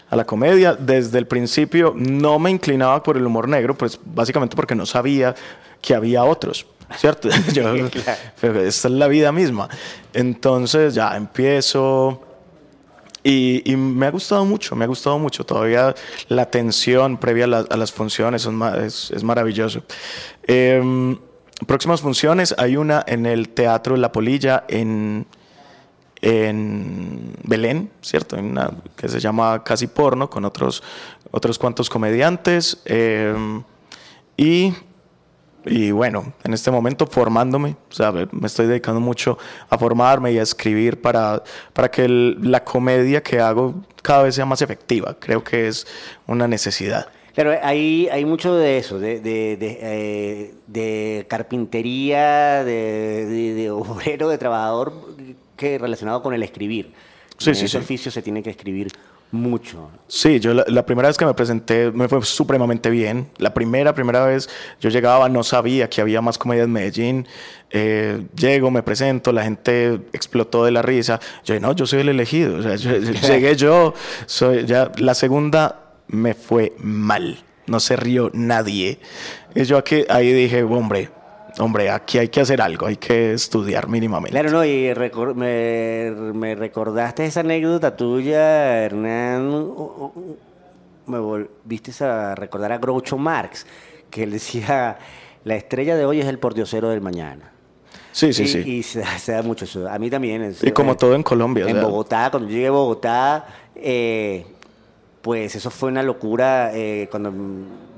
a 0.10 0.16
la 0.18 0.26
comedia. 0.26 0.74
Desde 0.74 1.18
el 1.20 1.28
principio 1.28 1.94
no 1.96 2.38
me 2.40 2.52
inclinaba 2.52 3.02
por 3.02 3.16
el 3.16 3.26
humor 3.26 3.48
negro, 3.48 3.78
pues 3.78 3.98
básicamente 4.04 4.56
porque 4.58 4.76
no 4.76 4.86
sabía 4.86 5.34
que 5.82 5.94
había 5.96 6.26
otros. 6.26 6.66
¿Cierto? 6.98 7.30
Yo- 7.54 7.74
pero 8.42 8.62
esta 8.62 8.88
es 8.90 8.94
la 8.94 9.08
vida 9.08 9.32
misma. 9.32 9.70
Entonces 10.14 10.96
ya 10.96 11.16
empiezo, 11.18 12.22
y, 13.24 13.62
y 13.72 13.76
me 13.76 14.06
ha 14.08 14.12
gustado 14.12 14.46
mucho, 14.46 14.76
me 14.76 14.86
ha 14.86 14.88
gustado 14.88 15.20
mucho. 15.20 15.46
Todavía 15.46 15.94
la 16.30 16.46
tensión 16.50 17.18
previa 17.18 17.44
a, 17.44 17.48
la- 17.48 17.66
a 17.70 17.78
las 17.78 17.92
funciones 17.92 18.48
ma- 18.48 18.78
es, 18.78 19.12
es 19.12 19.24
maravilloso. 19.24 19.84
Em, 20.44 21.18
próximas 21.68 22.00
funciones, 22.02 22.56
hay 22.58 22.78
una 22.78 23.04
en 23.06 23.26
el 23.26 23.50
Teatro 23.50 23.98
La 23.98 24.12
Polilla 24.14 24.64
en, 24.70 25.26
en 26.22 27.34
Belén, 27.44 27.92
¿cierto? 28.02 28.36
Hay 28.36 28.44
una 28.44 28.72
que 28.96 29.08
se 29.08 29.20
llama 29.20 29.64
Casi 29.64 29.88
Porno 29.88 30.30
con 30.30 30.46
otros, 30.46 30.84
otros 31.32 31.58
cuantos 31.60 31.90
comediantes. 31.90 32.82
em, 32.86 33.64
y 34.36 34.74
y 35.70 35.92
bueno, 35.92 36.34
en 36.44 36.54
este 36.54 36.72
momento 36.72 37.06
formándome, 37.08 37.76
o 37.90 37.94
sea, 37.94 38.12
me 38.12 38.48
estoy 38.48 38.68
dedicando 38.68 39.02
mucho 39.02 39.38
a 39.70 39.78
formarme 39.78 40.32
y 40.32 40.40
a 40.40 40.44
escribir 40.44 41.02
para, 41.02 41.44
para 41.74 41.92
que 41.92 42.08
la 42.08 42.64
comedia 42.64 43.22
que 43.22 43.40
hago 43.40 43.76
cada 44.02 44.24
vez 44.24 44.36
sea 44.36 44.46
más 44.46 44.62
efectiva. 44.62 45.16
Creo 45.20 45.44
que 45.44 45.68
es 45.68 45.86
una 46.26 46.48
necesidad. 46.48 47.08
Claro, 47.34 47.54
hay, 47.62 48.08
hay 48.12 48.26
mucho 48.26 48.56
de 48.56 48.78
eso, 48.80 48.98
de, 48.98 49.20
de, 49.20 49.58
eh, 50.74 51.26
carpintería, 51.28 52.64
de 52.64 53.70
obrero, 53.72 54.30
de 54.30 54.38
trabajador, 54.38 54.94
que 55.58 55.78
relacionado 55.78 56.22
con 56.22 56.34
el 56.34 56.44
escribir. 56.44 56.94
Sí, 57.38 57.50
en 57.50 57.56
sí, 57.56 57.66
ese 57.66 57.78
sí. 57.80 57.84
oficio 57.84 58.12
se 58.12 58.22
tiene 58.22 58.42
que 58.42 58.50
escribir 58.50 58.88
mucho. 59.32 59.92
Sí, 60.08 60.40
yo 60.40 60.54
la, 60.54 60.64
la 60.68 60.86
primera 60.86 61.10
vez 61.10 61.18
que 61.18 61.26
me 61.26 61.34
presenté 61.34 61.92
me 61.92 62.08
fue 62.08 62.24
supremamente 62.24 62.90
bien. 62.90 63.28
La 63.38 63.54
primera, 63.54 63.94
primera 63.94 64.26
vez 64.26 64.50
yo 64.80 64.90
llegaba, 64.90 65.28
no 65.28 65.44
sabía 65.44 65.90
que 65.90 66.00
había 66.02 66.22
más 66.22 66.38
comedia 66.38 66.64
en 66.64 66.72
Medellín. 66.72 67.28
Eh, 67.70 68.26
llego, 68.36 68.72
me 68.72 68.82
presento, 68.84 69.34
la 69.34 69.44
gente 69.44 69.96
explotó 70.14 70.64
de 70.64 70.72
la 70.72 70.82
risa. 70.82 71.20
Yo 71.44 71.60
no, 71.60 71.74
yo 71.74 71.86
soy 71.86 72.00
el 72.00 72.10
elegido. 72.10 72.58
O 72.58 72.62
sea, 72.64 72.76
yo- 72.78 72.98
llegué 73.28 73.56
yo, 73.58 73.94
soy 74.26 74.66
ya. 74.66 74.92
La 74.98 75.14
segunda 75.14 75.82
me 76.08 76.34
fue 76.34 76.74
mal. 76.80 77.38
No 77.68 77.82
se 77.82 77.98
rió 77.98 78.32
nadie. 78.34 79.00
Y 79.54 79.64
yo 79.66 79.78
aquí, 79.78 80.06
ahí 80.08 80.32
dije, 80.32 80.64
hombre, 80.64 81.10
hombre, 81.60 81.90
aquí 81.90 82.18
hay 82.18 82.30
que 82.30 82.42
hacer 82.42 82.62
algo, 82.62 82.86
hay 82.88 82.98
que 82.98 83.34
estudiar 83.34 83.88
mínimamente. 83.88 84.32
Claro, 84.32 84.52
no, 84.52 84.66
y 84.66 84.92
recor- 84.94 85.34
me, 85.36 86.12
me 86.34 86.56
recordaste 86.56 87.26
esa 87.26 87.40
anécdota 87.42 87.96
tuya, 87.96 88.84
Hernán. 88.84 89.72
Me 91.06 91.20
volviste 91.20 92.04
a 92.04 92.36
recordar 92.36 92.72
a 92.74 92.78
Groucho 92.80 93.18
Marx, 93.18 93.66
que 94.10 94.24
él 94.24 94.32
decía, 94.32 94.98
la 95.46 95.56
estrella 95.56 95.96
de 95.96 96.06
hoy 96.06 96.20
es 96.20 96.28
el 96.28 96.38
pordiosero 96.40 96.90
del 96.90 97.02
mañana. 97.02 97.52
Sí, 98.12 98.34
sí, 98.34 98.44
y, 98.44 98.48
sí. 98.48 98.60
Y 98.60 98.84
se, 98.84 99.04
se 99.20 99.32
da 99.32 99.42
mucho 99.44 99.66
eso. 99.66 99.88
A 99.88 99.98
mí 100.00 100.10
también. 100.10 100.42
es- 100.44 100.64
Y 100.64 100.72
como 100.72 100.98
todo 100.98 101.14
en 101.16 101.24
Colombia, 101.24 101.66
o 101.66 101.70
En 101.70 101.76
sea. 101.76 101.84
Bogotá, 101.86 102.30
cuando 102.32 102.50
llegué 102.50 102.68
a 102.68 102.72
Bogotá, 102.72 103.46
eh, 103.76 104.46
pues 105.28 105.54
eso 105.58 105.70
fue 105.70 105.90
una 105.90 106.02
locura 106.04 106.72
eh, 106.74 107.10
cuando 107.12 107.34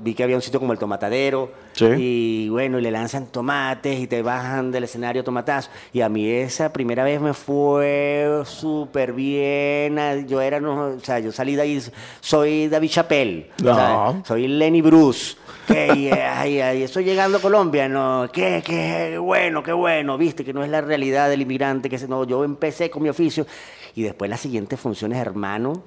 vi 0.02 0.14
que 0.14 0.24
había 0.24 0.34
un 0.34 0.42
sitio 0.42 0.58
como 0.58 0.72
el 0.72 0.80
Tomatadero. 0.80 1.52
Sí. 1.74 1.84
Y 1.96 2.48
bueno, 2.48 2.80
y 2.80 2.82
le 2.82 2.90
lanzan 2.90 3.26
tomates 3.28 4.00
y 4.00 4.08
te 4.08 4.20
bajan 4.20 4.72
del 4.72 4.82
escenario 4.82 5.22
tomatazos. 5.22 5.70
Y 5.92 6.00
a 6.00 6.08
mí 6.08 6.28
esa 6.28 6.72
primera 6.72 7.04
vez 7.04 7.20
me 7.20 7.32
fue 7.32 8.42
súper 8.46 9.12
bien. 9.12 9.96
ah, 10.00 10.16
Yo 10.26 10.40
era, 10.40 10.58
no, 10.58 10.86
o 10.96 10.98
sea, 11.00 11.20
yo 11.20 11.30
salí 11.30 11.54
de 11.54 11.62
ahí, 11.62 11.80
soy 12.20 12.66
David 12.66 12.90
Chappelle. 12.90 13.50
o 13.60 13.62
sea, 13.62 13.88
No. 13.92 14.24
soy 14.26 14.48
Lenny 14.48 14.82
Bruce. 14.82 15.36
Que, 15.68 15.86
y, 15.94 16.08
ay, 16.10 16.60
ay, 16.60 16.82
estoy 16.82 17.04
llegando 17.04 17.38
a 17.38 17.40
Colombia, 17.40 17.88
no, 17.88 18.28
qué, 18.32 18.60
qué 18.66 19.16
bueno, 19.18 19.62
qué 19.62 19.72
bueno, 19.72 20.18
viste, 20.18 20.44
que 20.44 20.52
no 20.52 20.64
es 20.64 20.70
la 20.70 20.80
realidad 20.80 21.28
del 21.30 21.42
inmigrante, 21.42 21.88
que 21.88 21.96
se- 21.96 22.08
no, 22.08 22.24
yo 22.24 22.42
empecé 22.42 22.90
con 22.90 23.04
mi 23.04 23.08
oficio 23.08 23.46
y 23.94 24.02
después 24.02 24.30
las 24.30 24.40
siguientes 24.40 24.78
funciones, 24.78 25.18
hermano, 25.18 25.82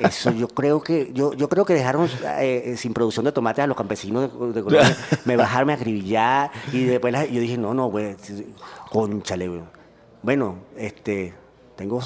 eso 0.00 0.30
yo 0.32 0.48
creo 0.48 0.82
que, 0.82 1.10
yo, 1.14 1.32
yo 1.34 1.48
creo 1.48 1.64
que 1.64 1.74
dejaron 1.74 2.08
eh, 2.40 2.74
sin 2.76 2.92
producción 2.94 3.24
de 3.24 3.32
tomates 3.32 3.64
a 3.64 3.66
los 3.66 3.76
campesinos 3.76 4.30
de, 4.38 4.52
de 4.52 4.62
Colombia, 4.62 4.96
me 5.24 5.36
bajarme 5.36 5.72
a 5.72 5.76
acribillar 5.76 6.50
y 6.72 6.84
después 6.84 7.12
la- 7.12 7.24
yo 7.26 7.40
dije, 7.40 7.56
no, 7.56 7.72
no, 7.74 7.86
güey, 7.86 8.14
conchale, 8.90 9.48
güey. 9.48 9.60
bueno, 10.22 10.56
este, 10.76 11.32
tengo 11.76 12.00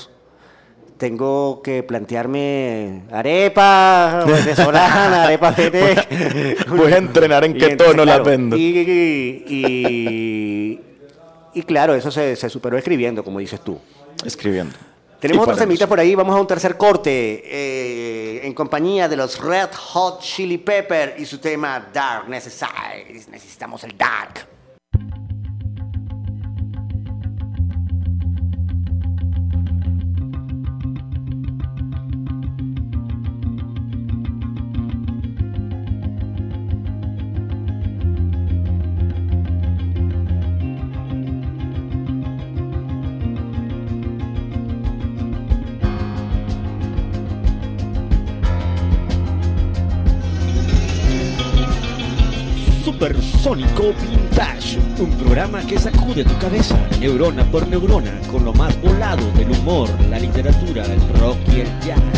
tengo 0.96 1.60
que 1.60 1.82
plantearme 1.82 3.02
arepa 3.12 4.24
venezolana, 4.26 5.24
arepa 5.24 5.50
verde. 5.56 6.56
Voy 6.68 6.90
a 6.90 6.96
entrenar 6.96 7.44
en 7.44 7.52
qué 7.52 7.76
tono 7.76 8.04
las 8.06 8.24
vendo. 8.24 8.56
Y, 8.56 8.62
y, 8.62 9.44
y- 9.46 10.80
y 11.52 11.62
claro, 11.64 11.94
eso 11.94 12.10
se, 12.10 12.34
se 12.36 12.48
superó 12.48 12.78
escribiendo, 12.78 13.22
como 13.24 13.38
dices 13.40 13.60
tú. 13.62 13.78
Escribiendo. 14.24 14.74
Tenemos 15.20 15.42
otros 15.42 15.58
semitas 15.58 15.82
eso. 15.82 15.88
por 15.88 16.00
ahí, 16.00 16.14
vamos 16.14 16.36
a 16.36 16.40
un 16.40 16.46
tercer 16.46 16.76
corte 16.76 17.42
eh, 17.44 18.46
en 18.46 18.52
compañía 18.54 19.08
de 19.08 19.16
los 19.16 19.38
Red 19.40 19.70
Hot 19.74 20.20
Chili 20.20 20.58
Pepper 20.58 21.16
y 21.18 21.24
su 21.24 21.38
tema 21.38 21.88
Dark 21.92 22.28
Necessary. 22.28 23.24
Necesitamos 23.30 23.82
el 23.84 23.96
Dark. 23.96 24.55
Un 54.98 55.10
programa 55.10 55.60
que 55.62 55.78
sacude 55.78 56.24
tu 56.24 56.38
cabeza 56.38 56.78
neurona 57.00 57.44
por 57.50 57.66
neurona 57.68 58.12
con 58.30 58.44
lo 58.44 58.52
más 58.52 58.80
volado 58.80 59.30
del 59.32 59.50
humor, 59.50 59.88
la 60.08 60.18
literatura, 60.18 60.84
el 60.84 61.00
rock 61.18 61.36
y 61.48 61.60
el 61.60 61.80
jazz. 61.80 62.15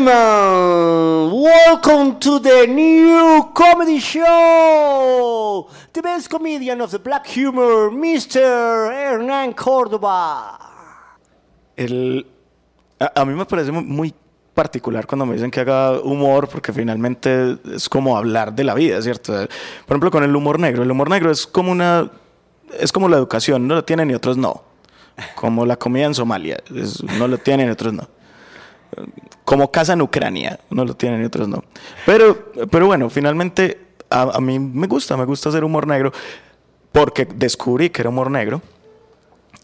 Gentlemen, 0.00 1.42
welcome 1.42 2.18
to 2.18 2.38
the 2.40 2.66
new 2.66 3.50
comedy 3.54 3.98
show. 4.00 5.68
The 5.92 6.02
best 6.02 6.28
comedian 6.30 6.80
of 6.80 6.90
the 6.90 6.98
black 6.98 7.26
humor, 7.26 7.90
Mr. 7.90 8.90
Hernán 8.92 9.52
Córdoba. 9.54 10.58
El, 11.76 12.26
a, 12.98 13.20
a 13.20 13.24
mí 13.24 13.34
me 13.34 13.44
parece 13.44 13.72
mu- 13.72 13.82
muy 13.82 14.14
particular 14.54 15.06
cuando 15.06 15.26
me 15.26 15.34
dicen 15.34 15.50
que 15.50 15.60
haga 15.60 16.00
humor, 16.00 16.48
porque 16.48 16.72
finalmente 16.72 17.58
es 17.74 17.88
como 17.88 18.16
hablar 18.16 18.52
de 18.54 18.64
la 18.64 18.74
vida, 18.74 19.00
¿cierto? 19.02 19.32
Por 19.86 19.94
ejemplo, 19.96 20.10
con 20.10 20.24
el 20.24 20.34
humor 20.34 20.58
negro. 20.58 20.82
El 20.82 20.90
humor 20.90 21.10
negro 21.10 21.30
es 21.30 21.46
como 21.46 21.70
una. 21.72 22.10
Es 22.78 22.92
como 22.92 23.08
la 23.08 23.16
educación, 23.16 23.66
no 23.66 23.74
lo 23.74 23.84
tienen 23.84 24.10
y 24.10 24.14
otros 24.14 24.36
no. 24.36 24.62
Como 25.34 25.66
la 25.66 25.76
comida 25.76 26.06
en 26.06 26.14
Somalia, 26.14 26.62
es- 26.74 27.02
no 27.02 27.26
lo 27.28 27.36
tienen 27.38 27.68
y 27.68 27.70
otros 27.70 27.92
no. 27.92 28.08
Como 29.44 29.70
casa 29.70 29.94
en 29.94 30.02
Ucrania, 30.02 30.60
no 30.70 30.84
lo 30.84 30.94
tienen 30.94 31.22
y 31.22 31.24
otros 31.24 31.48
no. 31.48 31.64
Pero, 32.06 32.52
pero 32.70 32.86
bueno, 32.86 33.10
finalmente 33.10 33.80
a, 34.08 34.40
mí 34.40 34.58
me 34.58 34.86
gusta, 34.86 35.16
me 35.16 35.24
gusta 35.24 35.48
hacer 35.48 35.64
humor 35.64 35.86
negro, 35.86 36.12
porque 36.92 37.24
descubrí 37.24 37.90
que 37.90 38.02
era 38.02 38.08
humor 38.08 38.30
negro 38.30 38.60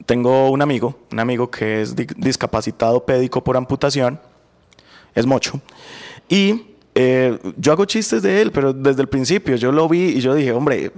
tengo 0.04 0.50
un 0.50 0.60
amigo, 0.60 0.98
un 1.10 1.18
amigo 1.20 1.50
que 1.50 1.80
es 1.80 1.96
di- 1.96 2.06
discapacitado 2.16 3.04
pédico 3.04 3.42
por 3.42 3.56
amputación, 3.56 4.20
es 5.14 5.24
mocho, 5.24 5.60
y 6.28 6.66
eh, 6.94 7.38
yo 7.56 7.72
hago 7.72 7.86
chistes 7.86 8.22
de 8.22 8.42
él, 8.42 8.52
pero 8.52 8.72
desde 8.72 9.02
el 9.02 9.08
principio 9.08 9.56
yo 9.56 9.72
lo 9.72 9.88
vi 9.88 10.16
y 10.16 10.20
yo 10.20 10.34
dije, 10.34 10.52
hombre, 10.52 10.92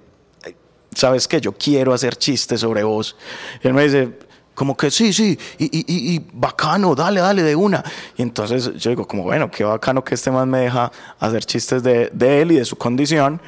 ¿sabes 0.94 1.28
qué? 1.28 1.40
Yo 1.40 1.52
quiero 1.52 1.92
hacer 1.92 2.16
chistes 2.16 2.60
sobre 2.60 2.82
vos. 2.82 3.16
Y 3.62 3.68
él 3.68 3.74
me 3.74 3.84
dice, 3.84 4.18
como 4.58 4.76
que 4.76 4.90
sí, 4.90 5.12
sí, 5.12 5.38
y, 5.56 5.64
y- 5.66 6.14
y- 6.16 6.26
bacano, 6.32 6.96
dale, 6.96 7.20
dale, 7.20 7.44
de 7.44 7.54
una. 7.54 7.84
Y 8.16 8.22
entonces 8.22 8.72
yo 8.74 8.90
digo, 8.90 9.06
como 9.06 9.22
bueno, 9.22 9.48
qué 9.48 9.62
bacano 9.62 10.02
que 10.02 10.16
este 10.16 10.32
man 10.32 10.50
me 10.50 10.58
deja 10.62 10.90
hacer 11.20 11.44
chistes 11.44 11.84
de, 11.84 12.10
de 12.12 12.42
él 12.42 12.50
y 12.50 12.56
de 12.56 12.64
su 12.64 12.76
condición. 12.76 13.40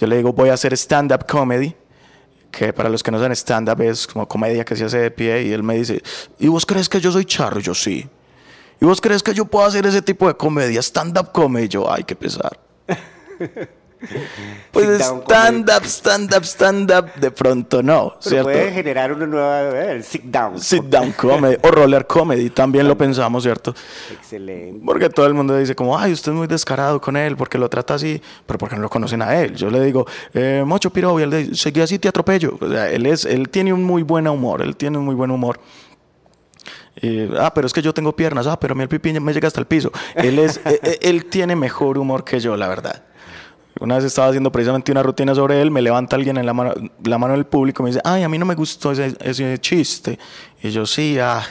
Yo 0.00 0.08
le 0.08 0.16
digo, 0.16 0.32
voy 0.32 0.48
a 0.48 0.54
hacer 0.54 0.72
stand-up 0.76 1.26
comedy 1.26 1.76
que 2.50 2.72
para 2.72 2.88
los 2.88 3.04
que 3.04 3.12
no 3.12 3.18
saben 3.18 3.36
stand-up 3.36 3.80
es 3.82 4.06
como 4.08 4.26
comedia 4.26 4.64
que 4.64 4.74
se 4.74 4.84
hace 4.84 4.98
de 4.98 5.10
pie 5.12 5.44
y 5.44 5.52
él 5.52 5.62
me 5.62 5.76
dice, 5.76 6.02
¿y 6.40 6.48
vos 6.48 6.66
crees 6.66 6.88
que 6.88 7.00
yo 7.00 7.12
soy 7.12 7.24
charro? 7.24 7.60
Yo 7.60 7.72
sí. 7.74 8.08
¿Y 8.80 8.84
vos 8.84 9.00
crees 9.00 9.22
que 9.22 9.34
yo 9.34 9.44
puedo 9.44 9.64
hacer 9.64 9.86
ese 9.86 10.02
tipo 10.02 10.26
de 10.26 10.34
comedia, 10.36 10.80
stand-up 10.82 11.30
comedy? 11.32 11.68
Yo, 11.68 11.88
ay, 11.92 12.02
qué 12.02 12.16
pesar. 12.16 12.58
Pues 14.72 15.00
stand-up, 15.00 15.84
stand-up, 15.84 16.44
stand-up, 16.44 17.14
de 17.16 17.30
pronto 17.30 17.82
no, 17.82 18.14
Pero 18.22 18.30
¿cierto? 18.30 18.50
puede 18.50 18.72
generar 18.72 19.12
una 19.12 19.26
nueva, 19.26 19.62
eh, 19.62 19.92
el 19.92 20.04
sit 20.04 20.22
down. 20.24 20.60
Sit 20.60 20.84
down 20.84 21.12
comedy 21.12 21.56
o 21.62 21.70
roller 21.70 22.06
comedy, 22.06 22.50
también 22.50 22.86
lo 22.86 22.96
pensamos, 22.96 23.42
¿cierto? 23.42 23.74
Excelente. 24.12 24.80
Porque 24.84 25.08
todo 25.10 25.26
el 25.26 25.34
mundo 25.34 25.56
dice 25.56 25.74
como, 25.74 25.98
ay, 25.98 26.12
usted 26.12 26.32
es 26.32 26.38
muy 26.38 26.46
descarado 26.46 27.00
con 27.00 27.16
él, 27.16 27.36
porque 27.36 27.58
lo 27.58 27.68
trata 27.68 27.94
así, 27.94 28.20
pero 28.46 28.58
porque 28.58 28.76
no 28.76 28.82
lo 28.82 28.90
conocen 28.90 29.22
a 29.22 29.40
él. 29.40 29.56
Yo 29.56 29.70
le 29.70 29.80
digo, 29.80 30.06
eh, 30.32 30.62
Mocho 30.64 30.90
Piro, 30.90 31.18
y 31.18 31.22
él 31.24 31.30
dice, 31.30 31.54
seguí 31.54 31.80
así, 31.80 31.98
te 31.98 32.08
atropello. 32.08 32.56
O 32.60 32.68
sea, 32.68 32.90
él, 32.90 33.06
es, 33.06 33.24
él 33.24 33.48
tiene 33.48 33.72
un 33.72 33.82
muy 33.82 34.02
buen 34.02 34.28
humor, 34.28 34.62
él 34.62 34.76
tiene 34.76 34.98
un 34.98 35.04
muy 35.04 35.14
buen 35.14 35.30
humor. 35.30 35.58
Y, 37.00 37.28
ah, 37.38 37.52
pero 37.54 37.66
es 37.66 37.72
que 37.72 37.82
yo 37.82 37.94
tengo 37.94 38.14
piernas, 38.14 38.46
ah, 38.46 38.58
pero 38.58 38.72
a 38.72 38.74
mí 38.76 38.82
el 38.82 38.88
pipí 38.88 39.18
me 39.20 39.32
llega 39.32 39.48
hasta 39.48 39.60
el 39.60 39.66
piso. 39.66 39.92
Él, 40.14 40.38
es, 40.38 40.58
eh, 40.64 40.80
eh, 40.82 40.98
él 41.02 41.26
tiene 41.26 41.56
mejor 41.56 41.98
humor 41.98 42.24
que 42.24 42.40
yo, 42.40 42.56
la 42.56 42.68
verdad. 42.68 43.04
Una 43.80 43.96
vez 43.96 44.04
estaba 44.04 44.28
haciendo 44.28 44.50
precisamente 44.50 44.90
una 44.90 45.02
rutina 45.02 45.34
sobre 45.34 45.60
él, 45.62 45.70
me 45.70 45.82
levanta 45.82 46.16
alguien 46.16 46.36
en 46.36 46.46
la 46.46 46.52
mano, 46.52 46.74
la 47.04 47.18
mano 47.18 47.34
del 47.34 47.46
público 47.46 47.82
y 47.82 47.84
me 47.84 47.90
dice, 47.90 48.00
ay, 48.04 48.22
a 48.22 48.28
mí 48.28 48.38
no 48.38 48.44
me 48.44 48.54
gustó 48.54 48.92
ese, 48.92 49.16
ese 49.20 49.58
chiste. 49.58 50.18
Y 50.62 50.70
yo, 50.70 50.84
sí, 50.84 51.18
ah, 51.20 51.42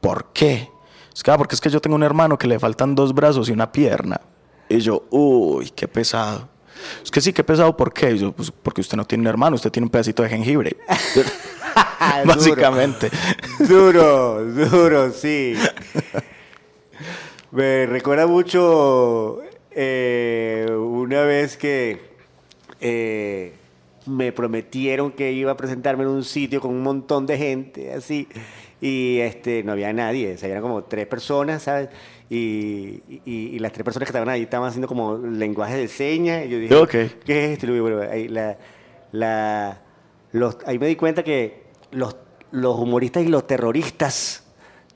¿por 0.00 0.32
qué? 0.32 0.70
Es 1.12 1.22
que, 1.22 1.30
ah, 1.30 1.36
porque 1.36 1.56
es 1.56 1.60
que 1.60 1.70
yo 1.70 1.80
tengo 1.80 1.96
un 1.96 2.02
hermano 2.04 2.38
que 2.38 2.46
le 2.46 2.58
faltan 2.58 2.94
dos 2.94 3.12
brazos 3.12 3.48
y 3.48 3.52
una 3.52 3.72
pierna. 3.72 4.20
Y 4.68 4.78
yo, 4.78 5.04
uy, 5.10 5.70
qué 5.70 5.88
pesado. 5.88 6.48
Es 7.02 7.10
que 7.10 7.20
sí, 7.20 7.32
qué 7.32 7.42
pesado, 7.42 7.76
¿por 7.76 7.92
qué? 7.92 8.12
Y 8.12 8.18
yo, 8.18 8.32
pues 8.32 8.50
porque 8.50 8.80
usted 8.80 8.96
no 8.96 9.04
tiene 9.04 9.22
un 9.22 9.26
hermano, 9.26 9.56
usted 9.56 9.72
tiene 9.72 9.86
un 9.86 9.90
pedacito 9.90 10.22
de 10.22 10.28
jengibre. 10.28 10.76
Básicamente. 12.24 13.10
Duro, 13.60 14.44
duro, 14.44 15.10
sí. 15.10 15.54
Me 17.50 17.86
recuerda 17.86 18.26
mucho 18.26 19.40
eh, 19.80 20.66
una 20.76 21.22
vez 21.22 21.56
que 21.56 22.00
eh, 22.80 23.52
me 24.06 24.32
prometieron 24.32 25.12
que 25.12 25.30
iba 25.32 25.52
a 25.52 25.56
presentarme 25.56 26.02
en 26.02 26.10
un 26.10 26.24
sitio 26.24 26.60
con 26.60 26.72
un 26.72 26.82
montón 26.82 27.26
de 27.26 27.38
gente, 27.38 27.92
así, 27.92 28.26
y 28.80 29.18
este, 29.20 29.62
no 29.62 29.70
había 29.72 29.92
nadie, 29.92 30.34
o 30.34 30.36
sea, 30.38 30.48
eran 30.48 30.62
como 30.62 30.82
tres 30.82 31.06
personas, 31.06 31.62
¿sabes? 31.62 31.90
Y, 32.28 33.02
y- 33.24 33.50
y 33.54 33.58
las 33.60 33.70
tres 33.72 33.84
personas 33.84 34.06
que 34.06 34.10
estaban 34.10 34.28
ahí 34.28 34.42
estaban 34.42 34.68
haciendo 34.68 34.88
como 34.88 35.16
lenguaje 35.16 35.76
de 35.76 35.86
señas, 35.86 36.44
y 36.46 36.48
yo 36.48 36.58
dije. 36.58 36.74
¿qué 37.24 37.44
es 37.44 37.50
esto? 37.52 37.66
Y 37.66 37.68
luego, 37.68 37.96
bueno, 37.96 38.12
ahí, 38.12 38.26
la, 38.28 38.58
la- 39.12 39.80
los- 40.32 40.58
ahí 40.66 40.78
me 40.80 40.88
di 40.88 40.96
cuenta 40.96 41.22
que 41.22 41.62
los, 41.92 42.16
los 42.50 42.76
humoristas 42.78 43.22
y 43.24 43.28
los 43.28 43.46
terroristas 43.46 44.44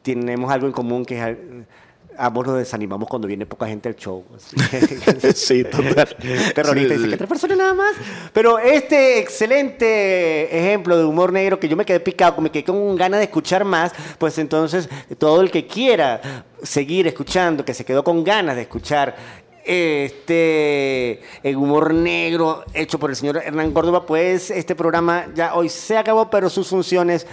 tenemos 0.03 0.51
algo 0.51 0.67
en 0.67 0.73
común 0.73 1.05
que 1.05 1.19
es 1.19 1.37
ambos 2.19 2.47
nos 2.47 2.59
desanimamos 2.59 3.09
cuando 3.09 3.29
viene 3.29 3.47
poca 3.47 3.67
gente 3.67 3.89
al 3.89 3.97
show. 3.97 4.25
Sí, 5.35 5.65
total. 5.65 6.17
Terrorista 6.55 6.95
Sí, 6.95 6.95
dice 6.95 7.05
sí. 7.05 7.11
que 7.11 7.17
tres 7.17 7.29
personas 7.29 7.59
nada 7.59 7.75
más. 7.75 7.95
Pero 8.33 8.59
este 8.59 9.19
excelente 9.19 10.57
ejemplo 10.57 10.97
de 10.97 11.05
humor 11.05 11.33
negro 11.33 11.59
que 11.59 11.69
yo 11.69 11.77
me 11.77 11.85
quedé 11.85 12.01
picado, 12.01 12.41
me 12.41 12.51
quedé 12.51 12.65
con 12.65 12.97
ganas 12.97 13.19
de 13.21 13.25
escuchar 13.25 13.65
más, 13.65 13.93
pues 14.19 14.39
entonces 14.39 14.89
todo 15.19 15.41
el 15.41 15.51
que 15.51 15.67
quiera 15.67 16.45
seguir 16.63 17.07
escuchando, 17.07 17.65
que 17.65 17.75
se 17.75 17.85
quedó 17.85 18.05
con 18.05 18.23
ganas 18.25 18.57
de 18.57 18.63
escuchar 18.63 19.17
este 19.65 21.21
el 21.43 21.57
humor 21.57 21.95
negro 21.95 22.65
hecho 22.75 22.99
por 22.99 23.11
el 23.11 23.17
señor 23.17 23.37
Hernán 23.39 23.73
Córdoba, 23.73 24.07
pues 24.07 24.51
este 24.51 24.75
programa 24.75 25.27
ya 25.35 25.55
hoy 25.55 25.69
se 25.69 25.97
acabó, 25.97 26.31
pero 26.31 26.51
sus 26.51 26.69
funciones 26.69 27.27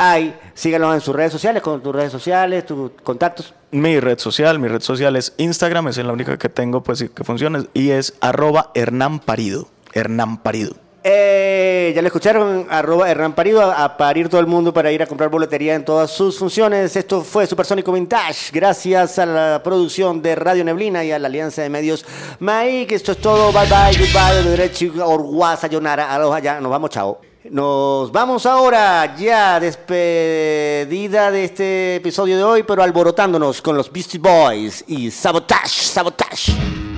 hay. 0.00 0.34
Síganos 0.54 0.94
en 0.94 1.00
sus 1.00 1.14
redes 1.14 1.30
sociales, 1.30 1.62
con 1.62 1.82
tus 1.82 1.94
redes 1.94 2.10
sociales, 2.10 2.64
tus 2.64 2.90
contactos. 3.02 3.54
Mi 3.70 4.00
red 4.00 4.18
social, 4.18 4.58
mi 4.58 4.66
red 4.68 4.80
social 4.80 5.14
es 5.16 5.34
Instagram, 5.36 5.88
es 5.88 5.98
la 5.98 6.12
única 6.12 6.38
que 6.38 6.48
tengo 6.48 6.82
pues 6.82 7.04
que 7.14 7.24
funciona 7.24 7.64
y 7.74 7.90
es 7.90 8.14
arroba 8.20 8.72
Hernán 8.74 9.20
Parido. 9.20 9.68
Hernán 9.92 10.38
Parido. 10.38 10.74
Eh, 11.02 11.92
ya 11.94 12.02
lo 12.02 12.08
escucharon, 12.08 12.66
arroba 12.68 13.10
Hernán 13.10 13.34
Parido, 13.34 13.62
a, 13.62 13.84
a 13.84 13.96
parir 13.96 14.28
todo 14.28 14.40
el 14.40 14.46
mundo 14.46 14.72
para 14.74 14.92
ir 14.92 15.02
a 15.02 15.06
comprar 15.06 15.30
boletería 15.30 15.74
en 15.74 15.84
todas 15.84 16.10
sus 16.10 16.38
funciones. 16.38 16.94
Esto 16.94 17.22
fue 17.22 17.46
Supersónico 17.46 17.90
Vintage, 17.90 18.50
gracias 18.52 19.18
a 19.18 19.24
la 19.24 19.60
producción 19.64 20.20
de 20.20 20.34
Radio 20.34 20.62
Neblina 20.62 21.02
y 21.02 21.12
a 21.12 21.18
la 21.18 21.28
Alianza 21.28 21.62
de 21.62 21.70
Medios 21.70 22.04
Mike. 22.38 22.94
Esto 22.94 23.12
es 23.12 23.18
todo, 23.18 23.50
bye 23.50 23.66
bye, 23.66 23.98
goodbye, 23.98 24.42
de 24.42 24.50
derecho, 24.50 24.92
orgua, 25.06 25.56
sayonara, 25.56 26.14
aloha, 26.14 26.38
ya, 26.40 26.60
nos 26.60 26.70
vamos, 26.70 26.90
chao. 26.90 27.29
Nos 27.50 28.12
vamos 28.12 28.46
ahora, 28.46 29.16
ya 29.16 29.58
despedida 29.58 31.32
de 31.32 31.44
este 31.44 31.96
episodio 31.96 32.36
de 32.36 32.44
hoy, 32.44 32.62
pero 32.62 32.80
alborotándonos 32.80 33.60
con 33.60 33.76
los 33.76 33.90
Beastie 33.90 34.20
Boys 34.20 34.84
y 34.86 35.10
Sabotage, 35.10 35.82
Sabotage. 35.82 36.89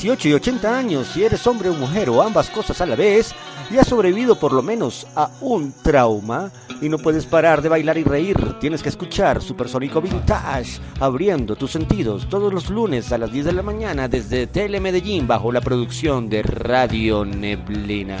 18 0.00 0.28
y 0.28 0.32
80 0.32 0.78
años, 0.78 1.08
si 1.08 1.24
eres 1.24 1.46
hombre 1.46 1.68
o 1.68 1.74
mujer 1.74 2.08
o 2.08 2.22
ambas 2.22 2.48
cosas 2.48 2.80
a 2.80 2.86
la 2.86 2.96
vez, 2.96 3.34
y 3.70 3.76
has 3.76 3.86
sobrevivido 3.86 4.34
por 4.34 4.54
lo 4.54 4.62
menos 4.62 5.06
a 5.14 5.28
un 5.42 5.74
trauma 5.82 6.50
y 6.80 6.88
no 6.88 6.96
puedes 6.96 7.26
parar 7.26 7.60
de 7.60 7.68
bailar 7.68 7.98
y 7.98 8.04
reír, 8.04 8.54
tienes 8.60 8.82
que 8.82 8.88
escuchar 8.88 9.42
Supersónico 9.42 10.00
Vintage, 10.00 10.80
abriendo 11.00 11.54
tus 11.54 11.72
sentidos 11.72 12.26
todos 12.30 12.50
los 12.50 12.70
lunes 12.70 13.12
a 13.12 13.18
las 13.18 13.30
10 13.30 13.44
de 13.44 13.52
la 13.52 13.62
mañana 13.62 14.08
desde 14.08 14.46
Tele 14.46 14.80
Medellín 14.80 15.26
bajo 15.26 15.52
la 15.52 15.60
producción 15.60 16.30
de 16.30 16.44
Radio 16.44 17.26
Neblina. 17.26 18.16